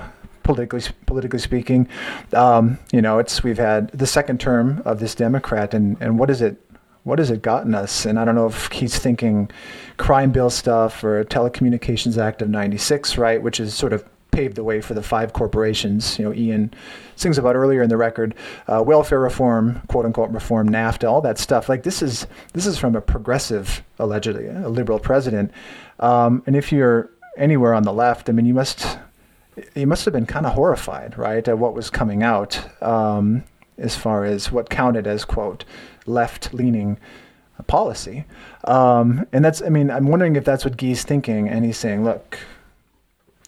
politically 0.49 0.81
politically 1.05 1.37
speaking, 1.37 1.87
um, 2.33 2.79
you 2.91 3.03
know, 3.03 3.19
it's 3.19 3.43
we've 3.43 3.59
had 3.59 3.89
the 3.89 4.07
second 4.07 4.39
term 4.39 4.81
of 4.83 4.99
this 4.99 5.13
Democrat, 5.13 5.75
and 5.75 5.95
and 6.01 6.17
what 6.17 6.31
is 6.31 6.41
it 6.41 6.59
what 7.03 7.19
has 7.19 7.29
it 7.29 7.43
gotten 7.43 7.75
us? 7.75 8.03
And 8.03 8.19
I 8.19 8.25
don't 8.25 8.33
know 8.33 8.47
if 8.47 8.71
he's 8.71 8.97
thinking 8.97 9.51
crime 9.97 10.31
bill 10.31 10.49
stuff 10.49 11.03
or 11.03 11.23
Telecommunications 11.23 12.17
Act 12.17 12.41
of 12.41 12.49
96, 12.49 13.15
right, 13.15 13.39
which 13.39 13.59
is 13.59 13.75
sort 13.75 13.93
of 13.93 14.03
paved 14.31 14.55
the 14.55 14.63
way 14.63 14.81
for 14.81 14.95
the 14.95 15.03
five 15.03 15.33
corporations. 15.33 16.17
You 16.17 16.25
know, 16.25 16.33
Ian 16.33 16.73
sings 17.15 17.37
about 17.37 17.55
earlier 17.55 17.83
in 17.83 17.89
the 17.89 17.97
record, 17.97 18.33
uh, 18.67 18.81
welfare 18.83 19.19
reform, 19.19 19.83
quote 19.87 20.05
unquote 20.05 20.31
reform, 20.31 20.67
NAFTA, 20.67 21.07
all 21.07 21.21
that 21.21 21.37
stuff. 21.37 21.69
Like 21.69 21.83
this 21.83 22.01
is 22.01 22.25
this 22.53 22.65
is 22.65 22.79
from 22.79 22.95
a 22.95 23.01
progressive, 23.01 23.83
allegedly 23.99 24.47
a 24.47 24.67
liberal 24.67 24.97
president. 24.97 25.51
Um, 25.99 26.41
and 26.47 26.55
if 26.55 26.71
you're 26.71 27.11
anywhere 27.37 27.75
on 27.75 27.83
the 27.83 27.93
left, 27.93 28.29
I 28.29 28.31
mean, 28.31 28.47
you 28.47 28.55
must 28.55 28.97
you 29.75 29.87
must 29.87 30.05
have 30.05 30.13
been 30.13 30.25
kind 30.25 30.45
of 30.45 30.53
horrified, 30.53 31.17
right, 31.17 31.47
at 31.47 31.57
what 31.57 31.73
was 31.73 31.89
coming 31.89 32.23
out 32.23 32.59
um, 32.81 33.43
as 33.77 33.95
far 33.95 34.25
as 34.25 34.51
what 34.51 34.69
counted 34.69 35.07
as 35.07 35.25
quote 35.25 35.65
left 36.05 36.53
leaning 36.53 36.97
policy. 37.67 38.25
Um, 38.63 39.25
and 39.31 39.43
that's, 39.43 39.61
I 39.61 39.69
mean, 39.69 39.91
I'm 39.91 40.07
wondering 40.07 40.35
if 40.35 40.45
that's 40.45 40.65
what 40.65 40.77
Guy's 40.77 41.03
thinking. 41.03 41.49
And 41.49 41.65
he's 41.65 41.77
saying, 41.77 42.03
look, 42.03 42.39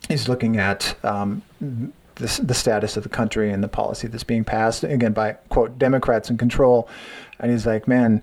he's 0.07 0.27
looking 0.27 0.57
at 0.57 0.95
um, 1.03 1.41
the, 2.15 2.41
the 2.43 2.53
status 2.53 2.97
of 2.97 3.03
the 3.03 3.09
country 3.09 3.51
and 3.51 3.63
the 3.63 3.67
policy 3.67 4.07
that's 4.07 4.23
being 4.23 4.43
passed, 4.43 4.83
again, 4.83 5.13
by, 5.13 5.33
quote, 5.49 5.77
Democrats 5.79 6.29
in 6.29 6.37
control. 6.37 6.89
And 7.39 7.51
he's 7.51 7.65
like, 7.65 7.87
man, 7.87 8.21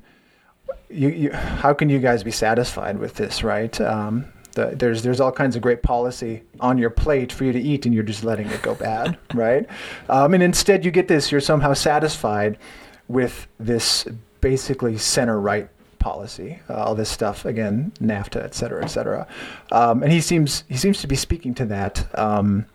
you, 0.90 1.08
you, 1.08 1.32
how 1.32 1.74
can 1.74 1.88
you 1.88 1.98
guys 1.98 2.22
be 2.22 2.30
satisfied 2.30 2.98
with 2.98 3.14
this, 3.14 3.42
right? 3.42 3.78
Um, 3.80 4.26
the, 4.58 4.74
there's 4.74 5.02
there's 5.02 5.20
all 5.20 5.30
kinds 5.30 5.54
of 5.54 5.62
great 5.62 5.82
policy 5.82 6.42
on 6.58 6.78
your 6.78 6.90
plate 6.90 7.32
for 7.32 7.44
you 7.44 7.52
to 7.52 7.60
eat, 7.60 7.86
and 7.86 7.94
you're 7.94 8.02
just 8.02 8.24
letting 8.24 8.48
it 8.48 8.60
go 8.60 8.74
bad, 8.74 9.16
right? 9.34 9.66
Um, 10.08 10.34
and 10.34 10.42
instead, 10.42 10.84
you 10.84 10.90
get 10.90 11.06
this: 11.06 11.30
you're 11.30 11.40
somehow 11.40 11.74
satisfied 11.74 12.58
with 13.06 13.46
this 13.60 14.06
basically 14.40 14.98
center 14.98 15.40
right 15.40 15.68
policy, 16.00 16.58
uh, 16.68 16.74
all 16.74 16.94
this 16.94 17.08
stuff 17.08 17.44
again, 17.44 17.92
NAFTA, 18.00 18.42
et 18.42 18.54
cetera, 18.54 18.82
et 18.82 18.88
cetera. 18.88 19.26
Um, 19.70 20.02
and 20.02 20.12
he 20.12 20.20
seems 20.20 20.64
he 20.68 20.76
seems 20.76 21.00
to 21.02 21.06
be 21.06 21.16
speaking 21.16 21.54
to 21.54 21.64
that 21.66 22.18
um, 22.18 22.66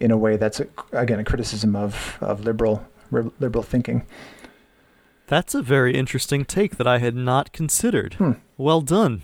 in 0.00 0.10
a 0.10 0.16
way 0.16 0.36
that's 0.36 0.58
a, 0.58 0.66
again 0.92 1.20
a 1.20 1.24
criticism 1.24 1.76
of 1.76 2.18
of 2.20 2.44
liberal 2.44 2.84
liberal 3.12 3.62
thinking. 3.62 4.04
That's 5.28 5.54
a 5.54 5.62
very 5.62 5.94
interesting 5.94 6.44
take 6.44 6.76
that 6.76 6.88
I 6.88 6.98
had 6.98 7.14
not 7.14 7.52
considered. 7.52 8.14
Hmm. 8.14 8.32
Well 8.58 8.80
done. 8.80 9.22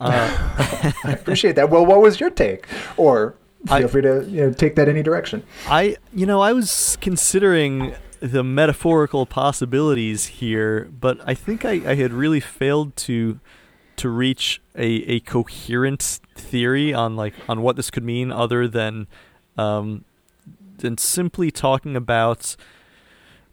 Uh, 0.00 0.92
I 1.04 1.12
appreciate 1.12 1.56
that. 1.56 1.70
Well, 1.70 1.84
what 1.84 2.00
was 2.00 2.20
your 2.20 2.30
take? 2.30 2.66
Or 2.96 3.34
feel 3.66 3.74
I, 3.74 3.86
free 3.86 4.02
to 4.02 4.24
you 4.28 4.46
know, 4.46 4.52
take 4.52 4.76
that 4.76 4.88
any 4.88 5.02
direction. 5.02 5.42
I, 5.66 5.96
you 6.12 6.26
know, 6.26 6.40
I 6.40 6.52
was 6.52 6.96
considering 7.00 7.94
the 8.20 8.42
metaphorical 8.42 9.26
possibilities 9.26 10.26
here, 10.26 10.88
but 11.00 11.20
I 11.24 11.34
think 11.34 11.64
I, 11.64 11.72
I 11.86 11.94
had 11.94 12.12
really 12.12 12.40
failed 12.40 12.96
to 12.96 13.40
to 13.96 14.08
reach 14.08 14.60
a, 14.76 14.86
a 14.86 15.20
coherent 15.20 16.20
theory 16.36 16.94
on 16.94 17.16
like 17.16 17.34
on 17.48 17.62
what 17.62 17.74
this 17.74 17.90
could 17.90 18.04
mean 18.04 18.30
other 18.30 18.68
than 18.68 19.08
um, 19.56 20.04
than 20.78 20.96
simply 20.96 21.50
talking 21.50 21.96
about 21.96 22.54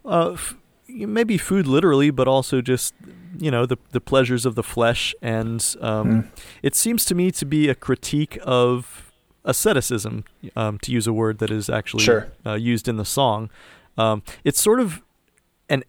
uh, 0.04 0.32
f- 0.32 0.56
maybe 0.88 1.36
food 1.36 1.66
literally, 1.66 2.10
but 2.10 2.28
also 2.28 2.60
just 2.60 2.94
you 3.38 3.50
know 3.50 3.66
the 3.66 3.76
the 3.90 4.00
pleasures 4.00 4.46
of 4.46 4.54
the 4.54 4.62
flesh, 4.62 5.14
and 5.22 5.74
um, 5.80 6.08
mm. 6.08 6.28
it 6.62 6.74
seems 6.74 7.04
to 7.06 7.14
me 7.14 7.30
to 7.32 7.44
be 7.44 7.68
a 7.68 7.74
critique 7.74 8.38
of 8.42 9.12
asceticism, 9.44 10.24
um, 10.54 10.78
to 10.80 10.92
use 10.92 11.06
a 11.06 11.12
word 11.12 11.38
that 11.38 11.50
is 11.50 11.70
actually 11.70 12.04
sure. 12.04 12.32
uh, 12.44 12.54
used 12.54 12.88
in 12.88 12.96
the 12.96 13.04
song. 13.04 13.48
Um, 13.96 14.22
it's 14.44 14.60
sort 14.60 14.80
of 14.80 15.02
an 15.68 15.84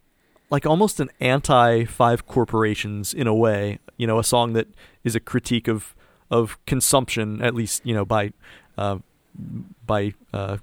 like 0.50 0.64
almost 0.64 1.00
an 1.00 1.10
anti 1.20 1.84
Five 1.84 2.26
Corporations 2.26 3.12
in 3.12 3.26
a 3.26 3.34
way. 3.34 3.78
You 3.96 4.06
know, 4.06 4.18
a 4.18 4.24
song 4.24 4.52
that 4.54 4.68
is 5.04 5.14
a 5.14 5.20
critique 5.20 5.68
of 5.68 5.94
of 6.30 6.58
consumption, 6.66 7.42
at 7.42 7.54
least 7.54 7.84
you 7.84 7.94
know 7.94 8.04
by 8.04 8.32
uh, 8.76 8.98
by 9.86 10.14
uh, 10.32 10.58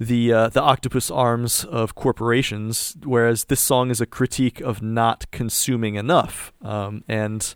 the 0.00 0.32
uh, 0.32 0.48
the 0.48 0.62
octopus 0.62 1.10
arms 1.10 1.62
of 1.64 1.94
corporations, 1.94 2.96
whereas 3.04 3.44
this 3.44 3.60
song 3.60 3.90
is 3.90 4.00
a 4.00 4.06
critique 4.06 4.60
of 4.60 4.80
not 4.80 5.30
consuming 5.30 5.94
enough. 5.94 6.54
Um, 6.62 7.04
and 7.06 7.54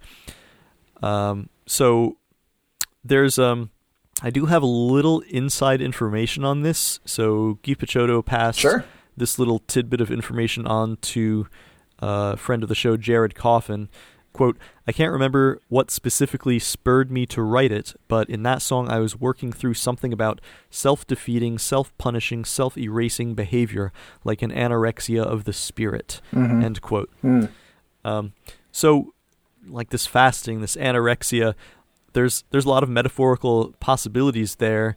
um, 1.03 1.49
so 1.67 2.19
there's 3.03 3.39
um, 3.39 3.71
I 4.23 4.29
do 4.29 4.45
have 4.45 4.63
a 4.63 4.67
little 4.67 5.21
inside 5.21 5.81
information 5.81 6.45
on 6.45 6.61
this. 6.61 7.01
So 7.07 7.59
Guy 7.63 8.21
passed 8.27 8.59
sure. 8.59 8.85
this 9.17 9.39
little 9.39 9.61
tidbit 9.61 10.03
of 10.03 10.11
information 10.11 10.67
on 10.67 10.99
to 10.99 11.49
a 12.01 12.05
uh, 12.05 12.37
friend 12.37 12.63
of 12.63 12.69
the 12.69 12.75
show, 12.75 12.99
Jared 12.99 13.35
Coffin, 13.35 13.89
Quote, 14.35 14.59
I 14.85 14.91
can't 14.91 15.13
remember 15.13 15.61
what 15.69 15.93
specifically 15.93 16.59
spurred 16.59 17.09
me 17.09 17.25
to 17.27 17.41
write 17.41 17.71
it, 17.71 17.95
but 18.09 18.29
in 18.29 18.43
that 18.43 18.63
song 18.63 18.91
I 18.91 18.99
was 18.99 19.19
working 19.19 19.53
through 19.53 19.75
something 19.75 20.13
about 20.13 20.41
self 20.71 21.07
defeating, 21.07 21.57
self 21.57 21.97
punishing, 21.99 22.45
self 22.45 22.77
erasing 22.77 23.35
behavior, 23.35 23.93
like 24.25 24.43
an 24.43 24.51
anorexia 24.51 25.23
of 25.23 25.45
the 25.45 25.53
spirit. 25.53 26.21
Mm-hmm. 26.33 26.63
End 26.65 26.83
quote. 26.83 27.11
Mm. 27.23 27.49
Um, 28.05 28.33
so, 28.73 29.15
like 29.69 29.91
this 29.91 30.05
fasting, 30.05 30.61
this 30.61 30.75
anorexia, 30.75 31.55
there's 32.13 32.43
there's 32.51 32.65
a 32.65 32.71
lot 32.71 32.83
of 32.83 32.89
metaphorical 32.89 33.73
possibilities 33.79 34.57
there. 34.57 34.97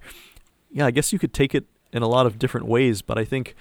Yeah, 0.71 0.88
I 0.88 0.91
guess 0.91 1.13
you 1.13 1.19
could 1.19 1.34
take 1.34 1.54
it 1.54 1.65
in 1.93 2.02
a 2.02 2.08
lot 2.08 2.26
of 2.26 2.39
different 2.39 2.65
ways, 2.65 3.04
but 3.04 3.19
I 3.19 3.23
think 3.23 3.56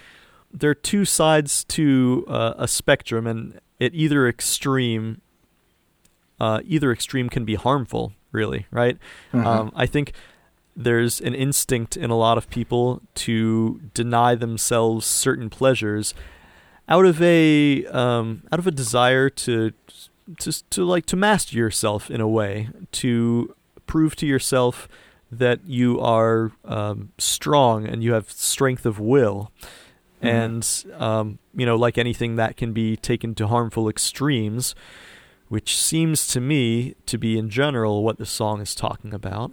there 0.51 0.71
are 0.71 0.75
two 0.75 1.05
sides 1.05 1.65
to 1.65 2.25
uh, 2.29 2.55
a 2.57 2.67
spectrum, 2.67 3.27
and 3.27 3.61
at 3.79 3.95
either 3.95 4.27
extreme, 4.27 5.21
uh, 6.41 6.61
either 6.65 6.93
extreme 6.93 7.29
can 7.29 7.45
be 7.45 7.55
harmful, 7.55 8.13
really, 8.33 8.67
right? 8.71 8.99
Mm-hmm. 9.33 9.47
Um, 9.47 9.73
I 9.75 9.87
think 9.87 10.13
there's 10.77 11.21
an 11.21 11.35
instinct 11.35 11.97
in 11.97 12.11
a 12.11 12.17
lot 12.17 12.37
of 12.37 12.51
people 12.51 13.01
to 13.15 13.81
deny 13.95 14.35
themselves 14.35 15.07
certain 15.07 15.49
pleasures 15.49 16.13
out 16.89 17.07
of 17.07 17.21
a 17.23 17.87
um, 17.87 18.43
out 18.53 18.59
of 18.59 18.67
a 18.67 18.71
desire 18.71 19.31
to 19.31 19.73
to 20.39 20.53
to 20.71 20.85
like 20.85 21.07
to 21.07 21.17
master 21.17 21.57
yourself 21.57 22.11
in 22.11 22.21
a 22.21 22.29
way 22.29 22.69
to 22.93 23.55
prove 23.87 24.15
to 24.17 24.27
yourself 24.27 24.89
that 25.31 25.61
you 25.67 25.99
are 26.01 26.53
um, 26.65 27.13
strong 27.19 27.87
and 27.87 28.03
you 28.03 28.13
have 28.13 28.31
strength 28.31 28.87
of 28.87 29.01
will 29.01 29.51
mm-hmm. 30.23 30.27
and 30.27 30.85
um, 31.01 31.39
you 31.55 31.65
know 31.65 31.77
like 31.77 31.97
anything 31.97 32.37
that 32.37 32.57
can 32.57 32.73
be 32.73 32.97
taken 32.97 33.35
to 33.35 33.47
harmful 33.47 33.89
extremes 33.89 34.75
which 35.49 35.77
seems 35.79 36.27
to 36.29 36.41
me 36.41 36.95
to 37.07 37.19
be 37.19 37.39
in 37.39 37.49
general 37.51 38.03
what 38.03 38.19
the 38.19 38.27
song 38.27 38.61
is 38.61 38.75
talking 38.75 39.15
about. 39.15 39.53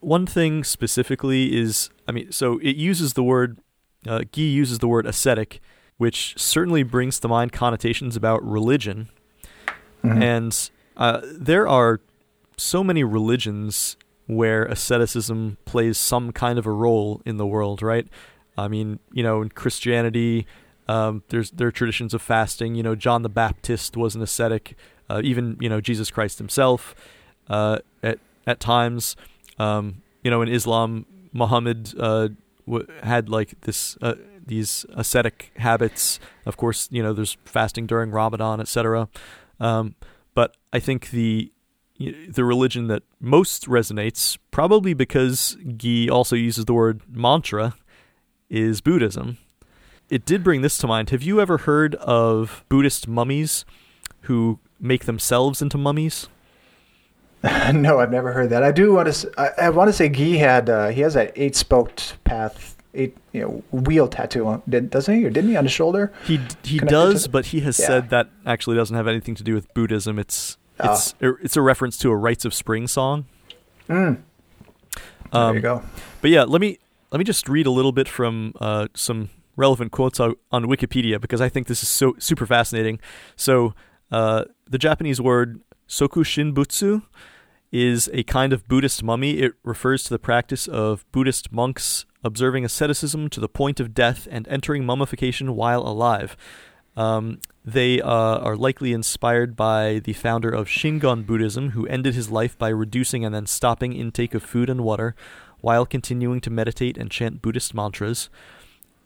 One 0.00 0.26
thing 0.26 0.64
specifically 0.64 1.58
is, 1.58 1.90
I 2.06 2.12
mean, 2.12 2.32
so 2.32 2.58
it 2.58 2.76
uses 2.76 3.14
the 3.14 3.22
word, 3.22 3.58
uh, 4.06 4.20
Guy 4.32 4.42
uses 4.42 4.78
the 4.78 4.88
word 4.88 5.06
ascetic, 5.06 5.60
which 5.96 6.34
certainly 6.38 6.82
brings 6.82 7.18
to 7.20 7.28
mind 7.28 7.52
connotations 7.52 8.16
about 8.16 8.42
religion. 8.44 9.08
Mm-hmm. 10.04 10.22
And 10.22 10.70
uh, 10.96 11.20
there 11.24 11.66
are 11.66 12.00
so 12.56 12.84
many 12.84 13.02
religions 13.04 13.96
where 14.26 14.64
asceticism 14.64 15.56
plays 15.64 15.98
some 15.98 16.32
kind 16.32 16.58
of 16.58 16.66
a 16.66 16.70
role 16.70 17.20
in 17.24 17.36
the 17.36 17.46
world, 17.46 17.82
right? 17.82 18.06
I 18.56 18.68
mean, 18.68 18.98
you 19.12 19.22
know, 19.22 19.42
in 19.42 19.48
Christianity, 19.50 20.46
um, 20.86 21.22
there's 21.28 21.50
there 21.50 21.68
are 21.68 21.72
traditions 21.72 22.14
of 22.14 22.22
fasting. 22.22 22.74
You 22.74 22.82
know, 22.82 22.94
John 22.94 23.22
the 23.22 23.28
Baptist 23.28 23.96
was 23.96 24.14
an 24.14 24.22
ascetic 24.22 24.76
uh, 25.08 25.20
even 25.24 25.56
you 25.60 25.68
know 25.68 25.80
Jesus 25.80 26.10
Christ 26.10 26.38
himself 26.38 26.94
uh, 27.48 27.78
at 28.02 28.18
at 28.46 28.60
times. 28.60 29.16
Um, 29.58 30.02
you 30.22 30.30
know, 30.30 30.42
in 30.42 30.48
Islam, 30.48 31.06
Muhammad 31.32 31.94
uh, 31.98 32.28
w- 32.66 32.86
had 33.02 33.28
like 33.28 33.60
this 33.62 33.96
uh, 34.02 34.14
these 34.46 34.84
ascetic 34.94 35.52
habits. 35.56 36.20
Of 36.46 36.56
course, 36.56 36.88
you 36.90 37.02
know 37.02 37.12
there's 37.12 37.36
fasting 37.44 37.86
during 37.86 38.10
Ramadan, 38.10 38.60
etc. 38.60 39.08
Um, 39.60 39.94
but 40.34 40.56
I 40.72 40.80
think 40.80 41.10
the 41.10 41.52
the 42.28 42.44
religion 42.44 42.86
that 42.86 43.02
most 43.20 43.66
resonates, 43.66 44.38
probably 44.50 44.94
because 44.94 45.56
Guy 45.76 46.06
also 46.08 46.36
uses 46.36 46.64
the 46.64 46.74
word 46.74 47.02
mantra, 47.08 47.74
is 48.48 48.80
Buddhism. 48.80 49.38
It 50.08 50.24
did 50.24 50.42
bring 50.42 50.62
this 50.62 50.78
to 50.78 50.86
mind. 50.86 51.10
Have 51.10 51.22
you 51.22 51.40
ever 51.40 51.58
heard 51.58 51.96
of 51.96 52.64
Buddhist 52.68 53.08
mummies 53.08 53.64
who 54.22 54.58
make 54.80 55.04
themselves 55.04 55.62
into 55.62 55.78
mummies? 55.78 56.28
no, 57.72 58.00
I've 58.00 58.10
never 58.10 58.32
heard 58.32 58.50
that. 58.50 58.62
I 58.62 58.72
do 58.72 58.92
want 58.94 59.12
to. 59.12 59.32
I, 59.38 59.66
I 59.66 59.70
want 59.70 59.88
to 59.88 59.92
say 59.92 60.08
Guy 60.08 60.36
had. 60.36 60.68
Uh, 60.68 60.88
he 60.88 61.02
has 61.02 61.14
that 61.14 61.32
eight 61.36 61.54
spoked 61.54 62.16
path, 62.24 62.76
eight 62.94 63.16
you 63.32 63.40
know 63.40 63.62
wheel 63.70 64.08
tattoo 64.08 64.46
on. 64.46 64.62
Did, 64.68 64.90
doesn't 64.90 65.14
he? 65.14 65.24
Or 65.24 65.30
didn't 65.30 65.50
he 65.50 65.56
on 65.56 65.64
his 65.64 65.72
shoulder? 65.72 66.12
He 66.24 66.40
he 66.64 66.78
does, 66.78 67.28
but 67.28 67.46
he 67.46 67.60
has 67.60 67.78
yeah. 67.78 67.86
said 67.86 68.10
that 68.10 68.28
actually 68.44 68.76
doesn't 68.76 68.96
have 68.96 69.06
anything 69.06 69.36
to 69.36 69.44
do 69.44 69.54
with 69.54 69.72
Buddhism. 69.72 70.18
It's 70.18 70.56
ah. 70.80 70.92
it's 70.92 71.14
oh. 71.22 71.36
it's 71.40 71.56
a 71.56 71.62
reference 71.62 71.96
to 71.98 72.10
a 72.10 72.16
Rites 72.16 72.44
of 72.44 72.52
Spring 72.52 72.88
song. 72.88 73.26
Mm. 73.88 74.20
There 75.32 75.40
um, 75.40 75.54
you 75.54 75.60
go. 75.60 75.82
But 76.20 76.30
yeah, 76.30 76.42
let 76.42 76.60
me 76.60 76.78
let 77.12 77.18
me 77.18 77.24
just 77.24 77.48
read 77.48 77.66
a 77.66 77.70
little 77.70 77.92
bit 77.92 78.08
from 78.08 78.52
uh, 78.60 78.88
some 78.94 79.30
relevant 79.54 79.92
quotes 79.92 80.18
on, 80.18 80.34
on 80.50 80.64
Wikipedia 80.64 81.20
because 81.20 81.40
I 81.40 81.48
think 81.48 81.68
this 81.68 81.82
is 81.82 81.88
so 81.88 82.14
super 82.18 82.46
fascinating. 82.46 82.98
So 83.36 83.74
uh, 84.10 84.44
the 84.68 84.78
Japanese 84.78 85.20
word 85.20 85.60
sokushinbutsu 85.88 87.02
is 87.72 88.08
a 88.12 88.22
kind 88.24 88.52
of 88.52 88.66
Buddhist 88.68 89.02
mummy. 89.02 89.38
It 89.38 89.54
refers 89.62 90.04
to 90.04 90.10
the 90.10 90.18
practice 90.18 90.66
of 90.66 91.10
Buddhist 91.12 91.52
monks 91.52 92.04
observing 92.24 92.64
asceticism 92.64 93.28
to 93.30 93.40
the 93.40 93.48
point 93.48 93.80
of 93.80 93.94
death 93.94 94.26
and 94.30 94.46
entering 94.48 94.84
mummification 94.84 95.54
while 95.54 95.82
alive. 95.82 96.36
Um, 96.96 97.40
they 97.64 98.00
uh, 98.00 98.08
are 98.10 98.56
likely 98.56 98.92
inspired 98.92 99.54
by 99.54 100.00
the 100.02 100.14
founder 100.14 100.50
of 100.50 100.66
Shingon 100.66 101.26
Buddhism, 101.26 101.70
who 101.70 101.86
ended 101.86 102.14
his 102.14 102.30
life 102.30 102.58
by 102.58 102.68
reducing 102.68 103.24
and 103.24 103.34
then 103.34 103.46
stopping 103.46 103.92
intake 103.92 104.34
of 104.34 104.42
food 104.42 104.68
and 104.68 104.82
water 104.82 105.14
while 105.60 105.86
continuing 105.86 106.40
to 106.40 106.50
meditate 106.50 106.96
and 106.96 107.10
chant 107.10 107.42
Buddhist 107.42 107.74
mantras. 107.74 108.30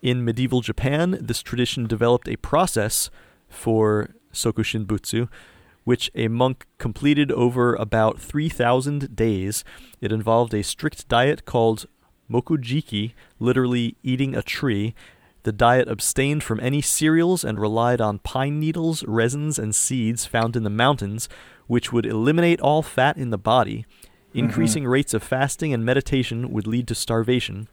In 0.00 0.24
medieval 0.24 0.60
Japan, 0.60 1.18
this 1.20 1.42
tradition 1.42 1.86
developed 1.86 2.28
a 2.28 2.36
process 2.36 3.10
for 3.48 4.14
Sokushinbutsu, 4.32 5.28
which 5.84 6.10
a 6.14 6.28
monk 6.28 6.66
completed 6.78 7.30
over 7.32 7.74
about 7.74 8.20
3,000 8.20 9.14
days. 9.16 9.64
It 10.00 10.12
involved 10.12 10.54
a 10.54 10.62
strict 10.62 11.08
diet 11.08 11.44
called 11.44 11.86
mokujiki, 12.30 13.12
literally 13.38 13.96
eating 14.02 14.34
a 14.34 14.42
tree. 14.42 14.94
The 15.44 15.52
diet 15.52 15.88
abstained 15.88 16.44
from 16.44 16.60
any 16.60 16.80
cereals 16.80 17.44
and 17.44 17.58
relied 17.58 18.00
on 18.00 18.20
pine 18.20 18.60
needles, 18.60 19.02
resins, 19.04 19.58
and 19.58 19.74
seeds 19.74 20.24
found 20.24 20.54
in 20.54 20.62
the 20.62 20.70
mountains, 20.70 21.28
which 21.66 21.92
would 21.92 22.06
eliminate 22.06 22.60
all 22.60 22.82
fat 22.82 23.16
in 23.16 23.30
the 23.30 23.38
body. 23.38 23.84
Increasing 24.34 24.84
mm-hmm. 24.84 24.92
rates 24.92 25.14
of 25.14 25.22
fasting 25.22 25.74
and 25.74 25.84
meditation 25.84 26.52
would 26.52 26.66
lead 26.66 26.88
to 26.88 26.94
starvation. 26.94 27.68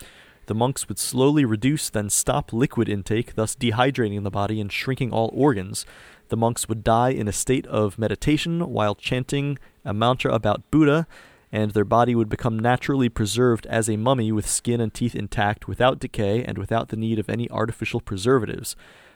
The 0.47 0.55
monks 0.55 0.89
would 0.89 0.97
slowly 0.97 1.45
reduce, 1.45 1.89
then 1.89 2.09
stop 2.09 2.51
liquid 2.51 2.89
intake, 2.89 3.35
thus 3.35 3.55
dehydrating 3.55 4.23
the 4.23 4.31
body 4.31 4.59
and 4.59 4.71
shrinking 4.71 5.11
all 5.11 5.29
organs. 5.31 5.85
The 6.29 6.37
monks 6.37 6.69
would 6.69 6.83
die 6.83 7.09
in 7.09 7.27
a 7.27 7.33
state 7.33 7.67
of 7.67 7.99
meditation 7.99 8.61
while 8.71 8.95
chanting 8.95 9.59
a 9.83 9.93
mantra 9.93 10.33
about 10.33 10.69
Buddha, 10.71 11.07
and 11.51 11.71
their 11.71 11.85
body 11.85 12.13
would 12.15 12.29
become 12.29 12.57
naturally 12.57 13.09
preserved 13.09 13.65
as 13.65 13.89
a 13.89 13.97
mummy 13.97 14.31
with 14.31 14.47
skin 14.47 14.79
and 14.79 14.93
teeth 14.93 15.15
intact 15.15 15.67
without 15.67 15.99
decay 15.99 16.43
and 16.43 16.57
without 16.57 16.89
the 16.89 16.97
need 16.97 17.19
of 17.19 17.29
any 17.29 17.49
artificial 17.49 17.99
preservatives. 17.99 18.75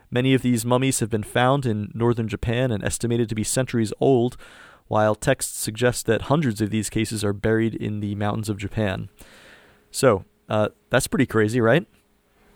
Many 0.10 0.34
of 0.34 0.42
these 0.42 0.66
mummies 0.66 1.00
have 1.00 1.10
been 1.10 1.24
found 1.24 1.66
in 1.66 1.92
northern 1.94 2.28
Japan 2.28 2.72
and 2.72 2.84
estimated 2.84 3.30
to 3.30 3.36
be 3.36 3.44
centuries 3.44 3.94
old, 4.00 4.36
while 4.88 5.16
texts 5.16 5.58
suggest 5.58 6.06
that 6.08 6.24
hundreds 6.24 6.62
of 6.62 6.70
these 6.70 6.90
cases 6.90 7.24
are 7.24 7.34
buried 7.34 7.74
in 7.76 8.00
the 8.00 8.16
mountains 8.16 8.50
of 8.50 8.58
Japan. 8.58 9.10
So, 9.92 10.26
uh, 10.50 10.70
that's 10.90 11.08
pretty 11.08 11.26
crazy, 11.26 11.62
right? 11.62 11.88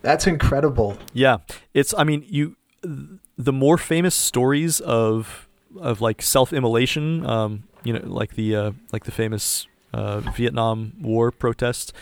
That's 0.02 0.28
incredible. 0.28 0.98
Yeah, 1.14 1.38
it's. 1.74 1.94
I 1.98 2.04
mean, 2.04 2.26
you. 2.28 2.56
The 3.38 3.54
more 3.54 3.78
famous 3.78 4.16
stories 4.16 4.80
of 4.80 5.48
of 5.80 6.02
like 6.02 6.22
self 6.22 6.54
immolation, 6.54 7.26
um, 7.26 7.64
you 7.84 7.94
know, 7.94 8.02
like 8.04 8.36
the 8.36 8.56
uh, 8.56 8.72
like 8.92 9.04
the 9.04 9.12
famous 9.12 9.68
uh, 9.94 10.20
Vietnam 10.36 10.94
War 11.02 11.32
protest. 11.32 11.94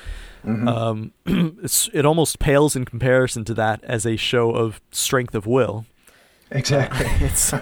Mm-hmm. 0.45 0.67
Um, 0.67 1.11
it 1.93 2.05
almost 2.05 2.39
pales 2.39 2.75
in 2.75 2.85
comparison 2.85 3.45
to 3.45 3.53
that 3.55 3.83
as 3.83 4.05
a 4.05 4.15
show 4.15 4.51
of 4.51 4.79
strength 4.91 5.33
of 5.33 5.47
will. 5.47 5.85
Exactly. 6.51 7.07
it's 7.25 7.53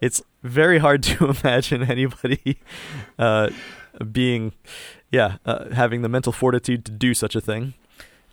it's 0.00 0.22
very 0.42 0.78
hard 0.78 1.02
to 1.04 1.34
imagine 1.42 1.84
anybody 1.84 2.58
uh, 3.18 3.50
being 4.10 4.52
yeah, 5.10 5.36
uh, 5.44 5.72
having 5.72 6.02
the 6.02 6.08
mental 6.08 6.32
fortitude 6.32 6.84
to 6.84 6.92
do 6.92 7.14
such 7.14 7.36
a 7.36 7.40
thing. 7.40 7.74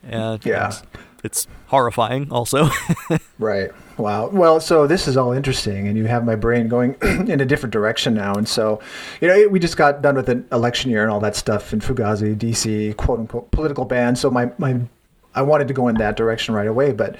And, 0.04 0.44
yeah. 0.46 0.66
And 0.66 1.13
it's 1.24 1.48
horrifying 1.68 2.32
also. 2.32 2.70
right. 3.40 3.72
Wow. 3.98 4.28
Well, 4.28 4.60
so 4.60 4.88
this 4.88 5.08
is 5.08 5.18
all 5.18 5.32
interesting, 5.32 5.88
and 5.88 5.98
you 5.98 6.06
have 6.06 6.26
my 6.26 6.36
brain 6.36 6.68
going 6.68 6.96
in 7.02 7.40
a 7.40 7.46
different 7.46 7.72
direction 7.72 8.14
now. 8.14 8.34
And 8.34 8.48
so, 8.48 8.82
you 9.22 9.28
know, 9.28 9.48
we 9.48 9.60
just 9.60 9.78
got 9.78 10.02
done 10.02 10.16
with 10.16 10.30
an 10.30 10.46
election 10.52 10.92
year 10.92 11.04
and 11.04 11.12
all 11.12 11.20
that 11.22 11.36
stuff 11.36 11.74
in 11.74 11.80
Fugazi, 11.80 12.36
DC, 12.36 12.96
quote 12.98 13.20
unquote, 13.20 13.52
political 13.52 13.86
ban. 13.86 14.16
So 14.16 14.30
my, 14.30 14.52
my 14.58 14.82
I 15.36 15.42
wanted 15.42 15.68
to 15.68 15.74
go 15.74 15.88
in 15.88 15.96
that 15.96 16.16
direction 16.16 16.54
right 16.54 16.68
away. 16.68 16.92
But 16.92 17.16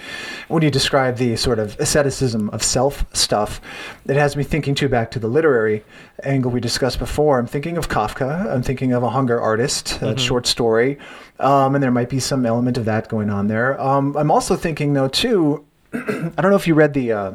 when 0.48 0.64
you 0.64 0.70
describe 0.70 1.18
the 1.18 1.36
sort 1.36 1.60
of 1.60 1.80
asceticism 1.80 2.50
of 2.52 2.64
self 2.64 3.06
stuff, 3.16 3.60
it 4.06 4.16
has 4.16 4.36
me 4.36 4.44
thinking 4.44 4.76
too 4.76 4.90
back 4.90 5.12
to 5.12 5.20
the 5.20 5.28
literary 5.28 5.84
angle 6.24 6.52
we 6.52 6.60
discussed 6.60 7.00
before. 7.00 7.40
I'm 7.40 7.48
thinking 7.48 7.78
of 7.78 7.90
Kafka. 7.90 8.52
I'm 8.52 8.64
thinking 8.64 8.94
of 8.94 9.04
a 9.04 9.10
hunger 9.10 9.40
artist, 9.40 9.86
mm-hmm. 9.88 10.06
a 10.06 10.18
short 10.18 10.48
story, 10.48 10.98
um, 11.40 11.76
and 11.76 11.84
there 11.84 11.92
might 11.92 12.10
be 12.10 12.20
some 12.20 12.46
element 12.46 12.78
of 12.78 12.86
that 12.86 13.10
going 13.10 13.30
on 13.30 13.48
there. 13.48 13.80
Um, 13.82 14.16
I'm 14.16 14.32
also 14.32 14.56
thinking 14.56 14.94
though 14.94 15.08
too. 15.08 15.66
I 15.94 16.00
don't 16.00 16.52
know 16.52 16.56
if 16.56 16.68
you 16.68 16.76
read 16.76 16.94
the. 16.94 17.12
Uh, 17.12 17.34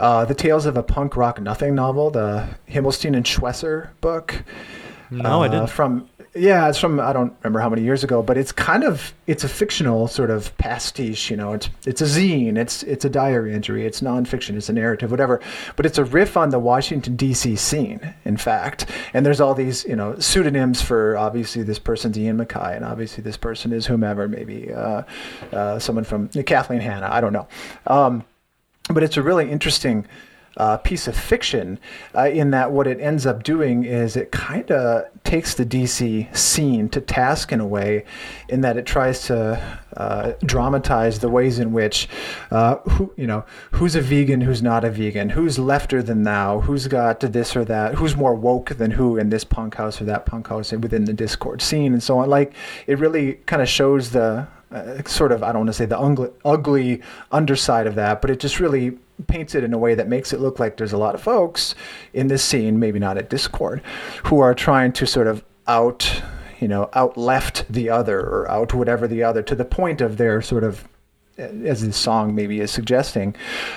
uh, 0.00 0.24
the 0.24 0.34
Tales 0.34 0.66
of 0.66 0.76
a 0.76 0.82
Punk 0.82 1.16
Rock 1.16 1.40
Nothing 1.40 1.76
novel, 1.76 2.10
the 2.10 2.48
Himelstein 2.68 3.14
and 3.14 3.24
Schweser 3.24 3.90
book. 4.00 4.42
No, 5.12 5.40
uh, 5.40 5.44
I 5.44 5.48
didn't. 5.48 5.68
From 5.68 6.08
yeah, 6.34 6.66
it's 6.68 6.78
from 6.78 6.98
I 6.98 7.12
don't 7.12 7.34
remember 7.42 7.60
how 7.60 7.68
many 7.68 7.82
years 7.82 8.02
ago, 8.02 8.22
but 8.22 8.38
it's 8.38 8.52
kind 8.52 8.84
of 8.84 9.12
it's 9.26 9.44
a 9.44 9.48
fictional 9.48 10.08
sort 10.08 10.30
of 10.30 10.56
pastiche. 10.56 11.30
You 11.30 11.36
know, 11.36 11.52
it's 11.52 11.68
it's 11.84 12.00
a 12.00 12.04
zine, 12.04 12.56
it's 12.56 12.82
it's 12.84 13.04
a 13.04 13.10
diary 13.10 13.52
entry, 13.52 13.84
it's 13.84 14.00
nonfiction, 14.00 14.56
it's 14.56 14.70
a 14.70 14.72
narrative, 14.72 15.10
whatever. 15.10 15.40
But 15.76 15.84
it's 15.84 15.98
a 15.98 16.04
riff 16.04 16.38
on 16.38 16.48
the 16.48 16.58
Washington 16.58 17.16
D.C. 17.16 17.56
scene, 17.56 18.14
in 18.24 18.38
fact. 18.38 18.86
And 19.12 19.26
there's 19.26 19.42
all 19.42 19.54
these 19.54 19.84
you 19.84 19.94
know 19.94 20.18
pseudonyms 20.18 20.80
for 20.80 21.18
obviously 21.18 21.64
this 21.64 21.78
person's 21.78 22.18
Ian 22.18 22.38
MacKaye, 22.38 22.76
and 22.76 22.84
obviously 22.84 23.22
this 23.22 23.36
person 23.36 23.70
is 23.70 23.86
whomever, 23.86 24.26
maybe 24.26 24.72
uh, 24.72 25.02
uh, 25.52 25.78
someone 25.78 26.04
from 26.04 26.28
Kathleen 26.28 26.80
Hanna. 26.80 27.10
I 27.12 27.20
don't 27.20 27.34
know, 27.34 27.46
um, 27.86 28.24
but 28.88 29.02
it's 29.02 29.18
a 29.18 29.22
really 29.22 29.50
interesting 29.50 30.06
uh, 30.56 30.76
piece 30.78 31.08
of 31.08 31.16
fiction 31.16 31.78
uh, 32.14 32.28
in 32.28 32.50
that 32.50 32.72
what 32.72 32.86
it 32.86 33.00
ends 33.00 33.26
up 33.26 33.42
doing 33.42 33.84
is 33.84 34.16
it 34.16 34.30
kind 34.30 34.70
of 34.70 35.04
takes 35.24 35.54
the 35.54 35.64
DC 35.64 36.36
scene 36.36 36.88
to 36.90 37.00
task 37.00 37.52
in 37.52 37.60
a 37.60 37.66
way, 37.66 38.04
in 38.48 38.60
that 38.60 38.76
it 38.76 38.84
tries 38.84 39.26
to 39.26 39.80
uh, 39.96 40.32
dramatize 40.44 41.18
the 41.20 41.28
ways 41.28 41.58
in 41.58 41.72
which 41.72 42.08
uh, 42.50 42.76
who 42.76 43.12
you 43.16 43.26
know 43.26 43.44
who's 43.72 43.94
a 43.94 44.00
vegan, 44.00 44.40
who's 44.40 44.62
not 44.62 44.84
a 44.84 44.90
vegan, 44.90 45.30
who's 45.30 45.58
lefter 45.58 46.04
than 46.04 46.22
thou, 46.22 46.60
who's 46.60 46.86
got 46.86 47.20
this 47.20 47.56
or 47.56 47.64
that, 47.64 47.94
who's 47.94 48.16
more 48.16 48.34
woke 48.34 48.70
than 48.76 48.90
who 48.90 49.16
in 49.16 49.30
this 49.30 49.44
punk 49.44 49.76
house 49.76 50.00
or 50.00 50.04
that 50.04 50.26
punk 50.26 50.48
house 50.48 50.72
and 50.72 50.82
within 50.82 51.04
the 51.04 51.14
Dischord 51.14 51.60
scene, 51.60 51.92
and 51.92 52.02
so 52.02 52.18
on. 52.18 52.28
Like 52.28 52.54
it 52.86 52.98
really 52.98 53.34
kind 53.46 53.62
of 53.62 53.68
shows 53.68 54.10
the 54.10 54.46
uh, 54.72 55.02
sort 55.04 55.32
of 55.32 55.42
I 55.42 55.48
don't 55.48 55.60
want 55.60 55.68
to 55.68 55.74
say 55.74 55.86
the 55.86 55.98
ugly, 55.98 56.30
ugly 56.44 57.02
underside 57.30 57.86
of 57.86 57.94
that, 57.96 58.20
but 58.20 58.30
it 58.30 58.40
just 58.40 58.60
really 58.60 58.98
paints 59.26 59.54
it 59.54 59.64
in 59.64 59.72
a 59.72 59.78
way 59.78 59.94
that 59.94 60.08
makes 60.08 60.32
it 60.32 60.40
look 60.40 60.58
like 60.58 60.76
there's 60.76 60.92
a 60.92 60.98
lot 60.98 61.14
of 61.14 61.22
folks 61.22 61.74
in 62.12 62.28
this 62.28 62.42
scene, 62.42 62.78
maybe 62.78 62.98
not 62.98 63.18
at 63.18 63.30
Dischord, 63.30 63.82
who 64.24 64.40
are 64.40 64.54
trying 64.54 64.92
to 64.92 65.06
sort 65.06 65.26
of 65.26 65.44
out, 65.66 66.22
you 66.60 66.68
know, 66.68 66.90
out 66.94 67.16
left 67.16 67.64
the 67.70 67.88
other 67.88 68.20
or 68.20 68.50
out 68.50 68.74
whatever 68.74 69.06
the 69.06 69.22
other 69.22 69.42
to 69.42 69.54
the 69.54 69.64
point 69.64 70.00
of 70.00 70.16
their 70.16 70.42
sort 70.42 70.64
of, 70.64 70.88
as 71.36 71.82
the 71.82 71.92
song 71.92 72.34
maybe 72.34 72.60
is 72.60 72.70
suggesting, 72.70 73.34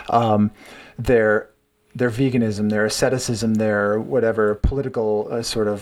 um, 0.10 0.52
their 0.98 1.50
their 1.94 2.12
veganism, 2.12 2.70
their 2.70 2.86
asceticism, 2.86 3.54
their 3.54 4.00
whatever 4.00 4.56
political 4.56 5.30
uh, 5.32 5.42
sort 5.42 5.68
of 5.70 5.82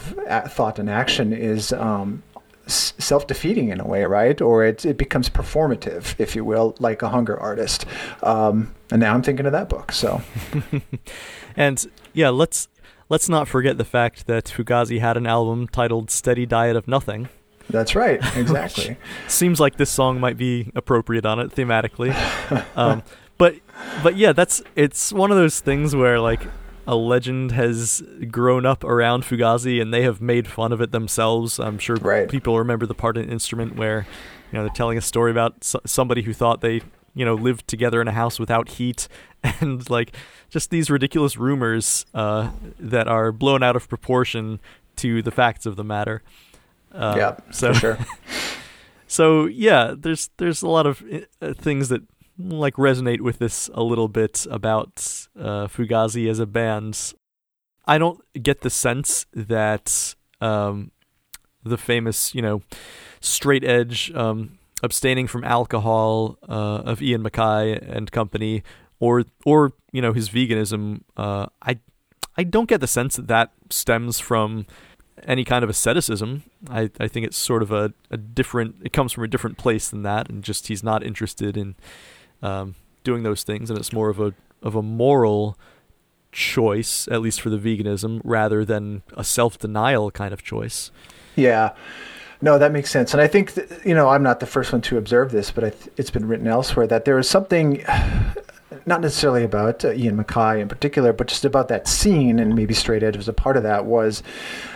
thought 0.52 0.78
and 0.78 0.88
action 0.88 1.34
is 1.34 1.74
um, 1.74 2.22
self-defeating 2.68 3.70
in 3.70 3.80
a 3.80 3.88
way, 3.88 4.06
right? 4.06 4.40
Or 4.42 4.64
it 4.64 4.86
it 4.86 4.98
becomes 4.98 5.30
performative, 5.30 6.16
if 6.20 6.36
you 6.36 6.46
will, 6.46 6.76
like 6.80 7.02
a 7.02 7.10
hunger 7.10 7.40
artist. 7.40 7.86
Um, 8.22 8.74
and 8.92 9.00
now 9.00 9.14
I'm 9.14 9.24
thinking 9.24 9.46
of 9.46 9.52
that 9.52 9.70
book. 9.70 9.92
So, 9.92 10.22
and 11.58 11.86
yeah, 12.14 12.30
let's 12.30 12.68
let's 13.10 13.30
not 13.30 13.48
forget 13.48 13.78
the 13.78 13.86
fact 13.86 14.28
that 14.28 14.46
Fugazi 14.46 15.00
had 15.00 15.18
an 15.18 15.28
album 15.28 15.68
titled 15.68 16.10
"Steady 16.12 16.46
Diet 16.46 16.76
of 16.76 16.88
Nothing." 16.88 17.30
That's 17.70 17.96
right, 17.96 18.20
exactly. 18.36 18.98
seems 19.28 19.60
like 19.60 19.78
this 19.78 19.90
song 19.90 20.20
might 20.20 20.38
be 20.38 20.72
appropriate 20.76 21.26
on 21.26 21.40
it 21.40 21.52
thematically. 21.52 22.14
Um, 22.76 23.04
but 23.38 23.56
but 24.02 24.16
yeah, 24.16 24.32
that's 24.32 24.62
it's 24.76 25.12
one 25.12 25.32
of 25.32 25.38
those 25.38 25.60
things 25.60 25.96
where 25.96 26.20
like 26.20 26.42
a 26.86 26.96
legend 26.96 27.52
has 27.52 28.04
grown 28.30 28.66
up 28.66 28.84
around 28.84 29.24
Fugazi 29.24 29.82
and 29.82 29.94
they 29.94 30.04
have 30.04 30.22
made 30.22 30.48
fun 30.48 30.72
of 30.72 30.82
it 30.82 30.92
themselves. 30.92 31.60
I'm 31.60 31.80
sure 31.80 31.96
right. 31.98 32.30
people 32.30 32.58
remember 32.58 32.86
the 32.86 32.96
part 32.96 33.18
in 33.18 33.30
Instrument 33.30 33.76
where 33.76 34.06
you 34.52 34.58
know 34.58 34.66
they're 34.66 34.74
telling 34.74 34.98
a 34.98 35.02
story 35.02 35.32
about 35.32 35.64
somebody 35.86 36.24
who 36.24 36.34
thought 36.34 36.62
they 36.62 36.82
you 37.16 37.26
know 37.26 37.36
lived 37.36 37.68
together 37.68 38.02
in 38.02 38.08
a 38.08 38.12
house 38.12 38.40
without 38.40 38.70
heat 38.70 39.08
and 39.44 39.90
like 39.90 40.16
just 40.50 40.70
these 40.70 40.90
ridiculous 40.90 41.38
rumors 41.38 42.06
uh, 42.14 42.52
that 42.80 43.08
are 43.08 43.32
blown 43.32 43.64
out 43.64 43.76
of 43.76 43.88
proportion 43.88 44.60
to 44.98 45.22
the 45.22 45.32
facts 45.32 45.66
of 45.66 45.76
the 45.76 45.84
matter. 45.84 46.22
Uh, 46.92 47.16
yeah, 47.18 47.38
so 47.52 47.74
sure. 47.74 47.98
so 49.08 49.46
yeah, 49.46 49.94
there's 49.98 50.30
there's 50.38 50.62
a 50.62 50.68
lot 50.68 50.86
of 50.86 51.04
uh, 51.42 51.54
things 51.54 51.90
that 51.90 52.04
like 52.38 52.76
resonate 52.76 53.22
with 53.22 53.40
this 53.40 53.70
a 53.74 53.84
little 53.84 54.08
bit 54.08 54.46
about 54.50 55.28
uh, 55.40 55.68
Fugazi 55.68 56.30
as 56.30 56.40
a 56.40 56.46
band. 56.46 57.14
I 57.86 57.98
don't 57.98 58.22
get 58.42 58.62
the 58.62 58.70
sense 58.70 59.26
that 59.34 60.16
um, 60.42 60.92
the 61.64 61.78
famous, 61.78 62.34
you 62.34 62.42
know, 62.42 62.62
straight 63.20 63.64
edge, 63.64 64.12
um, 64.16 64.58
abstaining 64.82 65.28
from 65.28 65.44
alcohol 65.44 66.38
uh, 66.48 66.82
of 66.86 67.02
Ian 67.02 67.24
MacKaye 67.24 67.82
and 67.90 68.12
company, 68.12 68.64
or 69.00 69.24
or 69.46 69.74
you 69.92 70.02
know 70.02 70.14
his 70.14 70.30
veganism. 70.30 71.02
Uh, 71.16 71.48
I 71.62 71.80
I 72.38 72.44
don't 72.44 72.70
get 72.70 72.82
the 72.82 72.88
sense 72.88 73.16
that 73.16 73.28
that 73.28 73.52
stems 73.70 74.20
from 74.20 74.66
any 75.26 75.44
kind 75.44 75.64
of 75.64 75.70
asceticism. 75.70 76.44
I, 76.70 76.90
I 77.00 77.08
think 77.08 77.26
it's 77.26 77.38
sort 77.38 77.62
of 77.62 77.72
a, 77.72 77.94
a 78.10 78.18
different. 78.18 78.76
It 78.84 78.94
comes 78.94 79.12
from 79.12 79.24
a 79.24 79.28
different 79.28 79.58
place 79.58 79.90
than 79.90 80.04
that, 80.04 80.30
and 80.30 80.44
just 80.44 80.68
he's 80.68 80.84
not 80.84 81.04
interested 81.04 81.58
in 81.58 81.76
um, 82.44 82.76
doing 83.04 83.24
those 83.24 83.42
things, 83.42 83.72
and 83.72 83.80
it's 83.80 83.92
more 83.92 84.10
of 84.10 84.20
a 84.20 84.36
of 84.62 84.76
a 84.76 84.84
moral 84.84 85.58
choice, 86.32 87.08
at 87.10 87.22
least 87.22 87.42
for 87.42 87.50
the 87.50 87.58
veganism, 87.58 88.22
rather 88.24 88.64
than 88.64 89.02
a 89.16 89.24
self 89.24 89.58
denial 89.58 90.12
kind 90.12 90.34
of 90.34 90.44
choice. 90.44 90.92
Yeah. 91.36 91.74
No, 92.42 92.60
that 92.60 92.74
makes 92.74 92.92
sense. 92.92 93.14
And 93.14 93.22
I 93.22 93.28
think, 93.28 93.58
you 93.86 93.96
know, 93.96 94.10
I'm 94.10 94.22
not 94.22 94.42
the 94.42 94.46
first 94.46 94.74
one 94.74 94.82
to 94.82 94.98
observe 94.98 95.32
this, 95.32 95.50
but 95.50 95.62
th- 95.62 95.94
it's 95.96 96.12
been 96.12 96.28
written 96.28 96.46
elsewhere 96.46 96.86
that 96.88 97.06
there 97.06 97.18
is 97.18 97.30
something 97.30 97.86
not 98.86 99.00
necessarily 99.00 99.46
about 99.46 99.86
uh, 99.86 99.94
Ian 99.94 100.22
MacKaye 100.22 100.60
in 100.60 100.68
particular, 100.68 101.14
but 101.14 101.28
just 101.28 101.46
about 101.46 101.70
that 101.70 101.88
scene, 101.88 102.40
and 102.40 102.54
maybe 102.54 102.74
Straight 102.74 103.02
Edge 103.02 103.16
was 103.16 103.30
a 103.30 103.34
part 103.34 103.56
of 103.56 103.64
that, 103.64 103.86
was 103.86 104.24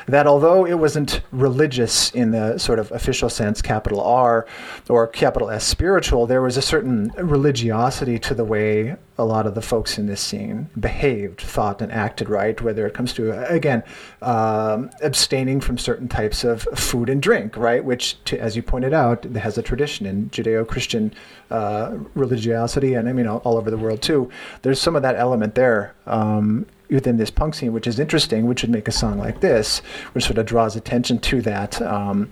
that 0.08 0.26
although 0.26 0.66
it 0.66 0.76
wasn't 0.76 1.22
religious 1.32 2.12
in 2.12 2.32
the 2.32 2.58
sort 2.58 2.80
of 2.80 2.92
official 2.92 3.30
sense, 3.30 3.62
capital 3.62 4.02
R 4.02 4.48
or 4.90 5.06
capital 5.08 5.50
S 5.50 5.66
spiritual, 5.66 6.26
there 6.26 6.42
was 6.42 6.58
a 6.58 6.62
certain 6.62 7.12
religiosity 7.18 8.18
to 8.20 8.34
the 8.34 8.46
way 8.46 8.96
a 9.18 9.26
lot 9.26 9.48
of 9.48 9.56
the 9.56 9.62
folks 9.62 9.98
in 9.98 10.06
this 10.06 10.22
scene 10.22 10.70
behaved, 10.80 11.42
thought, 11.42 11.82
and 11.82 11.92
acted 11.92 12.30
right, 12.30 12.62
whether 12.62 12.86
it 12.86 12.94
comes 12.94 13.14
to, 13.14 13.32
again, 13.52 13.84
um, 14.22 14.90
abstaining 15.02 15.60
from 15.60 15.78
certain 15.78 16.08
types 16.08 16.44
of 16.44 16.62
food 16.76 17.10
and 17.10 17.22
drink, 17.22 17.58
right, 17.58 17.84
which, 17.84 18.24
to, 18.26 18.40
as 18.40 18.56
you 18.56 18.62
pointed 18.62 18.94
out, 18.94 19.24
has 19.24 19.58
a 19.58 19.62
tradition 19.62 20.06
in 20.06 20.30
Judeo 20.30 20.68
Christian 20.68 21.14
uh, 21.50 21.98
religiosity 22.14 22.94
and 22.94 23.10
I 23.10 23.14
mean, 23.14 23.28
all, 23.28 23.58
over 23.58 23.72
the 23.72 23.78
world 23.78 24.02
too. 24.02 24.30
There's 24.62 24.80
some 24.80 24.96
of 24.96 25.02
that 25.02 25.16
element 25.16 25.56
there. 25.56 25.96
Um, 26.06 26.68
within 26.90 27.18
this 27.18 27.30
punk 27.30 27.56
scene, 27.56 27.74
which 27.74 27.88
is 27.88 28.00
interesting, 28.00 28.46
which 28.46 28.62
would 28.62 28.72
make 28.72 28.88
a 28.88 28.92
song 28.92 29.18
like 29.18 29.42
this, 29.42 29.80
which 30.14 30.26
sort 30.26 30.38
of 30.38 30.46
draws 30.46 30.76
attention 30.76 31.20
to 31.20 31.42
that 31.42 31.82
um, 31.82 32.30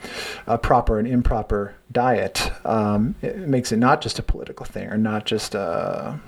proper 0.62 1.00
and 1.00 1.08
improper 1.08 1.76
diet. 1.92 2.52
Um, 2.66 3.16
it 3.22 3.38
makes 3.38 3.72
it 3.72 3.78
not 3.78 4.02
just 4.02 4.20
a 4.20 4.24
political 4.24 4.66
thing 4.66 4.88
or 4.88 4.98
not 4.98 5.26
just 5.26 5.56
a 5.56 6.20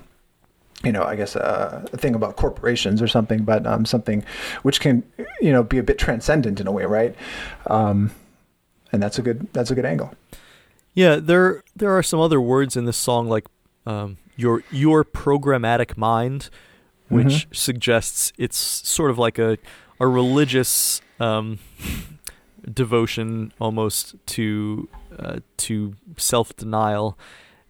you 0.84 0.92
know, 0.92 1.04
I 1.04 1.16
guess 1.16 1.36
uh, 1.36 1.86
a 1.92 1.98
thing 1.98 2.14
about 2.14 2.36
corporations 2.36 3.02
or 3.02 3.08
something, 3.08 3.44
but 3.44 3.66
um, 3.66 3.84
something 3.86 4.24
which 4.62 4.80
can, 4.80 5.04
you 5.42 5.52
know, 5.52 5.64
be 5.64 5.80
a 5.80 5.84
bit 5.84 5.98
transcendent 5.98 6.60
in 6.60 6.68
a 6.68 6.72
way, 6.72 6.86
right? 6.86 7.16
Um, 7.66 8.12
and 8.92 9.02
that's 9.02 9.18
a 9.18 9.22
good 9.22 9.48
that's 9.54 9.72
a 9.72 9.76
good 9.76 9.86
angle. 9.86 10.14
Yeah, 10.94 11.16
there 11.16 11.64
there 11.76 11.98
are 11.98 12.04
some 12.04 12.20
other 12.20 12.40
words 12.40 12.78
in 12.78 12.86
this 12.86 12.98
song 12.98 13.28
like 13.28 13.46
um, 13.86 14.18
your 14.36 14.64
your 14.72 15.04
programmatic 15.04 15.98
mind, 15.98 16.50
which 17.10 17.28
mm-hmm. 17.28 17.54
suggests 17.54 18.34
it's 18.38 18.58
sort 18.58 19.12
of 19.12 19.18
like 19.18 19.40
a 19.40 19.58
a 20.00 20.08
religious 20.08 21.02
um, 21.20 21.60
devotion 22.72 23.52
almost 23.60 24.16
to 24.26 24.90
uh, 25.18 25.40
to 25.58 25.96
self 26.18 26.56
denial 26.56 27.18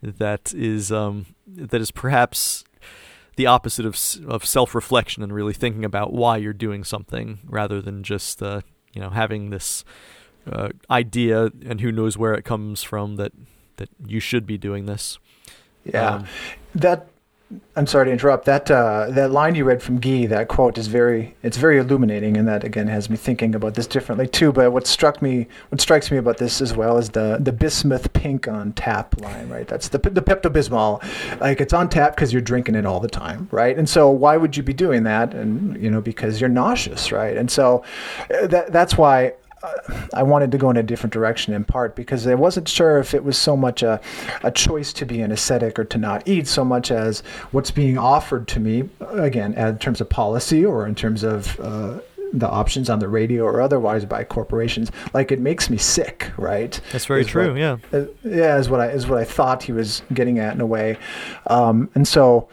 that 0.01 0.53
is 0.53 0.91
um, 0.91 1.25
that 1.47 1.81
is 1.81 1.91
perhaps 1.91 2.63
the 3.35 3.45
opposite 3.45 3.85
of 3.85 3.97
of 4.27 4.45
self 4.45 4.75
reflection 4.75 5.23
and 5.23 5.33
really 5.33 5.53
thinking 5.53 5.85
about 5.85 6.13
why 6.13 6.37
you're 6.37 6.53
doing 6.53 6.83
something 6.83 7.39
rather 7.45 7.81
than 7.81 8.03
just 8.03 8.41
uh, 8.41 8.61
you 8.93 9.01
know 9.01 9.09
having 9.09 9.49
this 9.49 9.83
uh, 10.51 10.69
idea 10.89 11.51
and 11.65 11.81
who 11.81 11.91
knows 11.91 12.17
where 12.17 12.33
it 12.33 12.43
comes 12.43 12.83
from 12.83 13.15
that 13.15 13.31
that 13.77 13.89
you 14.05 14.19
should 14.19 14.45
be 14.45 14.57
doing 14.57 14.85
this. 14.85 15.19
Yeah, 15.85 16.15
um, 16.15 16.25
that 16.75 17.07
I'm 17.77 17.87
sorry 17.87 18.07
to 18.07 18.11
interrupt. 18.11 18.43
That 18.43 18.69
uh, 18.69 19.07
that 19.11 19.31
line 19.31 19.55
you 19.55 19.63
read 19.63 19.81
from 19.81 19.99
Guy, 19.99 20.25
that 20.25 20.49
quote 20.49 20.77
is 20.77 20.87
very 20.87 21.35
it's 21.43 21.55
very 21.55 21.77
illuminating, 21.77 22.35
and 22.35 22.45
that 22.45 22.65
again 22.65 22.87
has 22.87 23.09
me 23.09 23.15
thinking 23.15 23.55
about 23.55 23.75
this 23.75 23.87
differently 23.87 24.27
too. 24.27 24.51
But 24.51 24.73
what 24.73 24.85
struck 24.85 25.21
me, 25.21 25.47
what 25.69 25.79
strikes 25.79 26.11
me 26.11 26.17
about 26.17 26.39
this 26.39 26.59
as 26.59 26.75
well 26.75 26.97
is 26.97 27.11
the 27.11 27.37
the 27.39 27.53
bismuth 27.53 28.11
pink 28.11 28.49
on 28.49 28.73
tap 28.73 29.19
line, 29.21 29.47
right? 29.47 29.65
That's 29.65 29.87
the 29.87 29.99
the 29.99 30.21
Pepto 30.21 30.51
Bismol, 30.51 31.01
like 31.39 31.61
it's 31.61 31.71
on 31.71 31.87
tap 31.87 32.15
because 32.15 32.33
you're 32.33 32.41
drinking 32.41 32.75
it 32.75 32.85
all 32.85 32.99
the 32.99 33.07
time, 33.07 33.47
right? 33.51 33.77
And 33.77 33.87
so 33.87 34.09
why 34.09 34.35
would 34.35 34.57
you 34.57 34.63
be 34.63 34.73
doing 34.73 35.03
that? 35.03 35.33
And 35.33 35.81
you 35.81 35.89
know 35.89 36.01
because 36.01 36.41
you're 36.41 36.49
nauseous, 36.49 37.13
right? 37.13 37.37
And 37.37 37.49
so 37.49 37.81
uh, 38.29 38.47
that 38.47 38.73
that's 38.73 38.97
why 38.97 39.33
I 40.13 40.23
wanted 40.23 40.51
to 40.51 40.57
go 40.57 40.69
in 40.69 40.77
a 40.77 40.83
different 40.83 41.13
direction 41.13 41.53
in 41.53 41.63
part 41.63 41.95
because 41.95 42.27
I 42.27 42.35
wasn't 42.35 42.67
sure 42.67 42.99
if 42.99 43.13
it 43.13 43.23
was 43.23 43.37
so 43.37 43.57
much 43.57 43.83
a, 43.83 43.99
a 44.43 44.51
choice 44.51 44.93
to 44.93 45.05
be 45.05 45.21
an 45.21 45.31
ascetic 45.31 45.79
or 45.79 45.85
to 45.85 45.97
not 45.97 46.27
eat, 46.27 46.47
so 46.47 46.63
much 46.63 46.91
as 46.91 47.21
what's 47.51 47.71
being 47.71 47.97
offered 47.97 48.47
to 48.49 48.59
me, 48.59 48.89
again, 48.99 49.53
in 49.53 49.77
terms 49.79 50.01
of 50.01 50.09
policy 50.09 50.65
or 50.65 50.85
in 50.85 50.95
terms 50.95 51.23
of 51.23 51.59
uh, 51.59 51.99
the 52.33 52.47
options 52.47 52.89
on 52.89 52.99
the 52.99 53.07
radio 53.07 53.43
or 53.43 53.61
otherwise 53.61 54.05
by 54.05 54.23
corporations. 54.23 54.91
Like 55.13 55.31
it 55.31 55.39
makes 55.39 55.69
me 55.69 55.77
sick, 55.77 56.31
right? 56.37 56.79
That's 56.91 57.05
very 57.05 57.21
is 57.21 57.27
true. 57.27 57.49
What, 57.49 57.59
yeah. 57.59 57.77
Uh, 57.91 58.05
yeah, 58.23 58.57
is 58.57 58.69
what 58.69 58.79
I 58.79 58.89
is 58.89 59.07
what 59.07 59.19
I 59.19 59.23
thought 59.23 59.63
he 59.63 59.71
was 59.71 60.01
getting 60.13 60.39
at 60.39 60.53
in 60.53 60.61
a 60.61 60.65
way, 60.65 60.97
um, 61.47 61.89
and 61.95 62.07
so. 62.07 62.47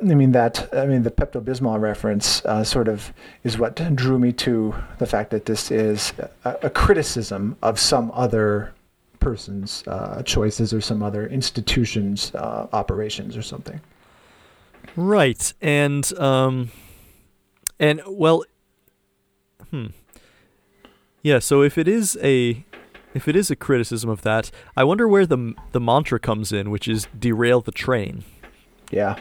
I 0.00 0.14
mean 0.14 0.32
that. 0.32 0.68
I 0.72 0.86
mean 0.86 1.02
the 1.02 1.10
Pepto 1.10 1.40
Bismol 1.42 1.80
reference 1.80 2.44
uh, 2.44 2.64
sort 2.64 2.88
of 2.88 3.12
is 3.44 3.58
what 3.58 3.76
drew 3.94 4.18
me 4.18 4.32
to 4.32 4.74
the 4.98 5.06
fact 5.06 5.30
that 5.30 5.46
this 5.46 5.70
is 5.70 6.12
a, 6.44 6.56
a 6.62 6.70
criticism 6.70 7.56
of 7.62 7.78
some 7.78 8.10
other 8.14 8.72
person's 9.20 9.84
uh, 9.86 10.22
choices 10.24 10.74
or 10.74 10.80
some 10.80 11.02
other 11.02 11.26
institution's 11.26 12.34
uh, 12.34 12.66
operations 12.72 13.36
or 13.36 13.42
something. 13.42 13.80
Right, 14.96 15.52
and 15.62 16.12
um, 16.18 16.70
and 17.78 18.02
well, 18.06 18.44
hmm, 19.70 19.86
yeah. 21.22 21.38
So 21.38 21.62
if 21.62 21.78
it 21.78 21.88
is 21.88 22.18
a 22.22 22.64
if 23.14 23.28
it 23.28 23.36
is 23.36 23.50
a 23.50 23.56
criticism 23.56 24.10
of 24.10 24.22
that, 24.22 24.50
I 24.76 24.84
wonder 24.84 25.08
where 25.08 25.24
the 25.24 25.54
the 25.70 25.80
mantra 25.80 26.18
comes 26.18 26.52
in, 26.52 26.70
which 26.70 26.88
is 26.88 27.06
derail 27.18 27.60
the 27.60 27.72
train. 27.72 28.24
Yeah. 28.90 29.18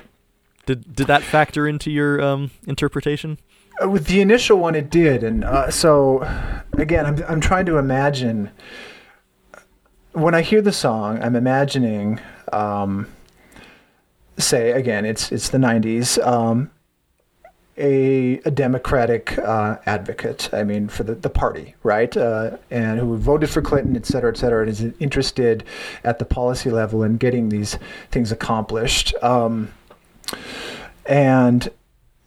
Did 0.66 0.95
did 0.95 1.07
that 1.07 1.24
factor 1.24 1.68
into 1.68 1.91
your 1.91 2.22
um, 2.22 2.51
interpretation? 2.68 3.39
Uh, 3.82 3.89
with 3.89 4.07
the 4.07 4.22
initial 4.22 4.57
one, 4.57 4.76
it 4.76 4.89
did, 4.89 5.24
and 5.24 5.43
uh, 5.43 5.72
so 5.72 6.22
again, 6.74 7.05
I'm 7.05 7.24
I'm 7.28 7.41
trying 7.41 7.66
to 7.68 7.78
imagine. 7.78 8.51
When 10.14 10.36
I 10.36 10.41
hear 10.41 10.62
the 10.62 10.74
song, 10.74 11.24
I'm 11.24 11.38
imagining, 11.38 12.20
um, 12.51 13.07
say 14.38 14.72
again, 14.72 15.05
it's 15.05 15.32
it's 15.32 15.49
the 15.49 15.57
'90s. 15.57 16.24
Um, 16.26 16.70
a, 17.78 18.39
a 18.45 18.51
Democratic 18.51 19.38
uh, 19.39 19.78
advocate, 19.86 20.49
I 20.53 20.64
mean, 20.64 20.88
for 20.88 21.03
the, 21.03 21.16
the 21.16 21.30
party, 21.30 21.76
right? 21.84 22.16
Uh, 22.16 22.57
and 22.70 22.99
who 22.99 23.18
voted 23.18 23.49
for 23.49 23.62
Clinton, 23.62 23.95
et 23.95 24.05
cetera, 24.05 24.32
et 24.32 24.38
cetera, 24.38 24.62
and 24.62 24.70
is 24.70 24.84
interested 24.99 25.64
at 26.03 26.20
the 26.20 26.26
policy 26.26 26.70
level 26.70 27.03
in 27.03 27.18
getting 27.18 27.49
these 27.49 27.80
things 28.12 28.32
accomplished. 28.32 29.16
Um, 29.24 29.72
and 31.05 31.69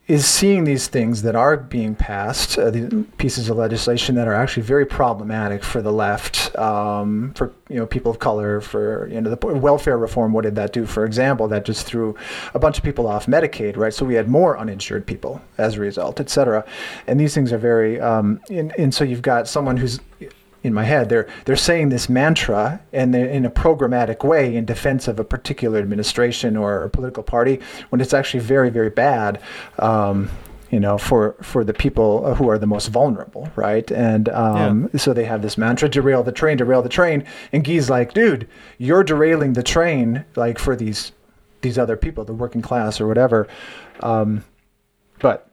is 0.07 0.27
seeing 0.27 0.65
these 0.65 0.87
things 0.87 1.23
that 1.23 1.35
are 1.35 1.57
being 1.57 1.95
passed, 1.95 2.59
uh, 2.59 2.71
the 2.71 3.07
pieces 3.17 3.49
of 3.49 3.57
legislation 3.57 4.15
that 4.17 4.29
are 4.29 4.35
actually 4.35 4.63
very 4.63 4.85
problematic 4.85 5.65
for 5.65 5.81
the 5.81 5.93
left, 5.93 6.55
um, 6.59 7.33
for 7.35 7.55
you 7.71 7.77
know 7.77 7.87
people 7.87 8.11
of 8.11 8.19
color, 8.19 8.61
for 8.61 9.09
you 9.09 9.19
know 9.19 9.35
the 9.35 9.47
welfare 9.55 9.97
reform. 9.97 10.35
What 10.35 10.43
did 10.45 10.57
that 10.57 10.75
do? 10.75 10.85
For 10.85 11.07
example, 11.07 11.49
that 11.49 11.65
just 11.65 11.87
threw 11.87 12.15
a 12.53 12.59
bunch 12.59 12.77
of 12.77 12.85
people 12.85 13.07
off 13.07 13.25
Medicaid, 13.25 13.79
right? 13.79 13.95
So 13.95 14.05
we 14.05 14.15
had 14.15 14.29
more 14.29 14.59
uninsured 14.59 15.07
people 15.07 15.41
as 15.57 15.77
a 15.77 15.81
result, 15.81 16.21
et 16.21 16.29
cetera. 16.29 16.67
And 17.07 17.19
these 17.19 17.35
things 17.35 17.51
are 17.51 17.59
very, 17.59 17.99
um, 17.99 18.41
and, 18.51 18.79
and 18.79 18.95
so 18.95 19.05
you've 19.05 19.23
got 19.23 19.49
someone 19.49 19.79
who's 19.79 20.01
in 20.65 20.75
my 20.75 20.83
head. 20.83 21.09
They're 21.09 21.29
they're 21.45 21.55
saying 21.55 21.91
this 21.91 22.09
mantra 22.09 22.81
and 22.93 23.15
in 23.15 23.45
a 23.45 23.51
programmatic 23.51 24.25
way 24.25 24.57
in 24.57 24.65
defense 24.65 25.07
of 25.07 25.21
a 25.21 25.25
particular 25.25 25.79
administration 25.79 26.57
or 26.57 26.83
a 26.83 26.91
political 26.91 27.23
party 27.23 27.61
when 27.91 28.01
it's 28.01 28.15
actually 28.15 28.41
very 28.41 28.71
very 28.71 28.91
bad. 28.91 29.41
Um, 29.79 30.31
you 30.71 30.81
know, 30.81 30.99
for 30.99 31.37
for 31.41 31.63
the 31.63 31.75
people 31.75 32.35
who 32.35 32.49
are 32.49 32.59
the 32.59 32.67
most 32.67 32.89
vulnerable, 32.89 33.49
right? 33.55 33.89
And 33.93 34.29
um, 34.31 34.91
yeah. 34.93 34.99
so 34.99 35.13
they 35.13 35.25
have 35.25 35.41
this 35.41 35.57
mantra: 35.57 35.89
derail 35.89 36.25
the 36.25 36.33
train, 36.33 36.57
derail 36.57 36.83
the 36.83 36.89
train. 36.89 37.25
And 37.53 37.63
Guy's 37.63 37.89
like, 37.89 38.13
dude, 38.13 38.49
you're 38.79 39.05
derailing 39.05 39.53
the 39.53 39.63
train, 39.63 40.25
like 40.35 40.59
for 40.59 40.75
these 40.75 41.13
these 41.61 41.79
other 41.79 41.97
people, 41.97 42.25
the 42.25 42.33
working 42.33 42.61
class 42.61 43.01
or 43.01 43.07
whatever. 43.07 43.47
Um, 44.01 44.43
but 45.21 45.49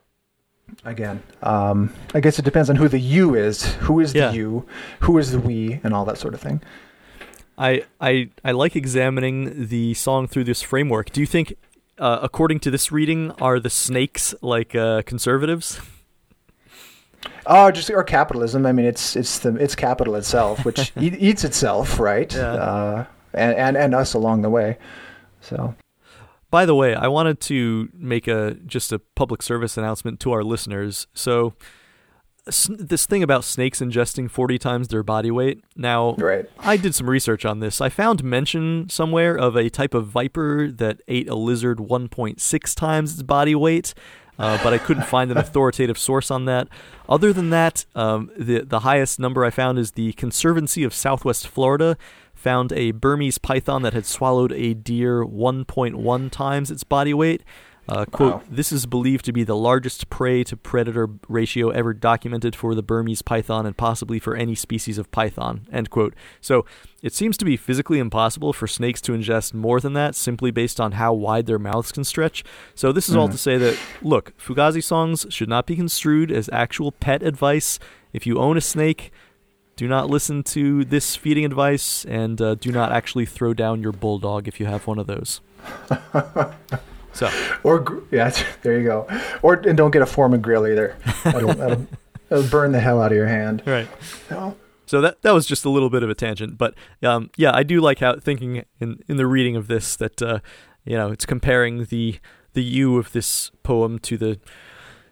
again. 0.85 1.21
Um, 1.41 1.93
I 2.13 2.19
guess 2.19 2.39
it 2.39 2.45
depends 2.45 2.69
on 2.69 2.75
who 2.75 2.87
the 2.87 2.99
you 2.99 3.35
is. 3.35 3.73
Who 3.75 3.99
is 3.99 4.13
yeah. 4.13 4.29
the 4.29 4.37
you? 4.37 4.65
Who 5.01 5.17
is 5.17 5.31
the 5.31 5.39
we? 5.39 5.79
And 5.83 5.93
all 5.93 6.05
that 6.05 6.17
sort 6.17 6.33
of 6.33 6.41
thing. 6.41 6.61
I 7.57 7.83
I 7.99 8.29
I 8.43 8.51
like 8.51 8.75
examining 8.75 9.67
the 9.67 9.93
song 9.93 10.27
through 10.27 10.45
this 10.45 10.61
framework. 10.61 11.11
Do 11.11 11.21
you 11.21 11.27
think, 11.27 11.53
uh, 11.99 12.19
according 12.21 12.59
to 12.61 12.71
this 12.71 12.91
reading, 12.91 13.31
are 13.41 13.59
the 13.59 13.69
snakes 13.69 14.33
like 14.41 14.75
uh, 14.75 15.03
conservatives? 15.03 15.79
Oh, 17.45 17.69
just 17.71 17.89
or 17.89 18.03
capitalism. 18.03 18.65
I 18.65 18.71
mean, 18.71 18.85
it's 18.85 19.15
it's 19.15 19.39
the 19.39 19.55
it's 19.55 19.75
capital 19.75 20.15
itself, 20.15 20.65
which 20.65 20.91
eats 20.99 21.43
itself, 21.43 21.99
right? 21.99 22.33
Yeah. 22.33 22.53
Uh, 22.53 23.05
and, 23.33 23.55
and 23.55 23.77
and 23.77 23.95
us 23.95 24.13
along 24.13 24.41
the 24.41 24.49
way. 24.49 24.77
So 25.41 25.75
by 26.51 26.65
the 26.65 26.75
way, 26.75 26.93
I 26.93 27.07
wanted 27.07 27.39
to 27.41 27.89
make 27.93 28.27
a 28.27 28.55
just 28.65 28.91
a 28.91 28.99
public 28.99 29.41
service 29.41 29.77
announcement 29.77 30.19
to 30.21 30.31
our 30.33 30.43
listeners. 30.43 31.07
So 31.13 31.53
this 32.69 33.05
thing 33.05 33.23
about 33.23 33.43
snakes 33.43 33.79
ingesting 33.79 34.29
40 34.29 34.57
times 34.57 34.87
their 34.87 35.03
body 35.03 35.31
weight. 35.31 35.63
Now, 35.75 36.15
right. 36.15 36.49
I 36.59 36.75
did 36.75 36.95
some 36.95 37.09
research 37.09 37.45
on 37.45 37.59
this. 37.59 37.79
I 37.79 37.89
found 37.89 38.23
mention 38.23 38.89
somewhere 38.89 39.37
of 39.37 39.55
a 39.55 39.69
type 39.69 39.93
of 39.93 40.07
viper 40.07 40.69
that 40.71 41.01
ate 41.07 41.29
a 41.29 41.35
lizard 41.35 41.77
1.6 41.77 42.75
times 42.75 43.13
its 43.13 43.23
body 43.23 43.55
weight. 43.55 43.93
uh, 44.39 44.57
but 44.63 44.73
I 44.73 44.79
couldn't 44.79 45.05
find 45.05 45.29
an 45.29 45.37
authoritative 45.45 45.99
source 45.99 46.31
on 46.31 46.45
that. 46.45 46.67
Other 47.07 47.31
than 47.31 47.51
that, 47.51 47.85
um, 47.95 48.31
the 48.35 48.61
the 48.61 48.79
highest 48.79 49.19
number 49.19 49.45
I 49.45 49.51
found 49.51 49.77
is 49.77 49.91
the 49.91 50.13
Conservancy 50.13 50.83
of 50.83 50.93
Southwest 50.95 51.47
Florida 51.47 51.95
found 52.41 52.73
a 52.73 52.91
Burmese 52.91 53.37
python 53.37 53.83
that 53.83 53.93
had 53.93 54.05
swallowed 54.05 54.51
a 54.51 54.73
deer 54.73 55.23
1.1 55.23 56.31
times 56.31 56.71
its 56.71 56.83
body 56.83 57.13
weight. 57.13 57.43
Uh, 57.89 58.05
quote, 58.05 58.33
wow. 58.35 58.43
this 58.49 58.71
is 58.71 58.85
believed 58.85 59.25
to 59.25 59.33
be 59.33 59.43
the 59.43 59.55
largest 59.55 60.09
prey 60.09 60.43
to 60.43 60.55
predator 60.55 61.09
ratio 61.27 61.69
ever 61.71 61.93
documented 61.93 62.55
for 62.55 62.73
the 62.73 62.81
Burmese 62.83 63.21
python 63.21 63.65
and 63.65 63.75
possibly 63.75 64.17
for 64.17 64.35
any 64.35 64.55
species 64.55 64.97
of 64.97 65.11
python, 65.11 65.67
end 65.71 65.89
quote. 65.89 66.13
So 66.39 66.65
it 67.01 67.13
seems 67.13 67.37
to 67.37 67.45
be 67.45 67.57
physically 67.57 67.99
impossible 67.99 68.53
for 68.53 68.67
snakes 68.67 69.01
to 69.01 69.11
ingest 69.11 69.53
more 69.53 69.79
than 69.79 69.93
that 69.93 70.15
simply 70.15 70.51
based 70.51 70.79
on 70.79 70.93
how 70.93 71.13
wide 71.13 71.47
their 71.47 71.59
mouths 71.59 71.91
can 71.91 72.03
stretch. 72.03 72.43
So 72.75 72.91
this 72.91 73.09
is 73.09 73.15
mm. 73.15 73.19
all 73.19 73.29
to 73.29 73.37
say 73.37 73.57
that, 73.57 73.77
look, 74.01 74.37
Fugazi 74.37 74.83
songs 74.83 75.25
should 75.29 75.49
not 75.49 75.65
be 75.65 75.75
construed 75.75 76.31
as 76.31 76.49
actual 76.53 76.91
pet 76.91 77.23
advice. 77.23 77.77
If 78.13 78.25
you 78.25 78.37
own 78.37 78.57
a 78.57 78.61
snake, 78.61 79.11
do 79.75 79.87
not 79.87 80.09
listen 80.09 80.43
to 80.43 80.85
this 80.85 81.15
feeding 81.15 81.45
advice 81.45 82.05
and 82.05 82.41
uh, 82.41 82.55
do 82.55 82.71
not 82.71 82.91
actually 82.91 83.25
throw 83.25 83.53
down 83.53 83.81
your 83.81 83.91
bulldog 83.91 84.47
if 84.47 84.59
you 84.59 84.65
have 84.65 84.87
one 84.87 84.99
of 84.99 85.07
those. 85.07 85.41
So, 87.13 87.29
or 87.63 88.03
yeah, 88.11 88.29
there 88.61 88.79
you 88.79 88.85
go. 88.85 89.07
Or 89.41 89.55
and 89.55 89.77
don't 89.77 89.91
get 89.91 90.01
a 90.01 90.05
form 90.05 90.31
Foreman 90.31 90.41
grill 90.41 90.67
either. 90.67 90.95
That'll, 91.23 91.53
that'll, 91.53 91.87
that'll 92.29 92.49
burn 92.49 92.71
the 92.71 92.79
hell 92.79 93.01
out 93.01 93.11
of 93.11 93.17
your 93.17 93.27
hand. 93.27 93.63
Right. 93.65 93.87
No. 94.29 94.55
So 94.85 95.01
that 95.01 95.21
that 95.21 95.31
was 95.31 95.45
just 95.45 95.63
a 95.63 95.69
little 95.69 95.89
bit 95.89 96.03
of 96.03 96.09
a 96.09 96.15
tangent, 96.15 96.57
but 96.57 96.73
um, 97.03 97.29
yeah, 97.37 97.51
I 97.53 97.63
do 97.63 97.79
like 97.79 97.99
how 97.99 98.17
thinking 98.17 98.65
in 98.79 99.01
in 99.07 99.17
the 99.17 99.25
reading 99.25 99.55
of 99.55 99.67
this 99.67 99.95
that 99.95 100.21
uh, 100.21 100.39
you 100.83 100.97
know 100.97 101.11
it's 101.11 101.25
comparing 101.25 101.85
the 101.85 102.19
the 102.53 102.63
you 102.63 102.97
of 102.97 103.13
this 103.13 103.51
poem 103.63 103.99
to 103.99 104.17
the 104.17 104.39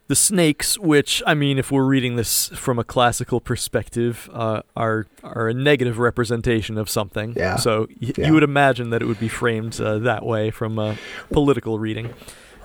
the 0.09 0.15
snakes, 0.15 0.77
which 0.79 1.21
I 1.25 1.35
mean, 1.35 1.59
if 1.59 1.71
we're 1.71 1.85
reading 1.85 2.15
this 2.15 2.47
from 2.49 2.79
a 2.79 2.83
classical 2.83 3.39
perspective, 3.39 4.27
uh, 4.33 4.63
are 4.75 5.05
are 5.23 5.47
a 5.47 5.53
negative 5.53 5.99
representation 5.99 6.79
of 6.79 6.89
something. 6.89 7.35
Yeah. 7.37 7.57
So 7.57 7.87
y- 8.01 8.11
yeah. 8.17 8.25
you 8.27 8.33
would 8.33 8.43
imagine 8.43 8.89
that 8.89 9.03
it 9.03 9.05
would 9.05 9.19
be 9.19 9.27
framed 9.27 9.79
uh, 9.79 9.99
that 9.99 10.25
way 10.25 10.49
from 10.49 10.79
a 10.79 10.97
political 11.31 11.77
reading. 11.77 12.13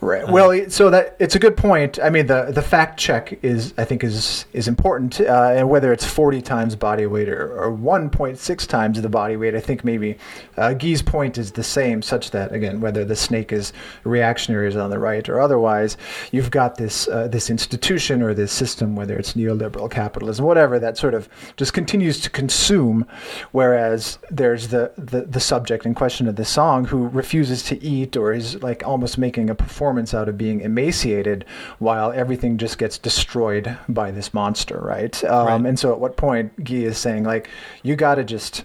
Right. 0.04 0.28
Well, 0.28 0.68
so 0.68 0.90
that 0.90 1.16
it's 1.18 1.34
a 1.34 1.38
good 1.38 1.56
point. 1.56 1.98
I 1.98 2.10
mean, 2.10 2.26
the 2.26 2.50
the 2.52 2.60
fact 2.60 3.00
check 3.00 3.38
is 3.42 3.72
I 3.78 3.84
think 3.84 4.04
is 4.04 4.44
is 4.52 4.68
important, 4.68 5.18
uh, 5.18 5.54
and 5.54 5.70
whether 5.70 5.94
it's 5.94 6.04
forty 6.04 6.42
times 6.42 6.76
body 6.76 7.06
weight 7.06 7.30
or, 7.30 7.58
or 7.58 7.70
one 7.70 8.10
point 8.10 8.38
six 8.38 8.66
times 8.66 9.00
the 9.00 9.08
body 9.08 9.36
weight, 9.36 9.54
I 9.54 9.60
think 9.60 9.82
maybe 9.82 10.18
uh, 10.58 10.74
Guy's 10.74 11.00
point 11.00 11.38
is 11.38 11.52
the 11.52 11.62
same, 11.62 12.02
such 12.02 12.32
that 12.32 12.52
again, 12.52 12.82
whether 12.82 13.02
the 13.02 13.16
snake 13.16 13.50
is 13.50 13.72
reactionary 14.04 14.68
is 14.68 14.76
on 14.76 14.90
the 14.90 14.98
right 14.98 15.26
or 15.26 15.40
otherwise, 15.40 15.96
you've 16.32 16.50
got 16.50 16.76
this 16.76 17.08
uh, 17.08 17.26
this 17.28 17.48
institution 17.48 18.20
or 18.20 18.34
this 18.34 18.52
system, 18.52 18.96
whether 18.96 19.16
it's 19.16 19.32
neoliberal 19.32 19.90
capitalism, 19.90 20.44
whatever, 20.44 20.78
that 20.78 20.98
sort 20.98 21.14
of 21.14 21.30
just 21.56 21.72
continues 21.72 22.20
to 22.20 22.28
consume, 22.28 23.06
whereas 23.52 24.18
there's 24.30 24.68
the 24.68 24.92
the, 24.98 25.22
the 25.22 25.40
subject 25.40 25.86
in 25.86 25.94
question 25.94 26.28
of 26.28 26.36
the 26.36 26.44
song 26.44 26.84
who 26.84 27.08
refuses 27.08 27.62
to 27.62 27.82
eat 27.82 28.18
or 28.18 28.34
is 28.34 28.62
like 28.62 28.86
almost 28.86 29.16
making 29.16 29.48
a 29.48 29.54
performance 29.54 29.93
performance 29.94 30.14
out 30.14 30.28
of 30.28 30.36
being 30.36 30.60
emaciated 30.60 31.44
while 31.78 32.10
everything 32.10 32.58
just 32.58 32.78
gets 32.78 32.98
destroyed 32.98 33.78
by 33.88 34.10
this 34.10 34.34
monster, 34.34 34.78
right? 34.80 35.22
Um, 35.24 35.46
right. 35.46 35.68
And 35.68 35.78
so 35.78 35.92
at 35.92 36.00
what 36.00 36.16
point 36.16 36.64
Guy 36.64 36.86
is 36.86 36.98
saying, 36.98 37.22
like, 37.22 37.48
you 37.84 37.94
got 37.94 38.16
to 38.16 38.24
just 38.24 38.64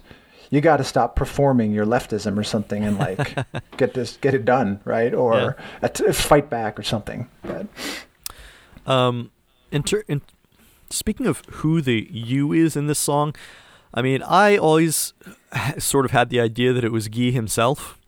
you 0.50 0.62
got 0.62 0.78
to 0.78 0.84
stop 0.84 1.16
performing 1.16 1.72
your 1.72 1.86
leftism 1.86 2.36
or 2.36 2.44
something 2.44 2.84
and 2.84 2.98
like 2.98 3.38
get 3.78 3.94
this 3.94 4.18
get 4.18 4.34
it 4.34 4.46
done 4.46 4.80
right 4.84 5.14
or 5.14 5.56
yeah. 5.84 6.12
fight 6.12 6.50
back 6.50 6.80
or 6.80 6.82
something 6.82 7.30
but, 7.44 7.68
um 8.92 9.30
in, 9.72 9.84
ter- 9.84 10.06
in 10.08 10.24
speaking 10.90 11.28
of 11.28 11.46
who 11.62 11.82
the 11.82 12.08
you 12.10 12.52
is 12.52 12.76
in 12.76 12.88
this 12.88 12.98
song 12.98 13.36
i 13.94 14.02
mean 14.02 14.24
i 14.24 14.58
always 14.58 15.14
sort 15.78 16.04
of 16.04 16.10
had 16.10 16.32
the 16.32 16.40
idea 16.40 16.74
that 16.74 16.84
it 16.84 16.92
was 16.92 17.08
guy 17.10 17.30
himself 17.30 18.00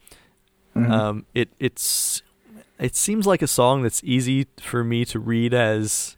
mm-hmm. 0.76 0.91
um 0.91 1.26
it 1.36 1.49
it's 1.59 2.24
it 2.82 2.95
seems 2.95 3.27
like 3.27 3.41
a 3.41 3.47
song 3.47 3.84
that's 3.84 4.03
easy 4.03 4.47
for 4.59 4.84
me 4.84 5.05
to 5.05 5.19
read 5.19 5.53
as 5.53 6.17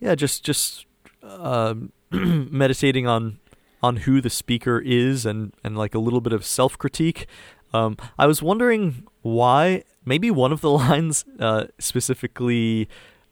yeah 0.00 0.14
just 0.14 0.44
just 0.44 0.84
uh, 1.22 1.74
meditating 2.10 3.06
on 3.06 3.38
on 3.82 3.98
who 3.98 4.20
the 4.20 4.28
speaker 4.28 4.78
is 4.80 5.24
and 5.24 5.54
and 5.64 5.78
like 5.78 5.94
a 5.94 5.98
little 5.98 6.20
bit 6.20 6.32
of 6.32 6.44
self 6.44 6.76
critique 6.76 7.26
um, 7.72 7.96
i 8.18 8.26
was 8.26 8.42
wondering 8.42 9.06
why 9.22 9.82
maybe 10.04 10.30
one 10.30 10.52
of 10.52 10.60
the 10.60 10.70
lines 10.82 11.24
uh, 11.38 11.66
specifically 11.78 12.88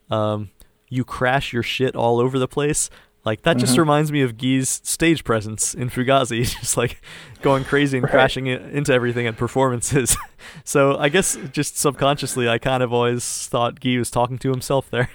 um, 0.09 0.49
you 0.89 1.03
crash 1.03 1.53
your 1.53 1.61
shit 1.61 1.95
all 1.95 2.19
over 2.19 2.39
the 2.39 2.47
place 2.47 2.89
like 3.29 3.43
that 3.43 3.57
just 3.57 3.73
mm-hmm. 3.73 3.81
reminds 3.81 4.11
me 4.11 4.23
of 4.23 4.37
Guy's 4.37 4.81
stage 4.83 5.23
presence 5.23 5.75
in 5.75 5.91
Fugazi, 5.91 6.43
just 6.59 6.77
like 6.77 6.99
going 7.43 7.63
crazy 7.63 7.97
and 7.99 8.03
right. 8.03 8.11
crashing 8.11 8.47
into 8.47 8.91
everything 8.91 9.27
at 9.27 9.37
performances. 9.37 10.17
so 10.63 10.97
I 10.97 11.09
guess 11.09 11.37
just 11.51 11.77
subconsciously, 11.77 12.49
I 12.49 12.57
kind 12.57 12.81
of 12.81 12.91
always 12.91 13.47
thought 13.47 13.79
Guy 13.79 13.99
was 13.99 14.09
talking 14.09 14.39
to 14.39 14.49
himself 14.49 14.89
there. 14.89 15.11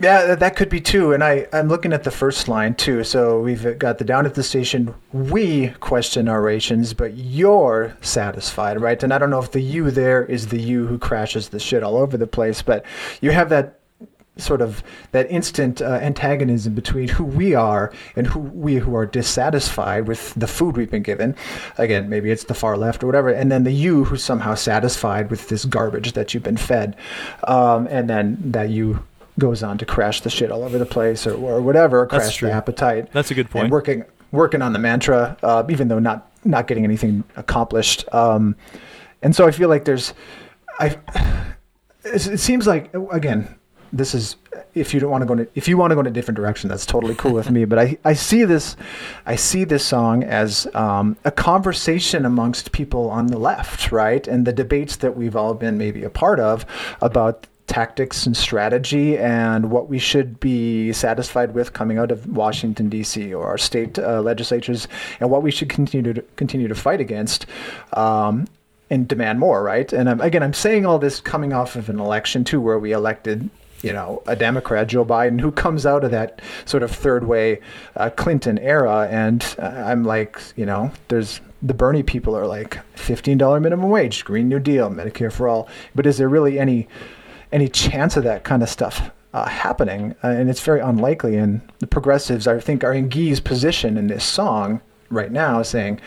Yeah, 0.00 0.34
that 0.36 0.54
could 0.54 0.68
be 0.68 0.80
too. 0.80 1.12
And 1.12 1.24
I, 1.24 1.48
I'm 1.52 1.68
looking 1.68 1.92
at 1.92 2.04
the 2.04 2.10
first 2.10 2.46
line 2.46 2.74
too. 2.74 3.02
So 3.02 3.40
we've 3.40 3.78
got 3.78 3.98
the 3.98 4.04
down 4.04 4.26
at 4.26 4.34
the 4.34 4.42
station, 4.42 4.94
we 5.12 5.68
question 5.80 6.28
our 6.28 6.42
rations, 6.42 6.92
but 6.92 7.14
you're 7.14 7.96
satisfied, 8.02 8.80
right? 8.80 9.02
And 9.02 9.12
I 9.14 9.18
don't 9.18 9.30
know 9.30 9.40
if 9.40 9.50
the 9.50 9.60
you 9.60 9.90
there 9.90 10.24
is 10.26 10.48
the 10.48 10.60
you 10.60 10.86
who 10.86 10.98
crashes 10.98 11.48
the 11.48 11.58
shit 11.58 11.82
all 11.82 11.96
over 11.96 12.16
the 12.16 12.28
place, 12.28 12.60
but 12.62 12.84
you 13.22 13.32
have 13.32 13.48
that 13.48 13.77
sort 14.38 14.62
of 14.62 14.82
that 15.12 15.30
instant 15.30 15.82
uh, 15.82 15.98
antagonism 16.00 16.74
between 16.74 17.08
who 17.08 17.24
we 17.24 17.54
are 17.54 17.92
and 18.16 18.26
who 18.26 18.40
we 18.40 18.76
who 18.76 18.94
are 18.94 19.06
dissatisfied 19.06 20.06
with 20.06 20.32
the 20.34 20.46
food 20.46 20.76
we've 20.76 20.90
been 20.90 21.02
given. 21.02 21.36
Again, 21.76 22.08
maybe 22.08 22.30
it's 22.30 22.44
the 22.44 22.54
far 22.54 22.76
left 22.76 23.02
or 23.02 23.06
whatever, 23.06 23.28
and 23.28 23.50
then 23.52 23.64
the 23.64 23.72
you 23.72 24.04
who's 24.04 24.22
somehow 24.22 24.54
satisfied 24.54 25.30
with 25.30 25.48
this 25.48 25.64
garbage 25.64 26.12
that 26.12 26.32
you've 26.32 26.42
been 26.42 26.56
fed, 26.56 26.96
um, 27.44 27.86
and 27.90 28.08
then 28.08 28.38
that 28.40 28.70
you 28.70 29.02
goes 29.38 29.62
on 29.62 29.78
to 29.78 29.86
crash 29.86 30.20
the 30.22 30.30
shit 30.30 30.50
all 30.50 30.64
over 30.64 30.78
the 30.78 30.86
place 30.86 31.26
or, 31.26 31.34
or 31.34 31.62
whatever, 31.62 32.08
That's 32.10 32.24
crash 32.24 32.36
true. 32.36 32.48
the 32.48 32.54
appetite. 32.54 33.12
That's 33.12 33.30
a 33.30 33.34
good 33.34 33.50
point. 33.50 33.64
And 33.64 33.72
working 33.72 34.04
working 34.32 34.62
on 34.62 34.72
the 34.72 34.78
mantra, 34.78 35.36
uh, 35.42 35.64
even 35.68 35.88
though 35.88 35.98
not 35.98 36.30
not 36.44 36.66
getting 36.66 36.84
anything 36.84 37.24
accomplished. 37.36 38.04
Um, 38.12 38.56
and 39.22 39.34
so 39.34 39.46
I 39.46 39.50
feel 39.50 39.68
like 39.68 39.84
there's, 39.84 40.14
I. 40.78 40.96
It 42.04 42.38
seems 42.38 42.66
like 42.66 42.94
again 43.12 43.57
this 43.92 44.14
is 44.14 44.36
if 44.74 44.92
you 44.92 45.00
don't 45.00 45.10
want 45.10 45.22
to 45.22 45.26
go 45.26 45.34
in, 45.34 45.48
if 45.54 45.68
you 45.68 45.76
want 45.76 45.90
to 45.90 45.94
go 45.94 46.00
in 46.00 46.06
a 46.06 46.10
different 46.10 46.36
direction 46.36 46.68
that's 46.68 46.86
totally 46.86 47.14
cool 47.14 47.32
with 47.32 47.50
me 47.50 47.64
but 47.72 47.78
i 47.78 47.96
i 48.04 48.12
see 48.12 48.44
this 48.44 48.76
i 49.26 49.34
see 49.34 49.64
this 49.64 49.84
song 49.84 50.22
as 50.24 50.66
um, 50.74 51.16
a 51.24 51.30
conversation 51.30 52.24
amongst 52.24 52.72
people 52.72 53.10
on 53.10 53.26
the 53.26 53.38
left 53.38 53.90
right 53.92 54.26
and 54.26 54.46
the 54.46 54.52
debates 54.52 54.96
that 54.96 55.16
we've 55.16 55.36
all 55.36 55.54
been 55.54 55.78
maybe 55.78 56.04
a 56.04 56.10
part 56.10 56.40
of 56.40 56.64
about 57.00 57.46
tactics 57.68 58.26
and 58.26 58.36
strategy 58.36 59.16
and 59.18 59.70
what 59.70 59.88
we 59.88 59.98
should 59.98 60.40
be 60.40 60.92
satisfied 60.92 61.54
with 61.54 61.74
coming 61.74 61.98
out 61.98 62.10
of 62.10 62.26
Washington 62.26 62.88
D.C. 62.88 63.32
or 63.32 63.46
our 63.46 63.58
state 63.58 63.98
uh, 63.98 64.22
legislatures 64.22 64.88
and 65.20 65.30
what 65.30 65.42
we 65.42 65.50
should 65.50 65.68
continue 65.68 66.14
to 66.14 66.22
continue 66.36 66.66
to 66.66 66.74
fight 66.74 67.00
against. 67.00 67.46
Um, 67.92 68.48
and 68.90 69.06
demand 69.06 69.38
more, 69.38 69.62
right? 69.62 69.92
And 69.92 70.08
I'm, 70.08 70.18
again, 70.22 70.42
I'm 70.42 70.54
saying 70.54 70.86
all 70.86 70.98
this 70.98 71.20
coming 71.20 71.52
off 71.52 71.76
of 71.76 71.90
an 71.90 72.00
election 72.00 72.42
too, 72.42 72.58
where 72.58 72.78
we 72.78 72.92
elected 72.92 73.50
you 73.82 73.92
know, 73.92 74.22
a 74.26 74.34
Democrat, 74.34 74.88
Joe 74.88 75.04
Biden, 75.04 75.40
who 75.40 75.52
comes 75.52 75.86
out 75.86 76.04
of 76.04 76.10
that 76.10 76.40
sort 76.64 76.82
of 76.82 76.90
third 76.90 77.26
way 77.26 77.60
uh, 77.96 78.10
Clinton 78.10 78.58
era. 78.58 79.08
And 79.10 79.44
uh, 79.58 79.66
I'm 79.66 80.04
like, 80.04 80.40
you 80.56 80.66
know, 80.66 80.90
there's 81.08 81.40
the 81.62 81.74
Bernie 81.74 82.02
people 82.02 82.36
are 82.36 82.46
like 82.46 82.78
$15 82.96 83.62
minimum 83.62 83.90
wage, 83.90 84.24
Green 84.24 84.48
New 84.48 84.60
Deal, 84.60 84.90
Medicare 84.90 85.32
for 85.32 85.48
all. 85.48 85.68
But 85.94 86.06
is 86.06 86.18
there 86.18 86.28
really 86.28 86.58
any 86.58 86.88
any 87.50 87.68
chance 87.68 88.16
of 88.16 88.24
that 88.24 88.44
kind 88.44 88.62
of 88.62 88.68
stuff 88.68 89.10
uh, 89.32 89.48
happening? 89.48 90.14
Uh, 90.22 90.28
and 90.28 90.50
it's 90.50 90.60
very 90.60 90.80
unlikely. 90.80 91.36
And 91.36 91.60
the 91.78 91.86
progressives, 91.86 92.46
I 92.46 92.60
think, 92.60 92.84
are 92.84 92.92
in 92.92 93.08
Guy's 93.08 93.40
position 93.40 93.96
in 93.96 94.08
this 94.08 94.24
song 94.24 94.80
right 95.10 95.32
now, 95.32 95.62
saying, 95.62 96.00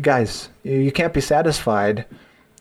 guys, 0.00 0.48
you 0.62 0.90
can't 0.92 1.12
be 1.12 1.20
satisfied 1.20 2.06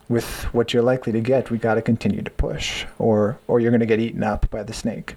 with 0.10 0.44
what 0.54 0.74
you're 0.74 0.84
likely 0.84 1.12
to 1.14 1.22
get, 1.22 1.52
we 1.52 1.58
got 1.58 1.76
to 1.76 1.82
continue 1.82 2.22
to 2.22 2.32
push, 2.32 2.86
or 3.00 3.38
or 3.48 3.60
you're 3.60 3.72
going 3.72 3.82
to 3.82 3.86
get 3.86 4.00
eaten 4.00 4.24
up 4.24 4.50
by 4.50 4.64
the 4.64 4.74
snake. 4.74 5.16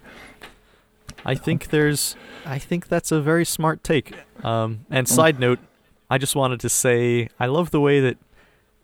I 1.24 1.34
think 1.34 1.68
there's, 1.68 2.16
I 2.46 2.58
think 2.58 2.88
that's 2.88 3.12
a 3.12 3.20
very 3.20 3.44
smart 3.44 3.84
take. 3.84 4.14
Um, 4.42 4.86
and 4.90 5.06
mm. 5.06 5.10
side 5.10 5.38
note, 5.38 5.58
I 6.08 6.16
just 6.16 6.34
wanted 6.34 6.60
to 6.60 6.68
say 6.68 7.28
I 7.38 7.46
love 7.46 7.70
the 7.70 7.80
way 7.80 8.00
that 8.00 8.16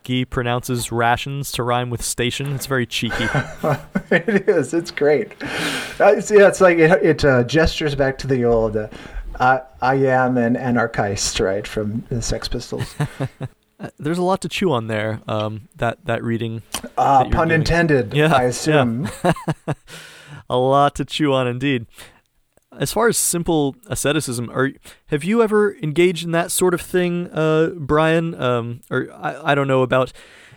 Guy 0.04 0.24
pronounces 0.24 0.92
rations 0.92 1.50
to 1.52 1.62
rhyme 1.62 1.90
with 1.90 2.02
station. 2.02 2.54
It's 2.54 2.66
very 2.66 2.86
cheeky. 2.86 3.24
it 4.11 4.48
is. 4.48 4.72
It's 4.72 4.90
great. 4.90 5.32
Uh, 5.98 6.12
it's, 6.16 6.30
yeah, 6.30 6.46
it's 6.46 6.61
like 6.61 6.78
it, 6.78 7.02
it 7.02 7.24
uh, 7.24 7.42
gestures 7.42 7.94
back 7.94 8.18
to 8.18 8.26
the 8.26 8.44
old 8.44 8.76
uh, 8.76 8.88
I, 9.40 9.62
I 9.82 9.94
am 9.96 10.36
an 10.38 10.57
anarchist, 10.57 11.40
right, 11.40 11.66
from 11.66 12.04
the 12.09 12.22
Sex 12.22 12.48
Pistols. 12.48 12.94
uh, 13.79 13.89
there's 13.99 14.18
a 14.18 14.22
lot 14.22 14.41
to 14.43 14.49
chew 14.49 14.72
on 14.72 14.87
there. 14.87 15.20
Um, 15.29 15.68
that 15.77 16.05
that 16.07 16.22
reading. 16.24 16.62
Uh, 16.97 17.24
that 17.24 17.33
pun 17.33 17.49
giving. 17.49 17.61
intended. 17.62 18.14
Yeah, 18.14 18.33
I 18.35 18.45
assume. 18.45 19.09
a 20.51 20.57
lot 20.57 20.95
to 20.97 21.05
chew 21.05 21.33
on 21.33 21.47
indeed. 21.47 21.87
As 22.79 22.93
far 22.93 23.09
as 23.09 23.16
simple 23.16 23.77
asceticism, 23.87 24.51
are 24.51 24.70
have 25.07 25.24
you 25.24 25.43
ever 25.43 25.77
engaged 25.83 26.24
in 26.24 26.33
that 26.33 26.51
sort 26.51 26.74
of 26.74 26.81
thing, 26.81 27.31
uh, 27.33 27.68
Brian? 27.77 28.35
Um, 28.41 28.81
or 28.91 29.09
I, 29.14 29.53
I 29.53 29.55
don't 29.55 29.68
know 29.68 29.83
about 29.83 30.12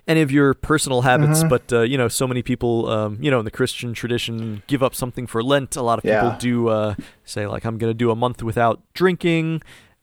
any 0.07 0.21
of 0.21 0.31
your 0.31 0.53
personal 0.55 1.01
habits, 1.03 1.43
Mhm. 1.43 1.49
but 1.49 1.71
uh, 1.71 1.81
you 1.81 1.97
know, 1.97 2.07
so 2.07 2.27
many 2.27 2.41
people, 2.41 2.89
um, 2.89 3.17
you 3.21 3.29
know, 3.31 3.39
in 3.39 3.45
the 3.45 3.51
Christian 3.51 3.93
tradition, 3.93 4.63
give 4.67 4.81
up 4.83 4.95
something 4.95 5.27
for 5.27 5.41
Lent. 5.43 5.75
A 5.77 5.81
lot 5.81 5.99
of 5.99 6.03
people 6.03 6.29
Yeah. 6.29 6.37
do 6.39 6.67
uh, 6.69 6.95
say 7.23 7.45
like, 7.47 7.63
"I'm 7.63 7.77
going 7.77 7.91
to 7.91 7.97
do 7.97 8.11
a 8.11 8.15
month 8.15 8.43
without 8.43 8.81
drinking." 8.93 9.61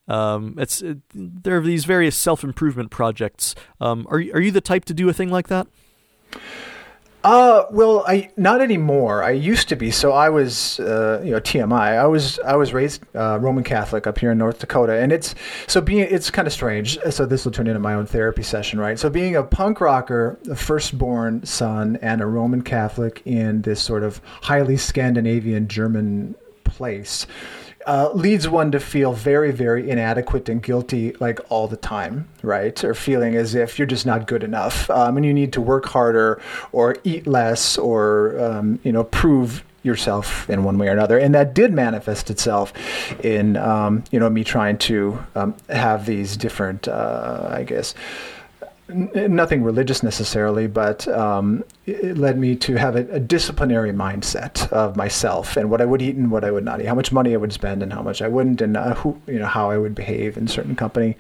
Um, 0.09 0.55
it's 0.59 0.83
it, 0.83 0.99
there 1.15 1.59
are 1.59 1.63
these 1.63 1.85
various 1.85 2.17
self 2.17 2.45
improvement 2.45 2.91
projects. 2.91 3.55
Um, 3.81 4.07
are 4.11 4.19
are 4.19 4.41
you 4.41 4.51
the 4.51 4.61
type 4.61 4.85
to 4.87 4.95
do 4.95 5.09
a 5.09 5.13
thing 5.13 5.31
like 5.31 5.49
that? 5.49 5.67
Uh, 7.27 7.67
well, 7.73 8.05
I 8.07 8.31
not 8.37 8.61
anymore. 8.61 9.25
I 9.25 9.33
used 9.33 9.69
to 9.71 9.75
be. 9.75 9.91
So 9.91 10.13
I 10.13 10.29
was, 10.29 10.79
uh, 10.79 11.21
you 11.25 11.33
know, 11.33 11.41
TMI. 11.41 11.99
I 11.99 12.07
was 12.07 12.39
I 12.39 12.55
was 12.55 12.73
raised 12.73 13.03
uh, 13.17 13.41
Roman 13.41 13.65
Catholic 13.65 14.07
up 14.07 14.17
here 14.17 14.31
in 14.31 14.39
North 14.39 14.61
Dakota, 14.61 14.93
and 14.93 15.11
it's 15.11 15.35
so 15.67 15.81
being 15.81 16.07
it's 16.09 16.31
kind 16.31 16.47
of 16.47 16.55
strange. 16.55 17.01
So 17.11 17.27
this 17.27 17.45
will 17.45 17.51
turn 17.51 17.67
into 17.67 17.81
my 17.81 17.95
own 17.95 18.07
therapy 18.07 18.45
session, 18.45 18.79
right? 18.79 18.97
So 18.97 19.11
being 19.11 19.35
a 19.35 19.43
punk 19.43 19.81
rocker, 19.81 20.39
the 20.45 20.55
firstborn 20.55 21.45
son, 21.45 21.99
and 22.01 22.21
a 22.21 22.27
Roman 22.27 22.63
Catholic 22.63 23.23
in 23.25 23.63
this 23.63 23.81
sort 23.81 24.05
of 24.05 24.21
highly 24.43 24.77
Scandinavian 24.77 25.67
German 25.67 26.37
place. 26.63 27.27
Uh, 27.87 28.11
leads 28.15 28.49
one 28.49 28.73
to 28.73 28.81
feel 28.81 29.13
very, 29.13 29.53
very 29.53 29.89
inadequate 29.89 30.49
and 30.49 30.61
guilty, 30.61 31.13
like 31.21 31.39
all 31.49 31.69
the 31.69 31.77
time, 31.77 32.29
right? 32.43 32.83
Or 32.83 32.95
feeling 32.95 33.37
as 33.37 33.55
if 33.55 33.79
you're 33.79 33.87
just 33.87 34.05
not 34.05 34.27
good 34.27 34.43
enough, 34.43 34.91
um, 34.91 35.17
and 35.17 35.25
you 35.25 35.33
need 35.33 35.53
to 35.53 35.61
work 35.61 35.87
harder, 35.87 36.43
or 36.73 36.97
eat 37.05 37.29
less, 37.29 37.79
or 37.79 38.37
um, 38.41 38.81
you 38.83 38.91
know, 38.91 39.05
prove 39.05 39.63
yourself 39.85 40.51
in 40.51 40.65
one 40.65 40.77
way 40.79 40.89
or 40.89 40.91
another. 40.91 41.17
And 41.17 41.33
that 41.37 41.55
did 41.55 41.73
manifest 41.73 42.29
itself 42.29 42.73
in 43.25 43.57
um, 43.57 44.03
you 44.11 44.19
know 44.19 44.29
me 44.29 44.43
trying 44.43 44.79
to 44.79 45.25
um, 45.37 45.55
have 45.69 46.07
these 46.07 46.37
different, 46.37 46.89
uh, 46.89 47.49
I 47.53 47.63
guess, 47.63 47.95
nothing 48.89 49.63
religious 49.63 50.03
necessarily, 50.03 50.67
but 50.67 51.09
um, 51.09 51.65
it 51.87 52.17
led 52.17 52.39
me 52.39 52.55
to 52.57 52.77
have 52.77 52.95
a, 52.95 53.01
a 53.11 53.21
disciplinary 53.21 53.93
mindset 53.93 54.71
of 54.73 54.97
myself 54.97 55.57
and 55.57 55.71
what 55.71 55.81
I 55.81 55.85
would 55.85 56.03
eat 56.03 56.17
and 56.17 56.31
what 56.31 56.45
I 56.45 56.51
would 56.51 56.65
not 56.65 56.81
eat, 56.81 56.87
how 56.87 56.95
much 56.95 57.13
money 57.13 57.35
I 57.35 57.37
would 57.37 57.53
spend 57.53 57.83
and 57.83 57.93
how 57.93 58.03
much 58.03 58.23
I 58.23 58.29
wouldn't, 58.29 58.61
and 58.61 58.77
uh, 58.77 58.95
who 58.95 59.21
you 59.27 59.39
know 59.39 59.47
how 59.47 59.71
I 59.71 59.79
would 59.79 59.95
behave 59.95 60.37
in 60.37 60.47
certain 60.47 60.77
company. 60.77 61.17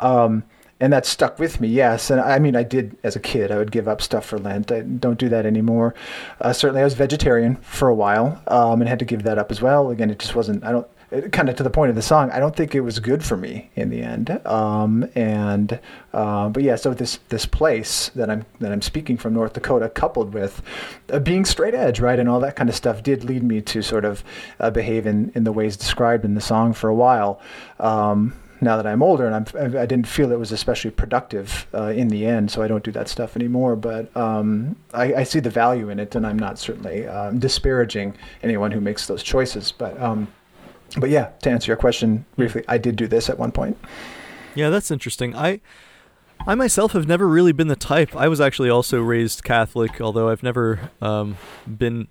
Um, 0.00 0.44
and 0.80 0.92
that 0.92 1.06
stuck 1.06 1.38
with 1.38 1.60
me, 1.60 1.68
yes. 1.68 2.10
And 2.10 2.20
I 2.20 2.40
mean, 2.40 2.56
I 2.56 2.64
did 2.64 2.96
as 3.04 3.14
a 3.14 3.20
kid. 3.20 3.52
I 3.52 3.58
would 3.58 3.70
give 3.70 3.86
up 3.86 4.02
stuff 4.02 4.26
for 4.26 4.38
Lent. 4.38 4.72
I 4.72 4.80
don't 4.80 5.18
do 5.18 5.28
that 5.28 5.46
anymore. 5.46 5.94
Uh, 6.40 6.52
certainly, 6.52 6.80
I 6.80 6.84
was 6.84 6.94
vegetarian 6.94 7.56
for 7.56 7.88
a 7.88 7.94
while 7.94 8.42
um, 8.48 8.80
and 8.80 8.88
had 8.88 8.98
to 8.98 9.04
give 9.04 9.22
that 9.22 9.38
up 9.38 9.52
as 9.52 9.62
well. 9.62 9.90
Again, 9.90 10.10
it 10.10 10.18
just 10.18 10.34
wasn't. 10.34 10.64
I 10.64 10.72
don't 10.72 10.88
kind 11.30 11.48
of 11.48 11.56
to 11.56 11.62
the 11.62 11.70
point 11.70 11.90
of 11.90 11.96
the 11.96 12.02
song, 12.02 12.30
I 12.30 12.38
don't 12.38 12.56
think 12.56 12.74
it 12.74 12.80
was 12.80 12.98
good 12.98 13.24
for 13.24 13.36
me 13.36 13.70
in 13.74 13.90
the 13.90 14.02
end. 14.02 14.30
Um, 14.46 15.08
and 15.14 15.78
uh, 16.12 16.48
but 16.48 16.62
yeah, 16.62 16.76
so 16.76 16.94
this 16.94 17.18
this 17.28 17.46
place 17.46 18.08
that 18.10 18.30
I'm 18.30 18.44
that 18.60 18.72
I'm 18.72 18.82
speaking 18.82 19.16
from 19.16 19.34
North 19.34 19.52
Dakota, 19.52 19.88
coupled 19.88 20.32
with 20.32 20.62
uh, 21.12 21.18
being 21.18 21.44
straight 21.44 21.74
edge, 21.74 22.00
right, 22.00 22.18
and 22.18 22.28
all 22.28 22.40
that 22.40 22.56
kind 22.56 22.68
of 22.68 22.74
stuff, 22.74 23.02
did 23.02 23.24
lead 23.24 23.42
me 23.42 23.60
to 23.60 23.82
sort 23.82 24.04
of 24.04 24.24
uh, 24.60 24.70
behave 24.70 25.06
in 25.06 25.32
in 25.34 25.44
the 25.44 25.52
ways 25.52 25.76
described 25.76 26.24
in 26.24 26.34
the 26.34 26.40
song 26.40 26.72
for 26.72 26.88
a 26.88 26.94
while. 26.94 27.40
Um, 27.78 28.34
now 28.62 28.76
that 28.76 28.86
I'm 28.86 29.02
older 29.02 29.26
and 29.26 29.34
I'm, 29.34 29.76
I 29.76 29.86
didn't 29.86 30.06
feel 30.06 30.30
it 30.30 30.38
was 30.38 30.52
especially 30.52 30.92
productive 30.92 31.66
uh, 31.74 31.86
in 31.88 32.08
the 32.08 32.24
end, 32.24 32.50
so 32.50 32.62
I 32.62 32.68
don't 32.68 32.84
do 32.84 32.92
that 32.92 33.08
stuff 33.08 33.34
anymore. 33.36 33.74
But 33.74 34.16
um, 34.16 34.76
I, 34.94 35.14
I 35.14 35.22
see 35.24 35.40
the 35.40 35.50
value 35.50 35.90
in 35.90 35.98
it, 35.98 36.14
and 36.14 36.24
I'm 36.24 36.38
not 36.38 36.58
certainly 36.58 37.06
um, 37.08 37.40
disparaging 37.40 38.14
anyone 38.42 38.70
who 38.70 38.80
makes 38.80 39.08
those 39.08 39.22
choices. 39.22 39.72
But 39.72 40.00
um, 40.00 40.28
but 40.98 41.10
yeah, 41.10 41.30
to 41.42 41.50
answer 41.50 41.70
your 41.70 41.76
question 41.76 42.24
briefly, 42.36 42.64
I 42.68 42.78
did 42.78 42.96
do 42.96 43.06
this 43.06 43.28
at 43.30 43.38
one 43.38 43.52
point. 43.52 43.76
Yeah, 44.54 44.70
that's 44.70 44.90
interesting. 44.90 45.34
I 45.34 45.60
I 46.46 46.54
myself 46.54 46.92
have 46.92 47.06
never 47.06 47.28
really 47.28 47.52
been 47.52 47.68
the 47.68 47.76
type. 47.76 48.14
I 48.16 48.28
was 48.28 48.40
actually 48.40 48.68
also 48.70 49.00
raised 49.00 49.44
Catholic, 49.44 50.00
although 50.00 50.28
I've 50.28 50.42
never 50.42 50.90
um, 51.00 51.36
been 51.66 52.08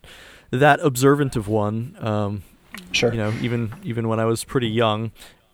that 0.52 0.80
observant 0.82 1.36
of 1.36 1.48
one. 1.48 1.96
Um, 2.00 2.44
Sure. 2.94 3.12
you 3.12 3.18
know, 3.18 3.34
even 3.42 3.74
even 3.84 4.08
when 4.08 4.20
I 4.20 4.26
was 4.26 4.44
pretty 4.46 4.70
young, 4.70 5.12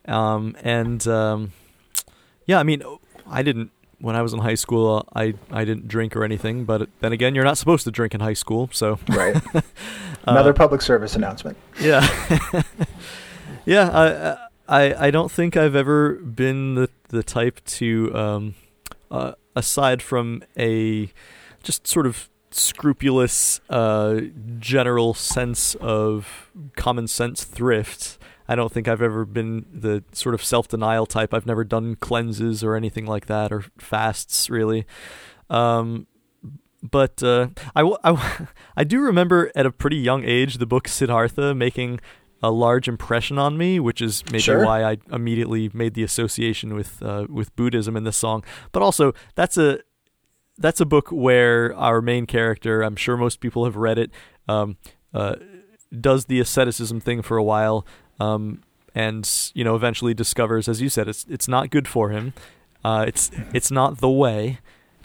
um, 0.08 0.56
and 0.64 1.06
um, 1.08 1.52
yeah, 2.46 2.60
I 2.60 2.64
mean, 2.64 2.84
I 3.28 3.42
didn't 3.42 3.72
when 4.00 4.16
I 4.16 4.22
was 4.22 4.34
in 4.34 4.40
high 4.40 4.54
school. 4.56 5.08
I 5.16 5.34
I 5.52 5.66
didn't 5.66 5.88
drink 5.88 6.16
or 6.16 6.24
anything, 6.24 6.64
but 6.66 6.90
then 7.00 7.12
again, 7.14 7.34
you're 7.34 7.44
not 7.44 7.58
supposed 7.58 7.84
to 7.86 7.92
drink 7.92 8.14
in 8.14 8.22
high 8.22 8.34
school, 8.36 8.70
so 8.72 9.00
Right. 9.10 9.36
uh, 10.28 10.32
Another 10.32 10.54
public 10.54 10.82
service 10.82 11.16
announcement. 11.16 11.58
yeah, 11.80 12.06
yeah. 13.66 13.90
I, 14.68 14.82
I 14.92 15.08
I 15.08 15.12
don't 15.12 15.32
think 15.32 15.56
I've 15.56 15.76
ever 15.76 16.14
been 16.14 16.76
the 16.76 16.90
the 17.10 17.24
type 17.24 17.64
to, 17.66 18.14
um, 18.16 18.56
uh, 19.10 19.34
aside 19.56 20.02
from 20.02 20.44
a 20.58 21.12
just 21.64 21.88
sort 21.88 22.06
of 22.06 22.30
scrupulous, 22.52 23.62
uh, 23.70 24.22
general 24.60 25.14
sense 25.14 25.76
of 25.76 26.52
common 26.76 27.08
sense 27.08 27.44
thrift. 27.44 28.18
I 28.50 28.56
don't 28.56 28.72
think 28.72 28.88
I've 28.88 29.02
ever 29.02 29.26
been 29.26 29.66
the 29.74 30.04
sort 30.14 30.34
of 30.34 30.44
self 30.44 30.68
denial 30.68 31.06
type. 31.06 31.34
I've 31.34 31.46
never 31.46 31.64
done 31.64 31.96
cleanses 31.96 32.64
or 32.64 32.76
anything 32.76 33.06
like 33.06 33.26
that 33.28 33.52
or 33.52 33.66
fasts 33.78 34.50
really. 34.50 34.86
Um, 35.50 36.08
but 36.84 37.22
uh, 37.24 37.48
I, 37.76 37.82
w- 37.82 37.98
I, 38.04 38.10
w- 38.10 38.48
I 38.78 38.84
do 38.84 39.02
remember 39.02 39.52
at 39.56 39.66
a 39.66 39.72
pretty 39.72 39.98
young 39.98 40.24
age 40.24 40.58
the 40.58 40.66
book 40.66 40.88
Siddhartha 40.88 41.54
making 41.56 42.00
a 42.44 42.52
large 42.52 42.88
impression 42.88 43.40
on 43.40 43.58
me, 43.58 43.80
which 43.80 44.00
is 44.02 44.24
maybe 44.28 44.40
Sure. 44.40 44.64
why 44.64 44.84
I 44.84 44.98
immediately 45.12 45.72
made 45.74 45.96
the 45.96 46.04
association 46.04 46.76
with 46.76 47.02
uh, 47.02 47.26
with 47.30 47.56
Buddhism 47.56 47.98
in 47.98 48.04
this 48.04 48.16
song. 48.18 48.44
But 48.72 48.84
also, 48.84 49.14
that's 49.36 49.58
a 49.58 49.80
that's 50.60 50.80
a 50.80 50.86
book 50.86 51.10
where 51.10 51.76
our 51.76 52.02
main 52.02 52.26
character, 52.28 52.82
I'm 52.84 52.96
sure 52.96 53.18
most 53.18 53.40
people 53.40 53.66
have 53.66 53.76
read 53.76 53.98
it, 53.98 54.12
um, 54.48 54.78
uh, 55.14 55.36
does 56.00 56.26
the 56.26 56.40
asceticism 56.40 57.00
thing 57.00 57.22
for 57.24 57.38
a 57.38 57.44
while, 57.44 57.86
um, 58.20 58.62
and 58.94 59.28
you 59.56 59.64
know 59.64 59.76
eventually 59.76 60.14
discovers, 60.14 60.68
as 60.68 60.80
you 60.80 60.90
said, 60.90 61.08
it's 61.08 61.26
it's 61.30 61.48
not 61.48 61.72
good 61.72 61.88
for 61.88 62.10
him. 62.10 62.34
Uh, 62.86 63.04
it's 63.08 63.32
it's 63.52 63.72
not 63.72 63.98
the 63.98 64.10
way 64.10 64.60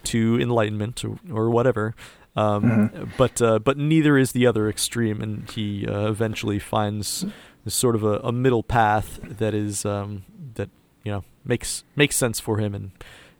to 0.04 0.38
enlightenment 0.40 1.04
or, 1.04 1.18
or 1.32 1.50
whatever. 1.50 1.94
Um, 2.34 2.62
Mhm. 2.88 3.10
But 3.18 3.42
uh, 3.42 3.58
but 3.58 3.76
neither 3.76 4.16
is 4.16 4.32
the 4.32 4.46
other 4.46 4.68
extreme, 4.68 5.20
and 5.20 5.48
he 5.50 5.86
uh, 5.86 6.08
eventually 6.08 6.58
finds 6.58 7.26
sort 7.66 7.94
of 7.94 8.02
a, 8.02 8.18
a 8.20 8.32
middle 8.32 8.62
path 8.62 9.20
that 9.22 9.54
is 9.54 9.84
um, 9.84 10.24
that 10.54 10.70
you 11.04 11.12
know 11.12 11.24
makes 11.44 11.84
makes 11.94 12.16
sense 12.16 12.40
for 12.40 12.58
him 12.58 12.74
and 12.74 12.90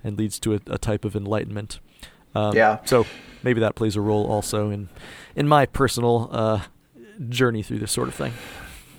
and 0.04 0.18
leads 0.18 0.38
to 0.40 0.54
a, 0.54 0.60
a 0.66 0.78
type 0.78 1.04
of 1.06 1.16
enlightenment. 1.16 1.80
Um, 2.34 2.54
Yeah. 2.54 2.78
So 2.84 3.06
maybe 3.42 3.60
that 3.60 3.74
plays 3.74 3.96
a 3.96 4.00
role 4.00 4.26
also 4.26 4.68
in 4.70 4.88
in 5.34 5.48
my 5.48 5.64
personal 5.66 6.28
uh, 6.30 6.60
journey 7.28 7.62
through 7.62 7.78
this 7.78 7.92
sort 7.92 8.08
of 8.08 8.14
thing. 8.14 8.32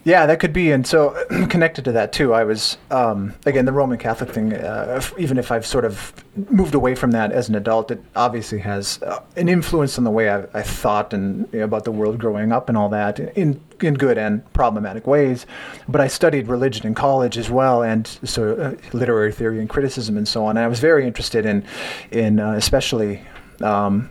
Yeah, 0.05 0.25
that 0.25 0.39
could 0.41 0.51
be. 0.51 0.71
And 0.71 0.85
so, 0.85 1.11
connected 1.49 1.85
to 1.85 1.93
that 1.93 2.11
too, 2.11 2.33
I 2.33 2.43
was 2.43 2.77
um, 2.91 3.33
again 3.45 3.63
the 3.65 3.71
Roman 3.71 3.97
Catholic 3.97 4.31
thing. 4.31 4.53
Uh, 4.53 4.95
if- 4.97 5.13
even 5.17 5.37
if 5.37 5.49
I've 5.51 5.65
sort 5.65 5.85
of 5.85 6.13
moved 6.49 6.75
away 6.75 6.93
from 6.93 7.11
that 7.11 7.31
as 7.31 7.47
an 7.47 7.55
adult, 7.55 7.89
it 7.91 8.03
obviously 8.15 8.59
has 8.59 9.01
uh, 9.03 9.21
an 9.37 9.47
influence 9.47 9.97
on 9.97 10.03
the 10.03 10.11
way 10.11 10.29
I, 10.29 10.43
I 10.53 10.61
thought 10.61 11.13
and 11.13 11.47
you 11.53 11.59
know, 11.59 11.65
about 11.65 11.85
the 11.85 11.91
world 11.91 12.19
growing 12.19 12.51
up 12.51 12.67
and 12.67 12.77
all 12.77 12.89
that, 12.89 13.17
in 13.19 13.61
in 13.81 13.93
good 13.93 14.17
and 14.17 14.43
problematic 14.53 15.07
ways. 15.07 15.45
But 15.87 16.01
I 16.01 16.07
studied 16.07 16.47
religion 16.49 16.85
in 16.85 16.95
college 16.95 17.37
as 17.37 17.49
well, 17.49 17.81
and 17.81 18.05
so 18.25 18.55
uh, 18.55 18.75
literary 18.97 19.31
theory 19.31 19.59
and 19.59 19.69
criticism 19.69 20.17
and 20.17 20.27
so 20.27 20.43
on. 20.45 20.57
And 20.57 20.65
I 20.65 20.67
was 20.67 20.79
very 20.79 21.07
interested 21.07 21.45
in 21.45 21.63
in 22.11 22.41
uh, 22.41 22.51
especially. 22.53 23.21
Um, 23.61 24.09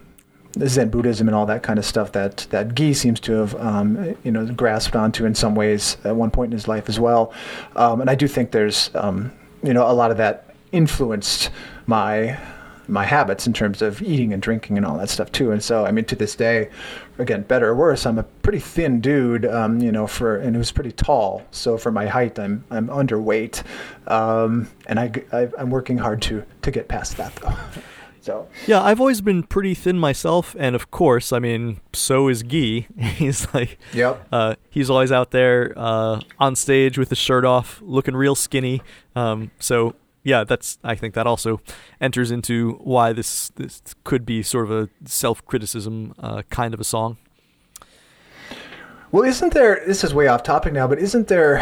Zen 0.58 0.90
Buddhism 0.90 1.28
and 1.28 1.34
all 1.34 1.46
that 1.46 1.62
kind 1.62 1.78
of 1.78 1.84
stuff 1.84 2.12
that 2.12 2.46
that 2.50 2.74
Guy 2.74 2.92
seems 2.92 3.20
to 3.20 3.32
have 3.32 3.54
um, 3.56 4.16
you 4.22 4.30
know 4.30 4.46
grasped 4.46 4.96
onto 4.96 5.24
in 5.24 5.34
some 5.34 5.54
ways 5.54 5.96
at 6.04 6.14
one 6.14 6.30
point 6.30 6.52
in 6.52 6.52
his 6.52 6.68
life 6.68 6.88
as 6.88 7.00
well. 7.00 7.32
Um, 7.76 8.00
and 8.00 8.10
I 8.10 8.14
do 8.14 8.28
think 8.28 8.50
there's 8.50 8.90
um, 8.94 9.32
you 9.62 9.72
know 9.72 9.90
a 9.90 9.92
lot 9.92 10.10
of 10.10 10.16
that 10.18 10.54
influenced 10.72 11.50
my 11.86 12.38
my 12.88 13.04
habits 13.04 13.46
in 13.46 13.52
terms 13.52 13.80
of 13.80 14.02
eating 14.02 14.32
and 14.32 14.42
drinking 14.42 14.76
and 14.76 14.84
all 14.84 14.98
that 14.98 15.08
stuff 15.08 15.30
too. 15.32 15.52
And 15.52 15.62
so 15.62 15.86
I 15.86 15.92
mean 15.92 16.04
to 16.06 16.16
this 16.16 16.34
day, 16.34 16.68
again 17.18 17.42
better 17.42 17.68
or 17.68 17.74
worse, 17.74 18.04
I'm 18.04 18.18
a 18.18 18.22
pretty 18.22 18.58
thin 18.58 19.00
dude, 19.00 19.46
um, 19.46 19.80
you 19.80 19.92
know, 19.92 20.06
for 20.06 20.36
and 20.36 20.54
who's 20.54 20.72
pretty 20.72 20.92
tall. 20.92 21.42
So 21.50 21.78
for 21.78 21.90
my 21.90 22.06
height, 22.06 22.38
I'm 22.38 22.64
I'm 22.70 22.88
underweight, 22.88 23.62
um, 24.06 24.68
and 24.86 25.00
I, 25.00 25.12
I 25.32 25.48
I'm 25.58 25.70
working 25.70 25.96
hard 25.96 26.20
to 26.22 26.44
to 26.62 26.70
get 26.70 26.88
past 26.88 27.16
that 27.16 27.34
though. 27.36 27.54
so. 28.22 28.48
Yeah, 28.66 28.82
I've 28.82 29.00
always 29.00 29.20
been 29.20 29.42
pretty 29.42 29.74
thin 29.74 29.98
myself, 29.98 30.56
and 30.58 30.74
of 30.74 30.90
course, 30.90 31.32
I 31.32 31.38
mean, 31.38 31.80
so 31.92 32.28
is 32.28 32.42
Guy. 32.42 32.86
he's 32.98 33.52
like, 33.52 33.78
Yep. 33.92 34.28
uh, 34.32 34.54
he's 34.70 34.88
always 34.88 35.12
out 35.12 35.30
there 35.32 35.72
uh, 35.76 36.20
on 36.38 36.56
stage 36.56 36.96
with 36.98 37.08
his 37.10 37.18
shirt 37.18 37.44
off, 37.44 37.80
looking 37.82 38.14
real 38.16 38.34
skinny. 38.34 38.80
Um, 39.14 39.50
so 39.58 39.94
yeah, 40.24 40.44
that's 40.44 40.78
I 40.84 40.94
think 40.94 41.14
that 41.14 41.26
also 41.26 41.60
enters 42.00 42.30
into 42.30 42.74
why 42.82 43.12
this 43.12 43.50
this 43.56 43.82
could 44.04 44.24
be 44.24 44.42
sort 44.42 44.70
of 44.70 44.70
a 44.70 44.88
self 45.08 45.44
criticism 45.46 46.14
uh, 46.18 46.42
kind 46.48 46.74
of 46.74 46.80
a 46.80 46.84
song. 46.84 47.16
Well, 49.10 49.24
isn't 49.24 49.52
there? 49.52 49.82
This 49.86 50.04
is 50.04 50.14
way 50.14 50.26
off 50.28 50.42
topic 50.42 50.72
now, 50.72 50.86
but 50.86 50.98
isn't 50.98 51.28
there 51.28 51.58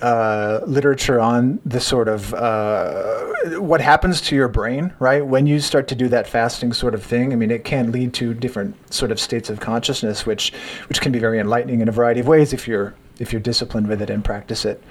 uh, 0.00 0.60
literature 0.66 1.20
on 1.20 1.60
the 1.64 1.80
sort 1.80 2.08
of 2.08 2.32
uh, 2.34 3.32
what 3.58 3.80
happens 3.80 4.20
to 4.22 4.36
your 4.36 4.48
brain, 4.48 4.92
right, 4.98 5.24
when 5.26 5.46
you 5.46 5.60
start 5.60 5.88
to 5.88 5.94
do 5.94 6.08
that 6.08 6.26
fasting 6.26 6.72
sort 6.72 6.94
of 6.94 7.02
thing? 7.02 7.32
I 7.32 7.36
mean, 7.36 7.50
it 7.50 7.64
can 7.64 7.92
lead 7.92 8.14
to 8.14 8.34
different 8.34 8.76
sort 8.92 9.10
of 9.10 9.20
states 9.20 9.50
of 9.50 9.60
consciousness, 9.60 10.24
which 10.24 10.52
which 10.88 11.00
can 11.00 11.12
be 11.12 11.18
very 11.18 11.38
enlightening 11.38 11.80
in 11.80 11.88
a 11.88 11.92
variety 11.92 12.20
of 12.20 12.28
ways 12.28 12.52
if 12.52 12.66
you're 12.68 12.94
if 13.18 13.32
you're 13.32 13.40
disciplined 13.40 13.88
with 13.88 14.00
it 14.00 14.10
and 14.10 14.24
practice 14.24 14.64
it 14.64 14.82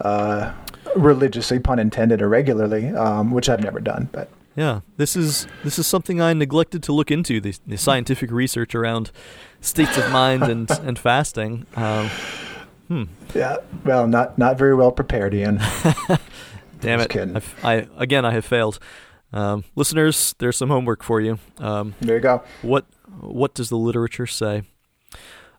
uh, 0.00 0.52
religiously, 0.96 1.58
pun 1.58 1.78
intended, 1.78 2.22
or 2.22 2.28
regularly, 2.28 2.88
um, 2.88 3.30
which 3.30 3.48
I've 3.48 3.62
never 3.62 3.80
done, 3.80 4.08
but. 4.12 4.28
Yeah, 4.54 4.80
this 4.98 5.16
is 5.16 5.46
this 5.64 5.78
is 5.78 5.86
something 5.86 6.20
I 6.20 6.34
neglected 6.34 6.82
to 6.82 6.92
look 6.92 7.10
into 7.10 7.40
the, 7.40 7.56
the 7.66 7.78
scientific 7.78 8.30
research 8.30 8.74
around 8.74 9.10
states 9.62 9.96
of 9.96 10.12
mind 10.12 10.42
and 10.42 10.70
and 10.70 10.98
fasting. 10.98 11.64
Um, 11.74 12.10
hmm. 12.92 13.04
Yeah, 13.34 13.56
well, 13.84 14.06
not 14.06 14.38
not 14.38 14.58
very 14.58 14.74
well 14.74 14.92
prepared, 14.92 15.34
Ian. 15.34 15.56
Damn 16.80 17.00
it! 17.00 17.16
I've, 17.16 17.64
I 17.64 17.86
again, 17.96 18.24
I 18.24 18.32
have 18.32 18.44
failed. 18.44 18.78
Um, 19.32 19.64
listeners, 19.74 20.34
there's 20.38 20.56
some 20.56 20.68
homework 20.68 21.02
for 21.02 21.20
you. 21.20 21.38
Um, 21.58 21.94
there 22.00 22.16
you 22.16 22.22
go. 22.22 22.42
What 22.60 22.86
what 23.20 23.54
does 23.54 23.68
the 23.68 23.76
literature 23.76 24.26
say? 24.26 24.64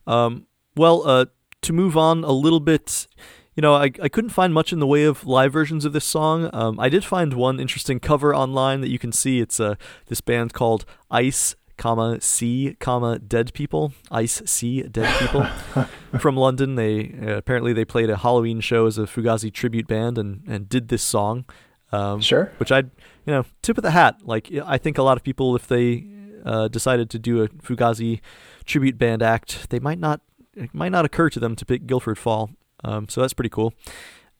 Um, 0.06 0.46
well, 0.76 1.06
uh, 1.06 1.26
to 1.62 1.72
move 1.72 1.96
on 1.96 2.24
a 2.24 2.32
little 2.32 2.60
bit 2.60 3.06
you 3.54 3.60
know, 3.60 3.74
I, 3.74 3.84
I 4.02 4.08
couldn't 4.08 4.30
find 4.30 4.52
much 4.52 4.72
in 4.72 4.80
the 4.80 4.86
way 4.86 5.04
of 5.04 5.24
live 5.26 5.52
versions 5.52 5.84
of 5.84 5.92
this 5.92 6.04
song. 6.04 6.50
Um, 6.52 6.80
I 6.80 6.88
did 6.88 7.04
find 7.04 7.32
one 7.34 7.60
interesting 7.60 8.00
cover 8.00 8.34
online 8.34 8.80
that 8.80 8.90
you 8.90 8.98
can 8.98 9.12
see. 9.12 9.40
It's 9.40 9.60
uh, 9.60 9.76
this 10.06 10.20
band 10.20 10.52
called 10.52 10.84
Ice, 11.10 11.54
comma 11.76 12.20
Sea, 12.20 12.76
comma 12.80 13.18
Dead 13.18 13.52
People. 13.54 13.92
Ice 14.10 14.42
Sea, 14.46 14.82
Dead 14.82 15.18
People 15.18 15.44
from 16.18 16.36
London. 16.36 16.74
They 16.74 17.14
uh, 17.22 17.36
apparently 17.36 17.72
they 17.72 17.84
played 17.84 18.10
a 18.10 18.16
Halloween 18.16 18.60
show 18.60 18.86
as 18.86 18.98
a 18.98 19.02
Fugazi 19.02 19.52
tribute 19.52 19.86
band 19.86 20.18
and 20.18 20.42
and 20.46 20.68
did 20.68 20.88
this 20.88 21.02
song. 21.02 21.44
Um, 21.92 22.20
sure. 22.20 22.52
Which 22.58 22.72
I'd 22.72 22.90
you 23.26 23.32
know 23.32 23.44
tip 23.62 23.78
of 23.78 23.82
the 23.82 23.90
hat. 23.90 24.20
Like 24.24 24.50
I 24.64 24.78
think 24.78 24.98
a 24.98 25.02
lot 25.02 25.16
of 25.16 25.22
people 25.22 25.54
if 25.56 25.66
they 25.66 26.06
uh, 26.44 26.68
decided 26.68 27.10
to 27.10 27.18
do 27.18 27.42
a 27.42 27.48
Fugazi 27.48 28.20
tribute 28.64 28.98
band 28.98 29.22
act, 29.22 29.70
they 29.70 29.78
might 29.78 29.98
not 29.98 30.20
it 30.56 30.74
might 30.74 30.92
not 30.92 31.04
occur 31.04 31.30
to 31.30 31.40
them 31.40 31.56
to 31.56 31.64
pick 31.64 31.86
Guilford 31.86 32.18
Fall. 32.18 32.50
Um, 32.82 33.08
so 33.08 33.20
that's 33.20 33.32
pretty 33.32 33.50
cool. 33.50 33.72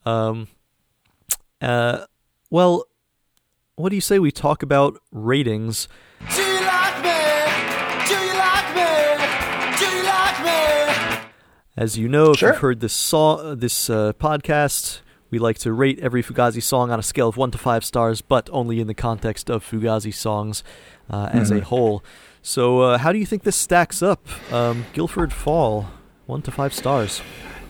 Um, 0.05 0.49
uh, 1.61 2.05
well, 2.51 2.85
what 3.77 3.89
do 3.89 3.97
you 3.97 4.03
say 4.03 4.19
we 4.19 4.31
talk 4.31 4.63
about 4.63 5.01
ratings? 5.11 5.89
As 11.77 11.99
you 11.99 12.09
know, 12.09 12.35
sure. 12.35 12.51
if 12.51 12.55
you've 12.55 12.61
heard 12.61 12.79
this 12.81 12.93
song, 12.93 13.59
this 13.59 13.91
uh, 13.91 14.13
podcast, 14.13 15.01
we 15.31 15.41
like 15.41 15.59
to 15.59 15.73
rate 15.73 15.99
every 15.99 16.23
Fugazi 16.23 16.63
song 16.63 16.93
on 16.93 17.01
a 17.01 17.03
scale 17.03 17.29
of 17.29 17.37
one 17.37 17.51
to 17.51 17.59
five 17.59 17.85
stars, 17.85 18.21
but 18.23 18.49
only 18.53 18.79
in 18.79 18.87
the 18.87 18.95
context 18.95 19.51
of 19.51 19.69
Fugazi 19.69 20.15
songs 20.15 20.63
uh, 21.11 21.31
as 21.33 21.51
mm-hmm. 21.51 21.59
a 21.59 21.65
whole. 21.65 22.05
So, 22.43 22.83
uh, 22.83 22.99
how 22.99 23.11
do 23.11 23.19
you 23.19 23.27
think 23.27 23.43
this 23.43 23.57
stacks 23.57 24.03
up? 24.03 24.25
Um, 24.53 24.87
Guilford 24.93 25.33
Fall, 25.33 25.89
one 26.27 26.43
to 26.43 26.53
five 26.53 26.73
stars. 26.73 27.23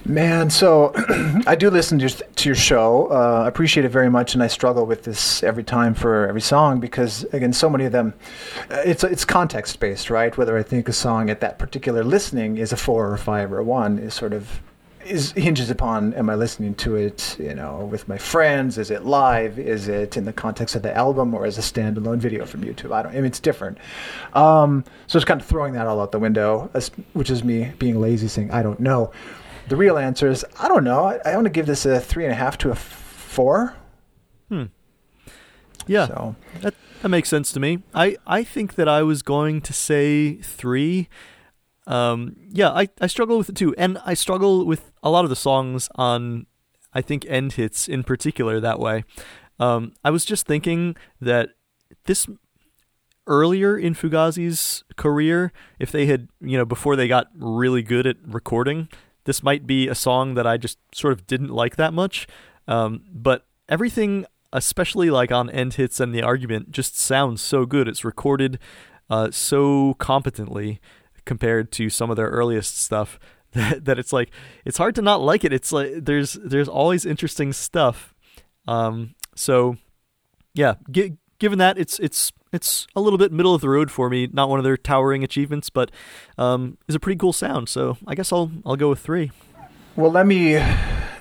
Man, 0.06 0.50
so 0.50 0.92
I 1.46 1.54
do 1.54 1.70
listen 1.70 1.98
to 1.98 2.06
your, 2.06 2.10
to 2.10 2.48
your 2.50 2.54
show. 2.54 3.08
Uh, 3.10 3.44
I 3.44 3.48
appreciate 3.48 3.86
it 3.86 3.88
very 3.88 4.10
much, 4.10 4.34
and 4.34 4.42
I 4.42 4.48
struggle 4.48 4.84
with 4.84 5.04
this 5.04 5.42
every 5.42 5.64
time 5.64 5.94
for 5.94 6.28
every 6.28 6.42
song 6.42 6.78
because, 6.78 7.24
again, 7.32 7.54
so 7.54 7.70
many 7.70 7.86
of 7.86 7.92
them, 7.92 8.12
uh, 8.70 8.82
it's 8.84 9.02
it's 9.02 9.24
context 9.24 9.80
based, 9.80 10.10
right? 10.10 10.36
Whether 10.36 10.58
I 10.58 10.62
think 10.62 10.90
a 10.90 10.92
song 10.92 11.30
at 11.30 11.40
that 11.40 11.58
particular 11.58 12.04
listening 12.04 12.58
is 12.58 12.70
a 12.70 12.76
four 12.76 13.08
or 13.08 13.14
a 13.14 13.18
five 13.18 13.50
or 13.50 13.58
a 13.60 13.64
one 13.64 13.98
is 13.98 14.12
sort 14.12 14.34
of 14.34 14.60
is 15.06 15.32
hinges 15.32 15.70
upon 15.70 16.12
am 16.14 16.28
I 16.28 16.34
listening 16.34 16.74
to 16.76 16.96
it, 16.96 17.36
you 17.38 17.54
know, 17.54 17.88
with 17.90 18.06
my 18.06 18.18
friends? 18.18 18.76
Is 18.76 18.90
it 18.90 19.06
live? 19.06 19.58
Is 19.58 19.88
it 19.88 20.18
in 20.18 20.26
the 20.26 20.32
context 20.34 20.74
of 20.74 20.82
the 20.82 20.94
album 20.94 21.32
or 21.32 21.46
as 21.46 21.56
a 21.56 21.62
standalone 21.62 22.18
video 22.18 22.44
from 22.44 22.62
YouTube? 22.62 22.92
I 22.92 23.02
don't. 23.02 23.12
I 23.12 23.16
mean, 23.16 23.24
it's 23.24 23.40
different. 23.40 23.78
Um, 24.34 24.84
so 25.06 25.16
it's 25.16 25.24
kind 25.24 25.40
of 25.40 25.46
throwing 25.46 25.72
that 25.74 25.86
all 25.86 26.00
out 26.00 26.12
the 26.12 26.18
window, 26.18 26.70
which 27.14 27.30
is 27.30 27.42
me 27.42 27.72
being 27.78 27.98
lazy, 27.98 28.28
saying 28.28 28.50
I 28.50 28.62
don't 28.62 28.80
know 28.80 29.10
the 29.68 29.76
real 29.76 29.98
answer 29.98 30.28
is 30.28 30.44
I 30.60 30.68
don't 30.68 30.84
know. 30.84 31.04
I, 31.04 31.18
I 31.24 31.34
want 31.34 31.46
to 31.46 31.50
give 31.50 31.66
this 31.66 31.86
a 31.86 32.00
three 32.00 32.24
and 32.24 32.32
a 32.32 32.36
half 32.36 32.58
to 32.58 32.70
a 32.70 32.74
four. 32.74 33.74
Hmm. 34.48 34.64
Yeah. 35.86 36.06
So. 36.06 36.36
That 36.60 36.74
that 37.04 37.10
makes 37.10 37.28
sense 37.28 37.52
to 37.52 37.60
me. 37.60 37.82
I, 37.94 38.16
I 38.26 38.44
think 38.44 38.76
that 38.76 38.88
I 38.88 39.02
was 39.02 39.20
going 39.20 39.60
to 39.60 39.74
say 39.74 40.36
three. 40.36 41.10
Um, 41.86 42.34
yeah, 42.48 42.70
I, 42.70 42.88
I 42.98 43.08
struggle 43.08 43.36
with 43.36 43.50
it 43.50 43.56
too. 43.56 43.74
And 43.76 43.98
I 44.06 44.14
struggle 44.14 44.64
with 44.64 44.90
a 45.02 45.10
lot 45.10 45.24
of 45.24 45.28
the 45.28 45.36
songs 45.36 45.90
on, 45.96 46.46
I 46.94 47.02
think, 47.02 47.26
End 47.28 47.52
Hits 47.52 47.88
in 47.88 48.04
particular 48.04 48.58
that 48.58 48.80
way. 48.80 49.04
Um, 49.60 49.92
I 50.02 50.08
was 50.08 50.24
just 50.24 50.46
thinking 50.46 50.96
that 51.20 51.50
this 52.06 52.26
earlier 53.26 53.76
in 53.76 53.92
Fugazi's 53.94 54.82
career, 54.96 55.52
if 55.78 55.92
they 55.92 56.06
had, 56.06 56.28
you 56.40 56.56
know, 56.56 56.64
before 56.64 56.96
they 56.96 57.06
got 57.06 57.26
really 57.36 57.82
good 57.82 58.06
at 58.06 58.16
recording, 58.26 58.88
this 59.24 59.42
might 59.42 59.66
be 59.66 59.88
a 59.88 59.94
song 59.94 60.34
that 60.34 60.46
I 60.46 60.56
just 60.56 60.78
sort 60.94 61.12
of 61.12 61.26
didn't 61.26 61.50
like 61.50 61.76
that 61.76 61.92
much. 61.92 62.26
Um, 62.66 63.02
but 63.12 63.46
everything, 63.68 64.26
especially 64.52 65.10
like 65.10 65.32
on 65.32 65.50
End 65.50 65.74
Hits 65.74 66.00
and 66.00 66.14
The 66.14 66.22
Argument, 66.22 66.70
just 66.70 66.98
sounds 66.98 67.42
so 67.42 67.66
good. 67.66 67.88
It's 67.88 68.04
recorded 68.04 68.58
uh, 69.10 69.30
so 69.30 69.94
competently 69.94 70.80
compared 71.24 71.72
to 71.72 71.90
some 71.90 72.10
of 72.10 72.16
their 72.16 72.28
earliest 72.28 72.80
stuff 72.80 73.18
that, 73.52 73.84
that 73.84 73.98
it's 73.98 74.12
like 74.12 74.30
it's 74.64 74.78
hard 74.78 74.94
to 74.96 75.02
not 75.02 75.20
like 75.20 75.44
it. 75.44 75.52
It's 75.52 75.72
like 75.72 75.92
there's 75.96 76.34
there's 76.34 76.68
always 76.68 77.06
interesting 77.06 77.52
stuff. 77.52 78.14
Um, 78.66 79.14
so 79.36 79.76
yeah, 80.54 80.74
g- 80.90 81.18
given 81.44 81.58
that 81.58 81.76
it's 81.76 81.98
it's 81.98 82.32
it's 82.52 82.86
a 82.96 83.02
little 83.02 83.18
bit 83.18 83.30
middle 83.30 83.54
of 83.54 83.60
the 83.60 83.68
road 83.68 83.90
for 83.90 84.08
me. 84.08 84.26
Not 84.32 84.48
one 84.48 84.58
of 84.58 84.64
their 84.64 84.78
towering 84.78 85.22
achievements, 85.22 85.68
but 85.68 85.90
um, 86.38 86.78
is 86.88 86.94
a 86.94 87.00
pretty 87.00 87.18
cool 87.18 87.34
sound. 87.34 87.68
So 87.68 87.98
I 88.06 88.14
guess 88.14 88.32
I'll 88.32 88.50
I'll 88.64 88.76
go 88.76 88.88
with 88.88 89.00
three. 89.00 89.30
Well, 89.94 90.10
let 90.10 90.26
me 90.26 90.54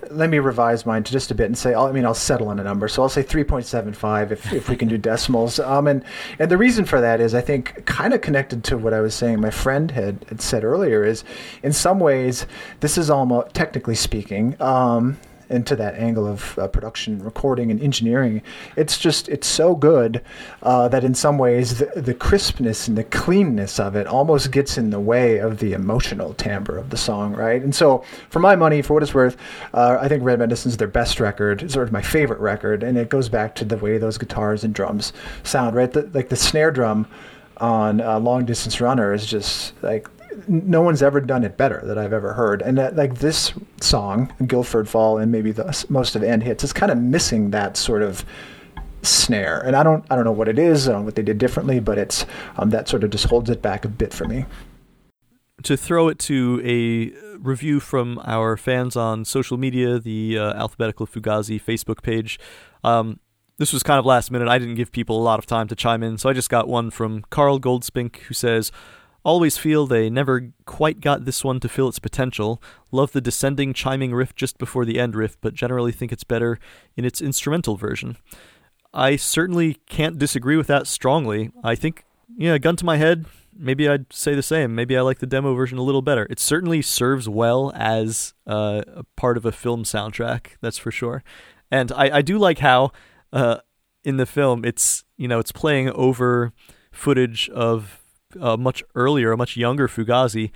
let 0.10 0.30
me 0.30 0.40
revise 0.40 0.86
mine 0.86 1.04
just 1.04 1.30
a 1.30 1.36
bit 1.36 1.48
and 1.48 1.58
say, 1.58 1.76
i 1.76 1.92
mean, 1.92 2.06
I'll 2.06 2.14
settle 2.14 2.48
on 2.48 2.58
a 2.60 2.64
number. 2.64 2.88
So 2.88 3.02
I'll 3.02 3.10
say 3.10 3.24
3.75 3.24 4.32
if, 4.32 4.54
if 4.54 4.70
we 4.70 4.76
can 4.76 4.88
do 4.88 4.98
decimals. 4.98 5.60
Um, 5.60 5.88
and, 5.88 6.04
and 6.38 6.52
the 6.52 6.58
reason 6.58 6.86
for 6.86 7.02
that 7.02 7.20
is 7.20 7.34
I 7.34 7.42
think 7.42 7.86
kind 7.86 8.14
of 8.14 8.22
connected 8.22 8.64
to 8.66 8.78
what 8.78 8.94
I 8.94 9.00
was 9.00 9.16
saying 9.16 9.42
my 9.42 9.50
friend 9.50 9.90
had, 9.90 10.24
had 10.30 10.40
said 10.40 10.64
earlier 10.64 11.04
is 11.04 11.24
in 11.64 11.74
some 11.74 12.00
ways, 12.00 12.46
this 12.82 12.98
is 12.98 13.10
almost, 13.10 13.56
technically 13.56 13.96
speaking, 13.96 14.62
um, 14.62 15.18
into 15.50 15.76
that 15.76 15.96
angle 15.96 16.28
of 16.28 16.58
uh, 16.58 16.68
production, 16.68 17.24
recording, 17.24 17.72
and 17.72 17.82
engineering, 17.82 18.42
it's 18.76 18.98
just 18.98 19.30
it's 19.30 19.48
so 19.48 19.76
good 19.76 20.22
uh, 20.62 20.88
that 20.88 21.04
in 21.04 21.14
some 21.14 21.38
ways 21.38 21.80
the, 21.80 21.86
the, 22.02 22.14
crispness 22.14 22.88
and 22.88 22.98
the 22.98 23.04
cleanness 23.04 23.80
of 23.80 23.96
it 23.96 24.08
almost 24.08 24.52
gets 24.52 24.78
in 24.78 24.90
the 24.90 25.00
way 25.00 25.38
of 25.38 25.60
the 25.60 25.74
emotional 25.74 26.34
timbre 26.34 26.78
of 26.78 26.90
the 26.90 26.98
song, 26.98 27.34
right? 27.34 27.62
And 27.62 27.74
so, 27.74 28.04
for 28.30 28.40
my 28.40 28.56
money, 28.56 28.82
for 28.82 28.94
what 28.94 29.04
it's 29.04 29.14
worth, 29.14 29.38
uh, 29.74 29.98
I 30.00 30.08
think 30.08 30.24
Red 30.24 30.40
Medicine's 30.40 30.78
their 30.78 30.88
best 30.88 31.20
record, 31.20 31.70
sort 31.72 31.88
of 31.88 31.92
my 31.92 32.02
favorite 32.02 32.40
record, 32.40 32.84
and 32.84 32.98
it 32.98 33.10
goes 33.10 33.30
back 33.30 33.56
to 33.56 33.66
the 33.66 33.78
way 33.78 33.98
those 33.98 34.18
guitars 34.18 34.64
and 34.64 34.74
drums 34.74 35.14
sound, 35.44 35.76
right? 35.76 35.92
The, 35.92 36.10
like 36.14 36.30
the 36.30 36.36
snare 36.36 36.72
drum 36.72 37.08
on 37.58 38.02
uh, 38.02 38.20
Long 38.20 38.46
Distance 38.46 38.82
Runner 38.82 39.14
is 39.14 39.26
just 39.26 39.74
like 39.84 40.08
no 40.48 40.82
one's 40.82 41.02
ever 41.02 41.22
done 41.22 41.44
it 41.44 41.58
better 41.58 41.82
that 41.86 41.98
I've 41.98 42.14
ever 42.14 42.34
heard. 42.34 42.62
And 42.62 42.78
that, 42.78 42.96
like 42.96 43.16
this 43.16 43.54
song, 43.82 44.32
Guilford 44.46 44.88
Fall, 44.88 45.18
and 45.18 45.32
maybe 45.32 45.52
the, 45.52 45.86
most 45.90 46.16
of 46.16 46.24
End 46.24 46.44
Hits, 46.44 46.64
is 46.64 46.74
kind 46.74 46.92
of 46.92 46.98
missing 46.98 47.52
that 47.52 47.78
sort 47.78 48.02
of 48.02 48.26
snare. 49.02 49.60
And 49.60 49.76
I 49.76 49.84
don't, 49.84 50.06
I 50.10 50.16
don't 50.16 50.26
know 50.26 50.32
what 50.32 50.48
it 50.48 50.58
is, 50.58 50.88
I 50.88 50.92
don't 50.92 51.02
know 51.02 51.06
what 51.06 51.16
they 51.16 51.24
did 51.24 51.38
differently, 51.38 51.80
but 51.80 51.98
it's 51.98 52.26
um, 52.58 52.70
that 52.72 52.88
sort 52.88 53.04
of 53.04 53.10
just 53.10 53.26
holds 53.26 53.50
it 53.50 53.62
back 53.62 53.86
a 53.86 53.90
bit 53.90 54.14
for 54.14 54.26
me. 54.26 54.46
To 55.64 55.78
throw 55.78 56.08
it 56.10 56.20
to 56.20 56.62
a 56.64 57.38
review 57.38 57.80
from 57.80 58.20
our 58.24 58.58
fans 58.58 58.96
on 58.96 59.26
social 59.26 59.58
media, 59.58 60.00
the 60.00 60.38
uh, 60.38 60.54
Alphabetical 60.54 61.08
Fugazi 61.08 61.62
Facebook 61.62 62.02
page. 62.02 62.40
Um, 62.84 63.20
this 63.58 63.72
was 63.72 63.84
kind 63.84 64.00
of 64.00 64.06
last 64.06 64.32
minute. 64.32 64.48
I 64.48 64.58
didn't 64.58 64.76
give 64.76 64.92
people 64.92 65.18
a 65.18 65.24
lot 65.24 65.40
of 65.40 65.46
time 65.46 65.68
to 65.68 65.76
chime 65.76 66.04
in, 66.04 66.18
so 66.18 66.30
I 66.30 66.34
just 66.34 66.50
got 66.50 66.68
one 66.68 66.90
from 66.90 67.24
Carl 67.30 67.60
Goldspink 67.60 68.18
who 68.22 68.34
says, 68.34 68.72
Always 69.24 69.58
feel 69.58 69.88
they 69.88 70.10
never 70.10 70.52
quite 70.66 71.00
got 71.00 71.26
this 71.26 71.44
one 71.44 71.60
to 71.62 71.70
fill 71.70 71.88
its 71.88 72.00
potential. 72.00 72.62
Love 72.92 73.14
the 73.14 73.22
descending 73.22 73.74
chiming 73.74 74.14
riff 74.14 74.36
just 74.36 74.58
before 74.58 74.86
the 74.86 75.00
end 75.00 75.16
riff, 75.16 75.38
but 75.40 75.54
generally 75.54 75.92
think 75.92 76.12
it's 76.12 76.24
better 76.24 76.60
in 76.98 77.06
its 77.06 77.22
instrumental 77.22 77.78
version. 77.78 78.18
I 78.94 79.16
certainly 79.16 79.76
can't 79.88 80.20
disagree 80.20 80.58
with 80.58 80.68
that 80.68 80.88
strongly. 80.88 81.52
I 81.64 81.76
think, 81.76 82.04
yeah, 82.38 82.58
gun 82.58 82.76
to 82.76 82.86
my 82.86 82.98
head, 82.98 83.26
maybe 83.58 83.88
I'd 83.88 84.12
say 84.12 84.36
the 84.36 84.44
same. 84.44 84.76
Maybe 84.76 84.98
I 84.98 85.02
like 85.02 85.20
the 85.20 85.26
demo 85.26 85.54
version 85.54 85.78
a 85.78 85.84
little 85.84 86.02
better. 86.02 86.28
It 86.30 86.40
certainly 86.40 86.82
serves 86.82 87.30
well 87.30 87.72
as 87.76 88.34
uh, 88.46 88.84
a 88.88 89.04
part 89.16 89.38
of 89.38 89.46
a 89.46 89.52
film 89.52 89.84
soundtrack, 89.84 90.58
that's 90.62 90.78
for 90.78 90.92
sure. 90.92 91.24
And 91.72 91.92
I, 91.92 92.18
I 92.18 92.22
do 92.22 92.38
like 92.38 92.60
how 92.60 92.92
uh, 93.32 93.58
in 94.04 94.18
the 94.18 94.26
film, 94.26 94.66
it's 94.66 95.06
you 95.18 95.28
know 95.28 95.40
it's 95.40 95.52
playing 95.52 95.90
over 95.92 96.54
footage 96.92 97.50
of 97.50 98.03
a 98.40 98.58
much 98.58 98.84
earlier, 98.96 99.32
a 99.32 99.38
much 99.38 99.58
younger 99.58 99.88
Fugazi, 99.88 100.52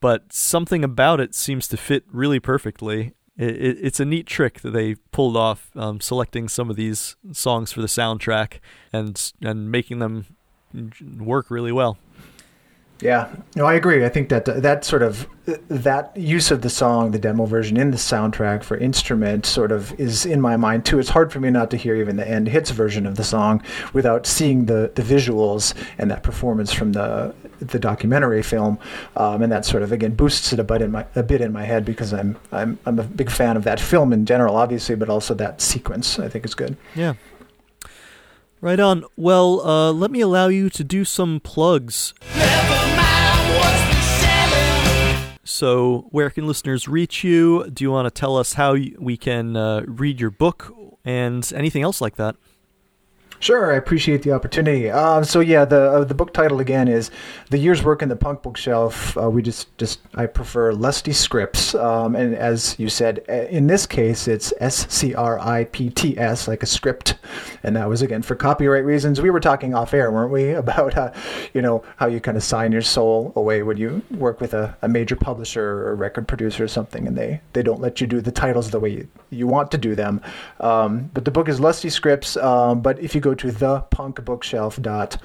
but 0.00 0.32
something 0.32 0.84
about 0.84 1.20
it 1.20 1.34
seems 1.34 1.68
to 1.68 1.76
fit 1.76 2.04
really 2.10 2.40
perfectly. 2.40 3.14
It, 3.36 3.50
it, 3.50 3.78
it's 3.80 4.00
a 4.00 4.04
neat 4.04 4.26
trick 4.26 4.60
that 4.60 4.70
they 4.72 4.96
pulled 5.12 5.36
off, 5.36 5.70
um, 5.76 6.00
selecting 6.00 6.48
some 6.48 6.70
of 6.70 6.76
these 6.76 7.16
songs 7.32 7.72
for 7.72 7.80
the 7.80 7.86
soundtrack 7.86 8.58
and 8.92 9.32
and 9.40 9.70
making 9.70 9.98
them 9.98 10.26
work 11.18 11.50
really 11.50 11.72
well. 11.72 11.98
Yeah, 13.00 13.28
no, 13.54 13.64
I 13.64 13.74
agree. 13.74 14.04
I 14.04 14.08
think 14.08 14.28
that 14.30 14.44
that 14.44 14.84
sort 14.84 15.02
of 15.02 15.28
that 15.68 16.16
use 16.16 16.50
of 16.50 16.62
the 16.62 16.70
song, 16.70 17.12
the 17.12 17.18
demo 17.18 17.46
version 17.46 17.76
in 17.76 17.92
the 17.92 17.96
soundtrack 17.96 18.64
for 18.64 18.76
instrument, 18.76 19.46
sort 19.46 19.70
of 19.70 19.98
is 20.00 20.26
in 20.26 20.40
my 20.40 20.56
mind 20.56 20.84
too. 20.84 20.98
It's 20.98 21.10
hard 21.10 21.32
for 21.32 21.38
me 21.38 21.50
not 21.50 21.70
to 21.70 21.76
hear 21.76 21.94
even 21.94 22.16
the 22.16 22.28
end 22.28 22.48
hits 22.48 22.70
version 22.70 23.06
of 23.06 23.14
the 23.14 23.22
song 23.22 23.62
without 23.92 24.26
seeing 24.26 24.66
the 24.66 24.90
the 24.96 25.02
visuals 25.02 25.74
and 25.96 26.10
that 26.10 26.24
performance 26.24 26.72
from 26.72 26.92
the 26.92 27.34
the 27.60 27.78
documentary 27.78 28.42
film, 28.42 28.78
um, 29.16 29.42
and 29.42 29.52
that 29.52 29.64
sort 29.64 29.84
of 29.84 29.92
again 29.92 30.14
boosts 30.14 30.52
it 30.52 30.58
a 30.58 30.64
bit 30.64 30.82
in 30.82 30.90
my 30.90 31.06
a 31.14 31.22
bit 31.22 31.40
in 31.40 31.52
my 31.52 31.64
head 31.64 31.84
because 31.84 32.12
I'm 32.12 32.36
I'm 32.50 32.80
I'm 32.84 32.98
a 32.98 33.04
big 33.04 33.30
fan 33.30 33.56
of 33.56 33.62
that 33.62 33.78
film 33.78 34.12
in 34.12 34.26
general, 34.26 34.56
obviously, 34.56 34.96
but 34.96 35.08
also 35.08 35.34
that 35.34 35.60
sequence. 35.60 36.18
I 36.18 36.28
think 36.28 36.44
is 36.44 36.54
good. 36.56 36.76
Yeah. 36.96 37.14
Right 38.60 38.80
on. 38.80 39.04
Well, 39.16 39.60
uh, 39.60 39.92
let 39.92 40.10
me 40.10 40.20
allow 40.20 40.48
you 40.48 40.68
to 40.70 40.82
do 40.82 41.04
some 41.04 41.38
plugs. 41.38 42.12
So, 45.48 46.08
where 46.10 46.28
can 46.28 46.46
listeners 46.46 46.88
reach 46.88 47.24
you? 47.24 47.70
Do 47.70 47.82
you 47.82 47.90
want 47.90 48.04
to 48.04 48.10
tell 48.10 48.36
us 48.36 48.52
how 48.52 48.76
we 48.98 49.16
can 49.16 49.56
uh, 49.56 49.82
read 49.86 50.20
your 50.20 50.28
book 50.28 50.74
and 51.06 51.50
anything 51.56 51.82
else 51.82 52.02
like 52.02 52.16
that? 52.16 52.36
Sure, 53.40 53.72
I 53.72 53.76
appreciate 53.76 54.22
the 54.22 54.32
opportunity. 54.32 54.90
Uh, 54.90 55.22
so 55.22 55.38
yeah, 55.38 55.64
the 55.64 55.80
uh, 55.92 56.04
the 56.04 56.14
book 56.14 56.34
title 56.34 56.58
again 56.58 56.88
is 56.88 57.10
"The 57.50 57.58
Year's 57.58 57.84
Work 57.84 58.02
in 58.02 58.08
the 58.08 58.16
Punk 58.16 58.42
Bookshelf." 58.42 59.16
Uh, 59.16 59.30
we 59.30 59.42
just 59.42 59.76
just 59.78 60.00
I 60.14 60.26
prefer 60.26 60.72
lusty 60.72 61.12
scripts, 61.12 61.74
um, 61.76 62.16
and 62.16 62.34
as 62.34 62.76
you 62.80 62.88
said, 62.88 63.24
uh, 63.28 63.46
in 63.48 63.68
this 63.68 63.86
case, 63.86 64.26
it's 64.26 64.52
S 64.58 64.92
C 64.92 65.14
R 65.14 65.38
I 65.38 65.64
P 65.64 65.88
T 65.88 66.18
S, 66.18 66.48
like 66.48 66.64
a 66.64 66.66
script, 66.66 67.14
and 67.62 67.76
that 67.76 67.88
was 67.88 68.02
again 68.02 68.22
for 68.22 68.34
copyright 68.34 68.84
reasons. 68.84 69.20
We 69.20 69.30
were 69.30 69.40
talking 69.40 69.72
off 69.72 69.94
air, 69.94 70.10
weren't 70.10 70.32
we, 70.32 70.50
about 70.54 70.96
uh, 70.96 71.12
you 71.54 71.62
know 71.62 71.84
how 71.96 72.08
you 72.08 72.20
kind 72.20 72.36
of 72.36 72.42
sign 72.42 72.72
your 72.72 72.82
soul 72.82 73.32
away 73.36 73.62
when 73.62 73.76
you 73.76 74.02
work 74.10 74.40
with 74.40 74.52
a, 74.52 74.76
a 74.82 74.88
major 74.88 75.14
publisher 75.14 75.86
or 75.86 75.94
record 75.94 76.26
producer 76.26 76.64
or 76.64 76.68
something, 76.68 77.06
and 77.06 77.16
they 77.16 77.40
they 77.52 77.62
don't 77.62 77.80
let 77.80 78.00
you 78.00 78.08
do 78.08 78.20
the 78.20 78.32
titles 78.32 78.70
the 78.70 78.80
way 78.80 78.90
you, 78.90 79.08
you 79.30 79.46
want 79.46 79.70
to 79.70 79.78
do 79.78 79.94
them. 79.94 80.20
Um, 80.58 81.08
but 81.14 81.24
the 81.24 81.30
book 81.30 81.48
is 81.48 81.60
lusty 81.60 81.88
scripts, 81.88 82.36
um, 82.36 82.80
but 82.80 82.98
if 82.98 83.14
you 83.14 83.20
go 83.20 83.27
go 83.28 83.34
to 83.34 83.48
thepunkbookshelf 83.48 84.80
dot 84.80 85.18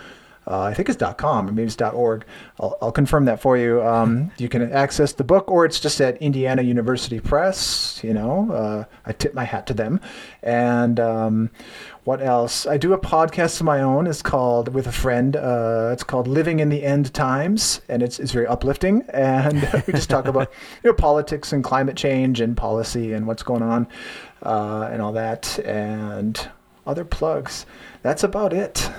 uh, 0.46 0.64
I 0.64 0.74
think 0.74 0.90
it's 0.90 1.02
.com 1.18 1.48
or 1.48 1.52
maybe 1.54 1.68
it's 1.68 1.76
dot 1.76 1.94
.org. 1.94 2.26
I'll, 2.60 2.78
I'll 2.82 2.92
confirm 2.92 3.26
that 3.26 3.40
for 3.42 3.58
you. 3.58 3.82
Um, 3.82 4.30
you 4.38 4.50
can 4.50 4.74
access 4.74 5.14
the 5.14 5.24
book, 5.24 5.50
or 5.50 5.66
it's 5.66 5.80
just 5.80 6.02
at 6.02 6.18
Indiana 6.18 6.62
University 6.62 7.22
Press. 7.22 8.02
You 8.04 8.14
know, 8.14 8.52
uh, 8.52 8.84
I 9.06 9.14
tip 9.14 9.34
my 9.34 9.46
hat 9.46 9.68
to 9.68 9.74
them. 9.74 10.02
And 10.42 11.00
um, 11.00 11.50
what 12.04 12.22
else? 12.22 12.68
I 12.68 12.76
do 12.76 12.92
a 12.92 12.98
podcast 12.98 13.62
of 13.62 13.66
my 13.66 13.80
own. 13.82 14.06
It's 14.06 14.22
called 14.22 14.74
with 14.74 14.86
a 14.86 14.92
friend. 14.92 15.38
Uh, 15.38 15.92
it's 15.94 16.04
called 16.04 16.28
Living 16.28 16.60
in 16.60 16.68
the 16.68 16.84
End 16.84 17.14
Times, 17.14 17.80
and 17.88 18.04
it's 18.04 18.20
it's 18.20 18.34
very 18.34 18.48
uplifting. 18.48 19.04
And 19.14 19.62
we 19.88 19.94
just 19.94 20.10
talk 20.10 20.26
about 20.26 20.52
you 20.84 20.90
know 20.90 20.94
politics 20.94 21.54
and 21.54 21.64
climate 21.64 21.96
change 21.96 22.42
and 22.42 22.58
policy 22.58 23.14
and 23.14 23.28
what's 23.28 23.44
going 23.44 23.64
on 23.64 23.88
uh, 24.42 24.90
and 24.92 25.02
all 25.02 25.14
that 25.14 25.58
and 25.60 26.50
other 26.86 27.06
plugs. 27.06 27.66
That's 28.04 28.24
about 28.24 28.54
it. 28.54 28.92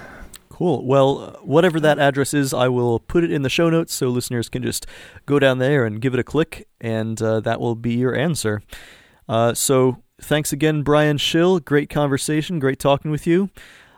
Cool. 0.48 0.84
Well, 0.86 1.38
whatever 1.42 1.78
that 1.80 1.98
address 1.98 2.32
is, 2.32 2.55
I 2.55 2.68
will 2.68 3.00
put 3.00 3.24
it 3.24 3.30
in 3.30 3.42
the 3.42 3.50
show 3.50 3.68
notes 3.70 3.92
so 3.92 4.09
listeners 4.09 4.48
can 4.48 4.62
just 4.62 4.86
go 5.26 5.38
down 5.38 5.59
there 5.59 5.84
and 5.84 6.00
give 6.00 6.14
it 6.14 6.20
a 6.20 6.24
click, 6.24 6.68
and 6.80 7.20
uh, 7.20 7.40
that 7.40 7.61
will 7.61 7.74
be 7.74 7.94
your 7.94 8.14
answer. 8.14 8.62
Uh, 9.28 9.52
so, 9.52 10.02
thanks 10.20 10.52
again, 10.52 10.82
Brian 10.82 11.18
Schill. 11.18 11.59
Great 11.61 11.90
conversation. 11.90 12.61
Great 12.61 12.78
talking 12.78 13.11
with 13.11 13.26
you. 13.26 13.50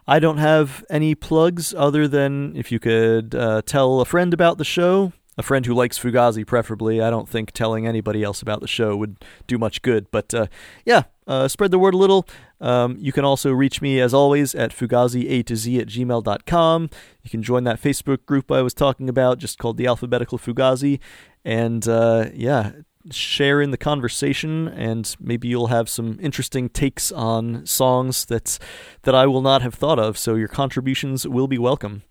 I 0.08 0.18
don't 0.18 0.38
have 0.38 0.84
any 0.88 1.14
plugs 1.14 1.74
other 1.74 2.08
than 2.08 2.56
if 2.56 2.72
you 2.72 2.78
could 2.78 3.34
uh, 3.34 3.62
tell 3.66 4.00
a 4.00 4.04
friend 4.04 4.32
about 4.32 4.56
the 4.56 4.64
show, 4.64 5.12
a 5.36 5.42
friend 5.42 5.66
who 5.66 5.74
likes 5.74 5.98
Fugazi, 5.98 6.46
preferably. 6.46 7.02
I 7.02 7.10
don't 7.10 7.28
think 7.28 7.50
telling 7.52 7.86
anybody 7.86 8.22
else 8.22 8.40
about 8.40 8.60
the 8.60 8.68
show 8.68 8.96
would 8.96 9.24
do 9.46 9.58
much 9.58 9.82
good. 9.82 10.10
But 10.10 10.32
uh, 10.32 10.46
yeah, 10.84 11.02
uh, 11.26 11.48
spread 11.48 11.70
the 11.70 11.78
word 11.78 11.94
a 11.94 11.96
little. 11.96 12.26
Um, 12.60 12.96
you 12.98 13.12
can 13.12 13.24
also 13.24 13.50
reach 13.52 13.82
me, 13.82 14.00
as 14.00 14.14
always, 14.14 14.54
at 14.54 14.70
fugazi 14.70 15.44
to 15.44 15.56
z 15.56 15.78
at 15.80 15.88
gmail.com. 15.88 16.90
You 17.22 17.30
can 17.30 17.42
join 17.42 17.64
that 17.64 17.80
Facebook 17.80 18.24
group 18.26 18.50
I 18.50 18.62
was 18.62 18.74
talking 18.74 19.08
about, 19.08 19.38
just 19.38 19.58
called 19.58 19.76
the 19.76 19.86
Alphabetical 19.86 20.38
Fugazi. 20.38 21.00
And 21.44 21.86
uh, 21.88 22.26
yeah, 22.34 22.72
share 23.10 23.60
in 23.60 23.70
the 23.70 23.76
conversation, 23.76 24.68
and 24.68 25.14
maybe 25.20 25.48
you'll 25.48 25.68
have 25.68 25.88
some 25.88 26.18
interesting 26.20 26.68
takes 26.68 27.12
on 27.12 27.64
songs 27.66 28.26
that, 28.26 28.58
that 29.02 29.14
I 29.14 29.26
will 29.26 29.42
not 29.42 29.62
have 29.62 29.74
thought 29.74 29.98
of. 29.98 30.18
So 30.18 30.34
your 30.34 30.48
contributions 30.48 31.26
will 31.26 31.48
be 31.48 31.58
welcome. 31.58 32.02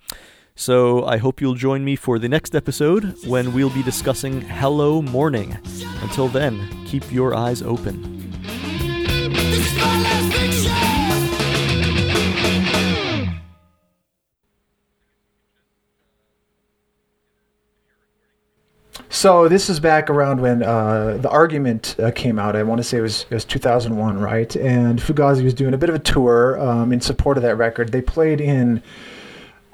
So 0.57 1.05
I 1.05 1.17
hope 1.17 1.41
you'll 1.41 1.55
join 1.55 1.83
me 1.83 1.97
for 1.97 2.17
the 2.17 2.29
next 2.29 2.55
episode 2.55 3.15
when 3.27 3.53
we'll 3.53 3.69
be 3.69 3.83
discussing 3.83 4.39
Hello 4.39 5.01
Morning. 5.01 5.57
Until 6.01 6.29
then, 6.29 6.85
keep 6.85 7.11
your 7.11 7.35
eyes 7.35 7.61
open. 7.61 8.24
So 19.25 19.47
this 19.47 19.71
is 19.71 19.79
back 19.79 20.11
around 20.11 20.39
when 20.39 20.61
uh, 20.61 21.17
the 21.19 21.31
argument 21.31 21.95
uh, 21.97 22.11
came 22.11 22.37
out. 22.37 22.55
I 22.55 22.61
want 22.61 22.77
to 22.77 22.83
say 22.83 22.99
it 22.99 23.01
was 23.01 23.23
it 23.23 23.33
was 23.33 23.43
2001, 23.43 24.19
right? 24.19 24.55
And 24.55 24.99
Fugazi 24.99 25.43
was 25.43 25.55
doing 25.55 25.73
a 25.73 25.79
bit 25.79 25.89
of 25.89 25.95
a 25.95 25.99
tour 25.99 26.59
um, 26.59 26.93
in 26.93 27.01
support 27.01 27.35
of 27.35 27.41
that 27.41 27.55
record. 27.55 27.91
They 27.91 28.03
played 28.03 28.39
in 28.39 28.83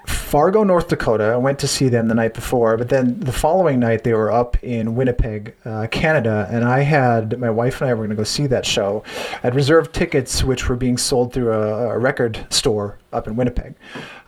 Fargo, 0.07 0.63
North 0.63 0.87
Dakota. 0.87 1.25
I 1.25 1.35
went 1.35 1.59
to 1.59 1.67
see 1.67 1.89
them 1.89 2.07
the 2.07 2.15
night 2.15 2.33
before, 2.33 2.77
but 2.77 2.87
then 2.87 3.19
the 3.19 3.33
following 3.33 3.81
night 3.81 4.05
they 4.05 4.13
were 4.13 4.31
up 4.31 4.55
in 4.63 4.95
Winnipeg, 4.95 5.53
uh, 5.65 5.87
Canada, 5.91 6.47
and 6.49 6.63
I 6.63 6.79
had 6.79 7.37
my 7.37 7.49
wife 7.49 7.81
and 7.81 7.89
I 7.89 7.93
were 7.93 8.05
going 8.05 8.11
to 8.11 8.15
go 8.15 8.23
see 8.23 8.47
that 8.47 8.65
show. 8.65 9.03
I'd 9.43 9.53
reserved 9.53 9.93
tickets, 9.93 10.45
which 10.45 10.69
were 10.69 10.77
being 10.77 10.97
sold 10.97 11.33
through 11.33 11.51
a, 11.51 11.89
a 11.89 11.99
record 11.99 12.47
store 12.49 12.99
up 13.11 13.27
in 13.27 13.35
Winnipeg. 13.35 13.75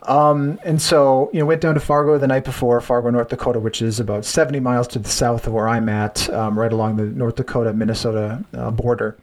Um, 0.04 0.60
and 0.64 0.82
so, 0.82 1.30
you 1.34 1.40
know, 1.40 1.46
went 1.46 1.62
down 1.62 1.76
to 1.76 1.80
Fargo 1.80 2.18
the 2.18 2.28
night 2.28 2.44
before, 2.44 2.80
Fargo, 2.82 3.10
North 3.10 3.30
Dakota, 3.30 3.60
which 3.60 3.82
is 3.82 4.00
about 4.00 4.26
70 4.26 4.60
miles 4.60 4.88
to 4.90 5.00
the 5.00 5.10
south 5.10 5.48
of 5.48 5.54
where 5.54 5.68
I'm 5.68 5.90
at, 5.90 6.30
um, 6.30 6.58
right 6.60 6.72
along 6.72 6.98
the 6.98 7.06
North 7.06 7.36
Dakota 7.36 7.74
Minnesota 7.74 8.44
uh, 8.54 8.72
border. 8.72 9.18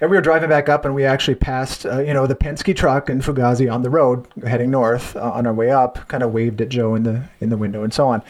And 0.00 0.10
we 0.10 0.16
were 0.16 0.22
driving 0.22 0.48
back 0.48 0.68
up, 0.68 0.84
and 0.84 0.94
we 0.94 1.04
actually 1.04 1.36
passed, 1.36 1.86
uh, 1.86 2.00
you 2.00 2.12
know, 2.12 2.26
the 2.26 2.34
Penske 2.34 2.76
truck 2.76 3.08
and 3.08 3.22
Fugazi 3.22 3.72
on 3.72 3.82
the 3.82 3.90
road 3.90 4.26
heading 4.46 4.70
north. 4.70 5.16
Uh, 5.16 5.32
on 5.32 5.46
our 5.46 5.54
way 5.54 5.70
up, 5.70 6.06
kind 6.08 6.22
of 6.22 6.32
waved 6.32 6.60
at 6.60 6.68
Joe 6.68 6.94
in 6.94 7.04
the 7.04 7.24
in 7.40 7.48
the 7.48 7.56
window 7.56 7.82
and 7.82 7.92
so 7.92 8.06
on, 8.08 8.22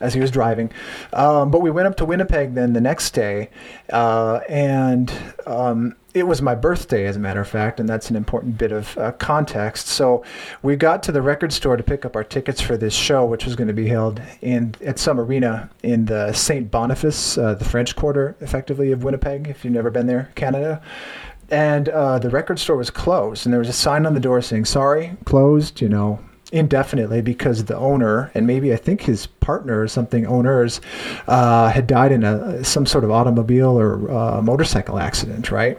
as 0.00 0.14
he 0.14 0.20
was 0.20 0.30
driving. 0.30 0.70
Um, 1.12 1.50
but 1.50 1.62
we 1.62 1.70
went 1.70 1.88
up 1.88 1.96
to 1.98 2.04
Winnipeg 2.04 2.54
then 2.54 2.74
the 2.74 2.80
next 2.80 3.12
day, 3.12 3.50
uh, 3.92 4.40
and 4.48 5.12
um, 5.46 5.96
it 6.14 6.28
was 6.28 6.40
my 6.40 6.54
birthday, 6.54 7.06
as 7.06 7.16
a 7.16 7.18
matter 7.18 7.40
of 7.40 7.48
fact, 7.48 7.80
and 7.80 7.88
that's 7.88 8.08
an 8.08 8.14
important 8.14 8.56
bit 8.56 8.70
of 8.70 8.96
uh, 8.96 9.10
context. 9.12 9.88
So 9.88 10.24
we 10.62 10.76
got 10.76 11.02
to 11.02 11.12
the 11.12 11.20
record 11.20 11.52
store 11.52 11.76
to 11.76 11.82
pick 11.82 12.04
up 12.04 12.14
our 12.14 12.22
tickets 12.22 12.60
for 12.60 12.76
this 12.76 12.94
show, 12.94 13.26
which 13.26 13.44
was 13.44 13.56
going 13.56 13.66
to 13.66 13.74
be 13.74 13.88
held 13.88 14.22
in 14.40 14.76
at 14.84 15.00
some 15.00 15.18
arena 15.18 15.68
in 15.82 16.04
the 16.04 16.32
St. 16.32 16.70
Boniface, 16.70 17.36
uh, 17.36 17.54
the 17.54 17.64
French 17.64 17.96
Quarter, 17.96 18.36
effectively 18.40 18.92
of 18.92 19.02
Winnipeg. 19.02 19.48
If 19.48 19.64
you've 19.64 19.74
never 19.74 19.90
been 19.90 20.06
there, 20.06 20.30
Canada. 20.36 20.80
And 21.50 21.88
uh, 21.88 22.20
the 22.20 22.30
record 22.30 22.60
store 22.60 22.76
was 22.76 22.90
closed, 22.90 23.44
and 23.44 23.52
there 23.52 23.58
was 23.58 23.68
a 23.68 23.74
sign 23.74 24.06
on 24.06 24.14
the 24.14 24.20
door 24.20 24.40
saying 24.40 24.66
"Sorry, 24.66 25.16
closed." 25.24 25.80
You 25.80 25.88
know, 25.88 26.20
indefinitely 26.54 27.20
because 27.20 27.64
the 27.64 27.76
owner 27.76 28.30
and 28.32 28.46
maybe 28.46 28.72
I 28.72 28.76
think 28.76 29.02
his 29.02 29.26
partner 29.26 29.82
or 29.82 29.88
something 29.88 30.24
owners 30.24 30.80
uh, 31.26 31.68
had 31.68 31.88
died 31.88 32.12
in 32.12 32.22
a 32.22 32.62
some 32.62 32.86
sort 32.86 33.02
of 33.02 33.10
automobile 33.10 33.78
or 33.78 34.08
uh, 34.10 34.40
motorcycle 34.40 35.00
accident, 35.00 35.50
right? 35.50 35.76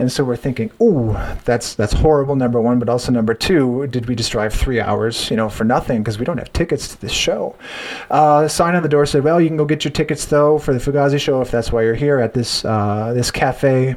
And 0.00 0.10
so 0.10 0.24
we're 0.24 0.34
thinking, 0.36 0.72
oh, 0.80 1.12
that's 1.44 1.74
that's 1.76 1.92
horrible. 1.92 2.34
Number 2.34 2.60
one, 2.60 2.80
but 2.80 2.88
also 2.88 3.12
number 3.12 3.32
two, 3.32 3.86
did 3.86 4.06
we 4.06 4.16
just 4.16 4.32
drive 4.32 4.52
three 4.52 4.80
hours, 4.80 5.30
you 5.30 5.36
know, 5.36 5.48
for 5.48 5.62
nothing 5.62 6.02
because 6.02 6.18
we 6.18 6.24
don't 6.24 6.38
have 6.38 6.52
tickets 6.52 6.88
to 6.88 7.00
this 7.00 7.12
show? 7.12 7.54
Uh, 8.10 8.48
sign 8.48 8.74
on 8.74 8.82
the 8.82 8.88
door 8.88 9.06
said, 9.06 9.22
well, 9.22 9.40
you 9.40 9.46
can 9.46 9.56
go 9.56 9.64
get 9.64 9.84
your 9.84 9.92
tickets 9.92 10.26
though 10.26 10.58
for 10.58 10.74
the 10.74 10.80
Fugazi 10.80 11.20
show 11.20 11.40
if 11.40 11.52
that's 11.52 11.70
why 11.70 11.82
you're 11.82 11.94
here 11.94 12.18
at 12.18 12.34
this 12.34 12.64
uh, 12.64 13.12
this 13.14 13.30
cafe 13.30 13.94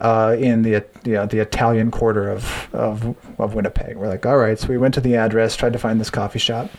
uh, 0.00 0.36
in 0.38 0.62
the 0.62 0.84
you 1.04 1.12
know, 1.12 1.26
the 1.26 1.40
Italian 1.40 1.90
quarter 1.90 2.28
of, 2.30 2.68
of 2.74 3.16
of 3.38 3.54
Winnipeg. 3.54 3.96
We're 3.96 4.08
like, 4.08 4.26
all 4.26 4.38
right. 4.38 4.58
So 4.58 4.68
we 4.68 4.78
went 4.78 4.94
to 4.94 5.00
the 5.00 5.16
address, 5.16 5.56
tried 5.56 5.72
to 5.74 5.78
find 5.78 6.00
this 6.00 6.10
coffee 6.10 6.38
shop. 6.38 6.70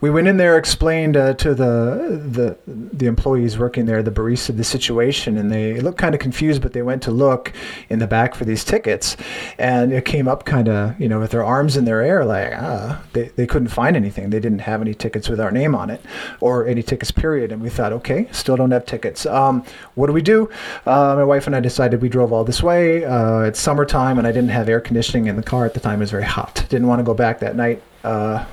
We 0.00 0.10
went 0.10 0.28
in 0.28 0.36
there, 0.36 0.56
explained 0.56 1.16
uh, 1.16 1.34
to 1.34 1.54
the 1.54 2.20
the 2.26 2.56
the 2.66 3.06
employees 3.06 3.58
working 3.58 3.86
there, 3.86 4.02
the 4.02 4.10
barista, 4.10 4.56
the 4.56 4.64
situation, 4.64 5.36
and 5.36 5.50
they 5.50 5.80
looked 5.80 5.98
kind 5.98 6.14
of 6.14 6.20
confused, 6.20 6.62
but 6.62 6.72
they 6.72 6.82
went 6.82 7.02
to 7.02 7.10
look 7.10 7.52
in 7.88 7.98
the 7.98 8.06
back 8.06 8.34
for 8.34 8.44
these 8.44 8.64
tickets, 8.64 9.16
and 9.58 9.92
it 9.92 10.04
came 10.04 10.28
up 10.28 10.44
kind 10.44 10.68
of 10.68 10.98
you 11.00 11.08
know 11.08 11.20
with 11.20 11.30
their 11.30 11.44
arms 11.44 11.76
in 11.76 11.84
their 11.84 12.02
air, 12.02 12.24
like 12.24 12.52
ah, 12.54 13.02
they 13.12 13.28
they 13.36 13.46
couldn't 13.46 13.68
find 13.68 13.96
anything. 13.96 14.30
They 14.30 14.40
didn't 14.40 14.60
have 14.60 14.80
any 14.80 14.94
tickets 14.94 15.28
with 15.28 15.40
our 15.40 15.50
name 15.50 15.74
on 15.74 15.90
it, 15.90 16.00
or 16.40 16.66
any 16.66 16.82
tickets 16.82 17.10
period. 17.10 17.52
And 17.52 17.60
we 17.60 17.68
thought, 17.68 17.92
okay, 17.92 18.28
still 18.32 18.56
don't 18.56 18.70
have 18.70 18.86
tickets. 18.86 19.26
Um, 19.26 19.64
what 19.94 20.06
do 20.06 20.12
we 20.12 20.22
do? 20.22 20.48
Uh, 20.86 21.14
my 21.16 21.24
wife 21.24 21.46
and 21.46 21.54
I 21.54 21.60
decided 21.60 22.00
we 22.00 22.08
drove 22.08 22.32
all 22.32 22.44
this 22.44 22.62
way. 22.62 23.04
Uh, 23.04 23.40
it's 23.40 23.60
summertime, 23.60 24.18
and 24.18 24.26
I 24.26 24.32
didn't 24.32 24.50
have 24.50 24.68
air 24.68 24.80
conditioning 24.80 25.26
in 25.26 25.36
the 25.36 25.42
car 25.42 25.66
at 25.66 25.74
the 25.74 25.80
time. 25.80 26.00
It 26.00 26.04
was 26.04 26.10
very 26.10 26.24
hot. 26.24 26.64
Didn't 26.68 26.86
want 26.86 27.00
to 27.00 27.04
go 27.04 27.14
back 27.14 27.40
that 27.40 27.56
night. 27.56 27.82
Uh, 28.02 28.46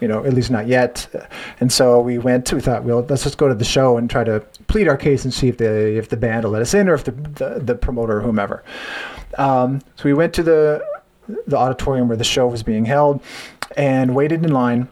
you 0.00 0.08
know, 0.08 0.24
at 0.24 0.32
least 0.34 0.50
not 0.50 0.66
yet. 0.66 1.06
And 1.60 1.72
so 1.72 2.00
we 2.00 2.18
went. 2.18 2.52
We 2.52 2.60
thought, 2.60 2.84
well, 2.84 3.04
let's 3.08 3.24
just 3.24 3.38
go 3.38 3.48
to 3.48 3.54
the 3.54 3.64
show 3.64 3.96
and 3.96 4.08
try 4.08 4.24
to 4.24 4.40
plead 4.66 4.88
our 4.88 4.96
case 4.96 5.24
and 5.24 5.32
see 5.32 5.48
if 5.48 5.58
the 5.58 5.96
if 5.96 6.08
the 6.08 6.16
band 6.16 6.44
will 6.44 6.52
let 6.52 6.62
us 6.62 6.74
in, 6.74 6.88
or 6.88 6.94
if 6.94 7.04
the 7.04 7.12
the, 7.12 7.60
the 7.60 7.74
promoter 7.74 8.18
or 8.18 8.20
whomever. 8.20 8.62
Um, 9.38 9.80
so 9.96 10.04
we 10.04 10.14
went 10.14 10.34
to 10.34 10.42
the 10.42 10.84
the 11.46 11.56
auditorium 11.56 12.08
where 12.08 12.16
the 12.16 12.24
show 12.24 12.46
was 12.46 12.62
being 12.62 12.84
held, 12.84 13.22
and 13.76 14.14
waited 14.14 14.44
in 14.44 14.52
line 14.52 14.88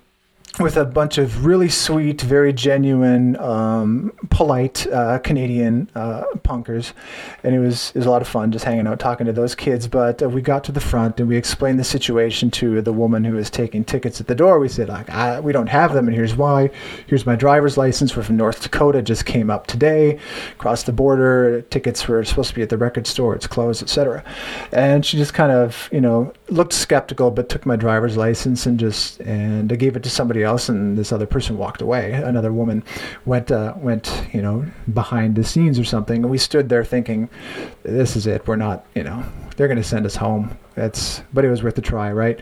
with 0.59 0.76
a 0.76 0.84
bunch 0.84 1.18
of 1.18 1.44
really 1.44 1.68
sweet, 1.68 2.20
very 2.20 2.52
genuine, 2.52 3.36
um, 3.36 4.12
polite 4.30 4.86
uh, 4.88 5.18
Canadian 5.18 5.90
uh, 5.94 6.24
punkers, 6.38 6.92
and 7.42 7.54
it 7.54 7.59
was 7.59 7.90
it 7.90 7.98
was 7.98 8.06
a 8.06 8.11
lot 8.11 8.22
of 8.22 8.28
fun 8.28 8.50
just 8.52 8.64
hanging 8.64 8.86
out, 8.86 8.98
talking 8.98 9.26
to 9.26 9.32
those 9.32 9.54
kids. 9.54 9.86
But 9.86 10.22
uh, 10.22 10.28
we 10.28 10.42
got 10.42 10.64
to 10.64 10.72
the 10.72 10.80
front 10.80 11.20
and 11.20 11.28
we 11.28 11.36
explained 11.36 11.78
the 11.78 11.84
situation 11.84 12.50
to 12.52 12.80
the 12.82 12.92
woman 12.92 13.24
who 13.24 13.34
was 13.34 13.50
taking 13.50 13.84
tickets 13.84 14.20
at 14.20 14.26
the 14.26 14.34
door. 14.34 14.59
We 14.59 14.68
said, 14.68 14.88
like, 14.88 15.09
we 15.42 15.52
don't 15.52 15.68
have 15.68 15.92
them, 15.94 16.09
and 16.09 16.16
here's 16.16 16.36
why. 16.36 16.70
Here's 17.06 17.26
my 17.26 17.36
driver's 17.36 17.76
license. 17.76 18.16
We're 18.16 18.22
from 18.22 18.36
North 18.36 18.62
Dakota. 18.62 19.02
Just 19.02 19.26
came 19.26 19.50
up 19.50 19.66
today, 19.66 20.18
crossed 20.59 20.86
the 20.86 20.92
border. 20.92 21.62
Tickets 21.62 22.06
were 22.09 22.24
supposed 22.24 22.50
to 22.50 22.54
be 22.54 22.62
at 22.62 22.68
the 22.68 22.78
record 22.78 23.06
store. 23.06 23.34
It's 23.34 23.46
closed, 23.46 23.82
etc. 23.82 24.24
And 24.72 25.04
she 25.04 25.16
just 25.16 25.34
kind 25.34 25.52
of, 25.52 25.88
you 25.92 26.00
know, 26.00 26.32
looked 26.51 26.72
skeptical, 26.72 27.30
but 27.30 27.49
took 27.49 27.66
my 27.66 27.76
driver's 27.76 28.16
license 28.16 28.66
and 28.66 28.78
just 28.78 29.20
and 29.20 29.72
I 29.72 29.76
gave 29.76 29.96
it 29.96 30.03
to 30.03 30.11
somebody 30.11 30.42
else, 30.42 30.68
and 30.68 30.96
this 30.96 31.12
other 31.12 31.26
person 31.26 31.59
walked 31.59 31.82
away. 31.82 32.12
Another 32.12 32.53
woman 32.53 32.82
went 33.24 33.51
uh, 33.51 33.74
went 33.76 34.24
you 34.32 34.42
know 34.42 34.66
behind 34.92 35.36
the 35.36 35.44
scenes 35.44 35.78
or 35.78 35.84
something, 35.84 36.22
and 36.22 36.30
we 36.30 36.38
stood 36.38 36.68
there 36.68 36.84
thinking, 36.84 37.28
"This 37.82 38.16
is 38.16 38.26
it. 38.26 38.46
We're 38.46 38.57
not 38.57 38.86
you 38.94 39.03
know 39.03 39.24
they're 39.57 39.68
going 39.68 39.78
to 39.78 39.84
send 39.84 40.07
us 40.07 40.16
home." 40.16 40.57
That's 40.78 41.22
but 41.32 41.44
it 41.44 41.50
was 41.50 41.62
worth 41.62 41.76
a 41.76 41.82
try, 41.82 42.12
right? 42.12 42.38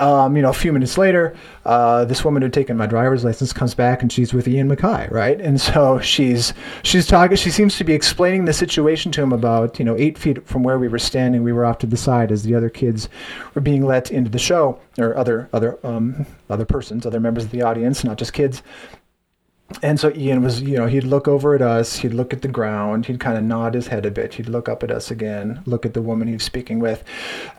Um, 0.00 0.36
you 0.36 0.42
know, 0.42 0.50
a 0.50 0.54
few 0.54 0.72
minutes 0.72 0.98
later, 0.98 1.36
uh, 1.64 2.04
this 2.04 2.24
woman 2.24 2.42
who'd 2.42 2.52
taken 2.52 2.76
my 2.76 2.86
driver's 2.86 3.24
license 3.24 3.52
comes 3.52 3.74
back 3.74 4.02
and 4.02 4.12
she's 4.12 4.34
with 4.34 4.48
Ian 4.48 4.68
MacKaye, 4.68 5.10
right? 5.10 5.40
And 5.40 5.60
so 5.60 6.00
she's 6.00 6.52
she's 6.82 7.06
talking. 7.06 7.36
She 7.36 7.50
seems 7.50 7.76
to 7.78 7.84
be 7.84 7.94
explaining 7.94 8.44
the 8.44 8.52
situation 8.52 9.12
to 9.12 9.22
him 9.22 9.32
about 9.32 9.78
you 9.78 9.84
know 9.84 9.96
eight 9.96 10.18
feet 10.18 10.46
from 10.46 10.62
where 10.62 10.78
we 10.78 10.88
were 10.88 10.98
standing. 10.98 11.42
We 11.42 11.52
were 11.52 11.64
off 11.64 11.78
to 11.78 11.86
the 11.86 11.96
side 11.96 12.32
as 12.32 12.42
the 12.42 12.54
other 12.54 12.70
kids 12.70 13.08
were 13.54 13.60
being 13.62 13.86
let 13.86 14.10
into 14.10 14.30
the 14.30 14.38
show, 14.38 14.80
or 14.98 15.16
other 15.16 15.48
other 15.52 15.78
um, 15.84 16.26
other 16.50 16.64
persons, 16.64 17.06
other 17.06 17.20
members 17.20 17.44
of 17.44 17.50
the 17.50 17.62
audience, 17.62 18.02
not 18.02 18.18
just 18.18 18.32
kids 18.32 18.62
and 19.82 20.00
so 20.00 20.12
Ian 20.14 20.42
was, 20.42 20.62
you 20.62 20.76
know, 20.76 20.86
he'd 20.86 21.04
look 21.04 21.28
over 21.28 21.54
at 21.54 21.62
us, 21.62 21.96
he'd 21.98 22.14
look 22.14 22.32
at 22.32 22.42
the 22.42 22.48
ground, 22.48 23.06
he'd 23.06 23.20
kind 23.20 23.36
of 23.36 23.44
nod 23.44 23.74
his 23.74 23.88
head 23.88 24.06
a 24.06 24.10
bit, 24.10 24.34
he'd 24.34 24.48
look 24.48 24.68
up 24.68 24.82
at 24.82 24.90
us 24.90 25.10
again, 25.10 25.62
look 25.66 25.84
at 25.84 25.94
the 25.94 26.02
woman 26.02 26.26
he 26.26 26.34
was 26.34 26.42
speaking 26.42 26.78
with, 26.78 27.04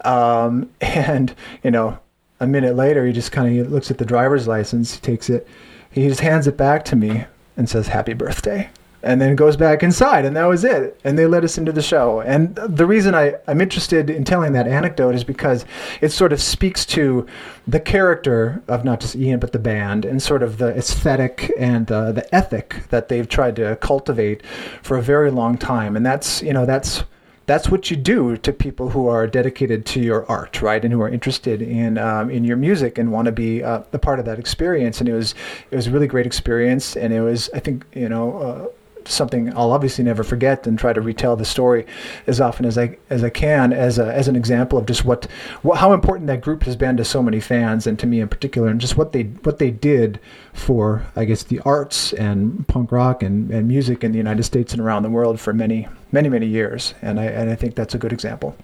um, 0.06 0.70
and 0.82 1.36
you 1.64 1.72
know, 1.72 2.00
a 2.40 2.48
minute 2.48 2.76
later, 2.76 3.06
he 3.06 3.14
just 3.14 3.32
kind 3.32 3.60
of 3.60 3.72
looks 3.72 3.92
at 3.92 3.98
the 3.98 4.06
driver's 4.06 4.48
license, 4.48 4.96
he 4.96 5.02
takes 5.02 5.30
it, 5.30 5.48
he 5.92 6.08
just 6.08 6.22
hands 6.22 6.48
it 6.48 6.58
back 6.58 6.86
to 6.86 6.96
me 6.96 7.26
and 7.58 7.70
says, 7.70 7.90
"Happy 7.90 8.14
birthday." 8.14 8.70
And 9.02 9.22
then 9.22 9.36
goes 9.36 9.56
back 9.56 9.82
inside 9.82 10.26
and 10.26 10.36
that 10.36 10.46
was 10.46 10.64
it 10.64 11.00
and 11.04 11.18
they 11.18 11.26
let 11.26 11.44
us 11.44 11.58
into 11.58 11.72
the 11.72 11.82
show 11.82 12.20
and 12.22 12.56
the 12.56 12.86
reason 12.86 13.16
I, 13.16 13.36
i'm 13.48 13.62
interested 13.62 14.10
in 14.10 14.24
telling 14.24 14.54
that 14.54 14.68
anecdote 14.68 15.16
is 15.16 15.24
because 15.24 15.66
it 16.02 16.10
sort 16.10 16.34
of 16.34 16.42
speaks 16.42 16.86
to 16.88 17.26
the 17.68 17.80
character 17.80 18.62
of 18.68 18.84
not 18.84 19.00
just 19.00 19.16
ian 19.16 19.40
but 19.40 19.54
the 19.54 19.60
band 19.60 20.06
and 20.06 20.22
sort 20.22 20.44
of 20.44 20.58
the 20.58 20.70
aesthetic 20.70 21.52
and 21.58 21.92
uh, 21.92 22.12
the 22.12 22.36
ethic 22.36 22.84
that 22.90 23.10
they've 23.10 23.30
tried 23.30 23.56
to 23.56 23.76
cultivate 23.78 24.46
for 24.84 24.98
a 24.98 25.02
very 25.02 25.32
long 25.32 25.58
time 25.58 25.96
and 25.96 26.06
that's 26.06 26.42
you 26.42 26.54
know 26.54 26.66
that's 26.66 27.04
that's 27.50 27.68
what 27.68 27.90
you 27.90 27.98
do 27.98 28.38
to 28.38 28.54
people 28.54 28.92
who 28.92 29.08
are 29.08 29.26
dedicated 29.26 29.84
to 29.84 30.00
your 30.00 30.24
art, 30.30 30.62
right, 30.62 30.86
and 30.86 30.94
who 30.94 31.02
are 31.02 31.10
interested 31.10 31.64
in 31.64 31.98
um, 31.98 32.30
in 32.30 32.44
your 32.44 32.58
music 32.58 33.00
and 33.00 33.12
want 33.12 33.26
to 33.26 33.32
be 33.32 33.64
uh, 33.64 33.82
a 33.92 33.98
part 33.98 34.20
of 34.20 34.26
that 34.26 34.38
experience. 34.38 35.00
And 35.00 35.10
it 35.10 35.14
was 35.14 35.34
it 35.72 35.76
was 35.76 35.88
a 35.88 35.92
really 35.92 36.06
great 36.06 36.28
experience, 36.28 36.96
and 36.96 37.12
it 37.12 37.22
was 37.22 37.50
I 37.52 37.60
think 37.60 37.86
you 37.94 38.08
know. 38.08 38.38
Uh, 38.38 38.68
something 39.08 39.56
I'll 39.56 39.72
obviously 39.72 40.04
never 40.04 40.24
forget 40.24 40.68
and 40.68 40.78
try 40.78 40.94
to 40.94 41.02
retell 41.02 41.36
the 41.36 41.46
story 41.46 41.86
as 42.28 42.42
often 42.42 42.66
as 42.66 42.78
I 42.78 42.98
as 43.10 43.24
I 43.24 43.30
can 43.30 43.74
as 43.74 43.98
a, 43.98 44.14
as 44.14 44.28
an 44.28 44.36
example 44.36 44.78
of 44.78 44.86
just 44.86 45.06
what, 45.06 45.26
what 45.62 45.80
how 45.80 45.94
important 45.94 46.28
that 46.28 46.42
group 46.42 46.64
has 46.64 46.76
been 46.76 46.98
to 46.98 47.06
so 47.06 47.24
many 47.24 47.40
fans 47.40 47.88
and 47.88 47.98
to 48.00 48.08
me 48.08 48.20
in 48.20 48.28
particular 48.28 48.70
and 48.70 48.82
just 48.82 48.98
what 48.98 49.12
they 49.12 49.24
what 49.24 49.60
they 49.60 49.72
did 49.72 50.20
for 50.54 51.06
I 51.16 51.26
guess 51.26 51.44
the 51.44 51.60
arts 51.62 52.14
and 52.14 52.68
punk 52.68 52.92
rock 52.92 53.24
and, 53.24 53.52
and 53.52 53.68
music 53.68 54.04
in 54.04 54.12
the 54.12 54.18
United 54.18 54.44
States 54.44 54.74
and 54.74 54.82
around 54.82 55.04
the 55.04 55.10
world 55.10 55.40
for 55.40 55.54
many 55.54 55.88
many 56.12 56.30
many 56.30 56.48
years 56.48 56.94
and 57.02 57.20
I 57.20 57.26
and 57.26 57.50
I 57.50 57.56
think 57.56 57.76
that's 57.76 57.96
a 57.96 58.00
good 58.00 58.14
example. 58.14 58.56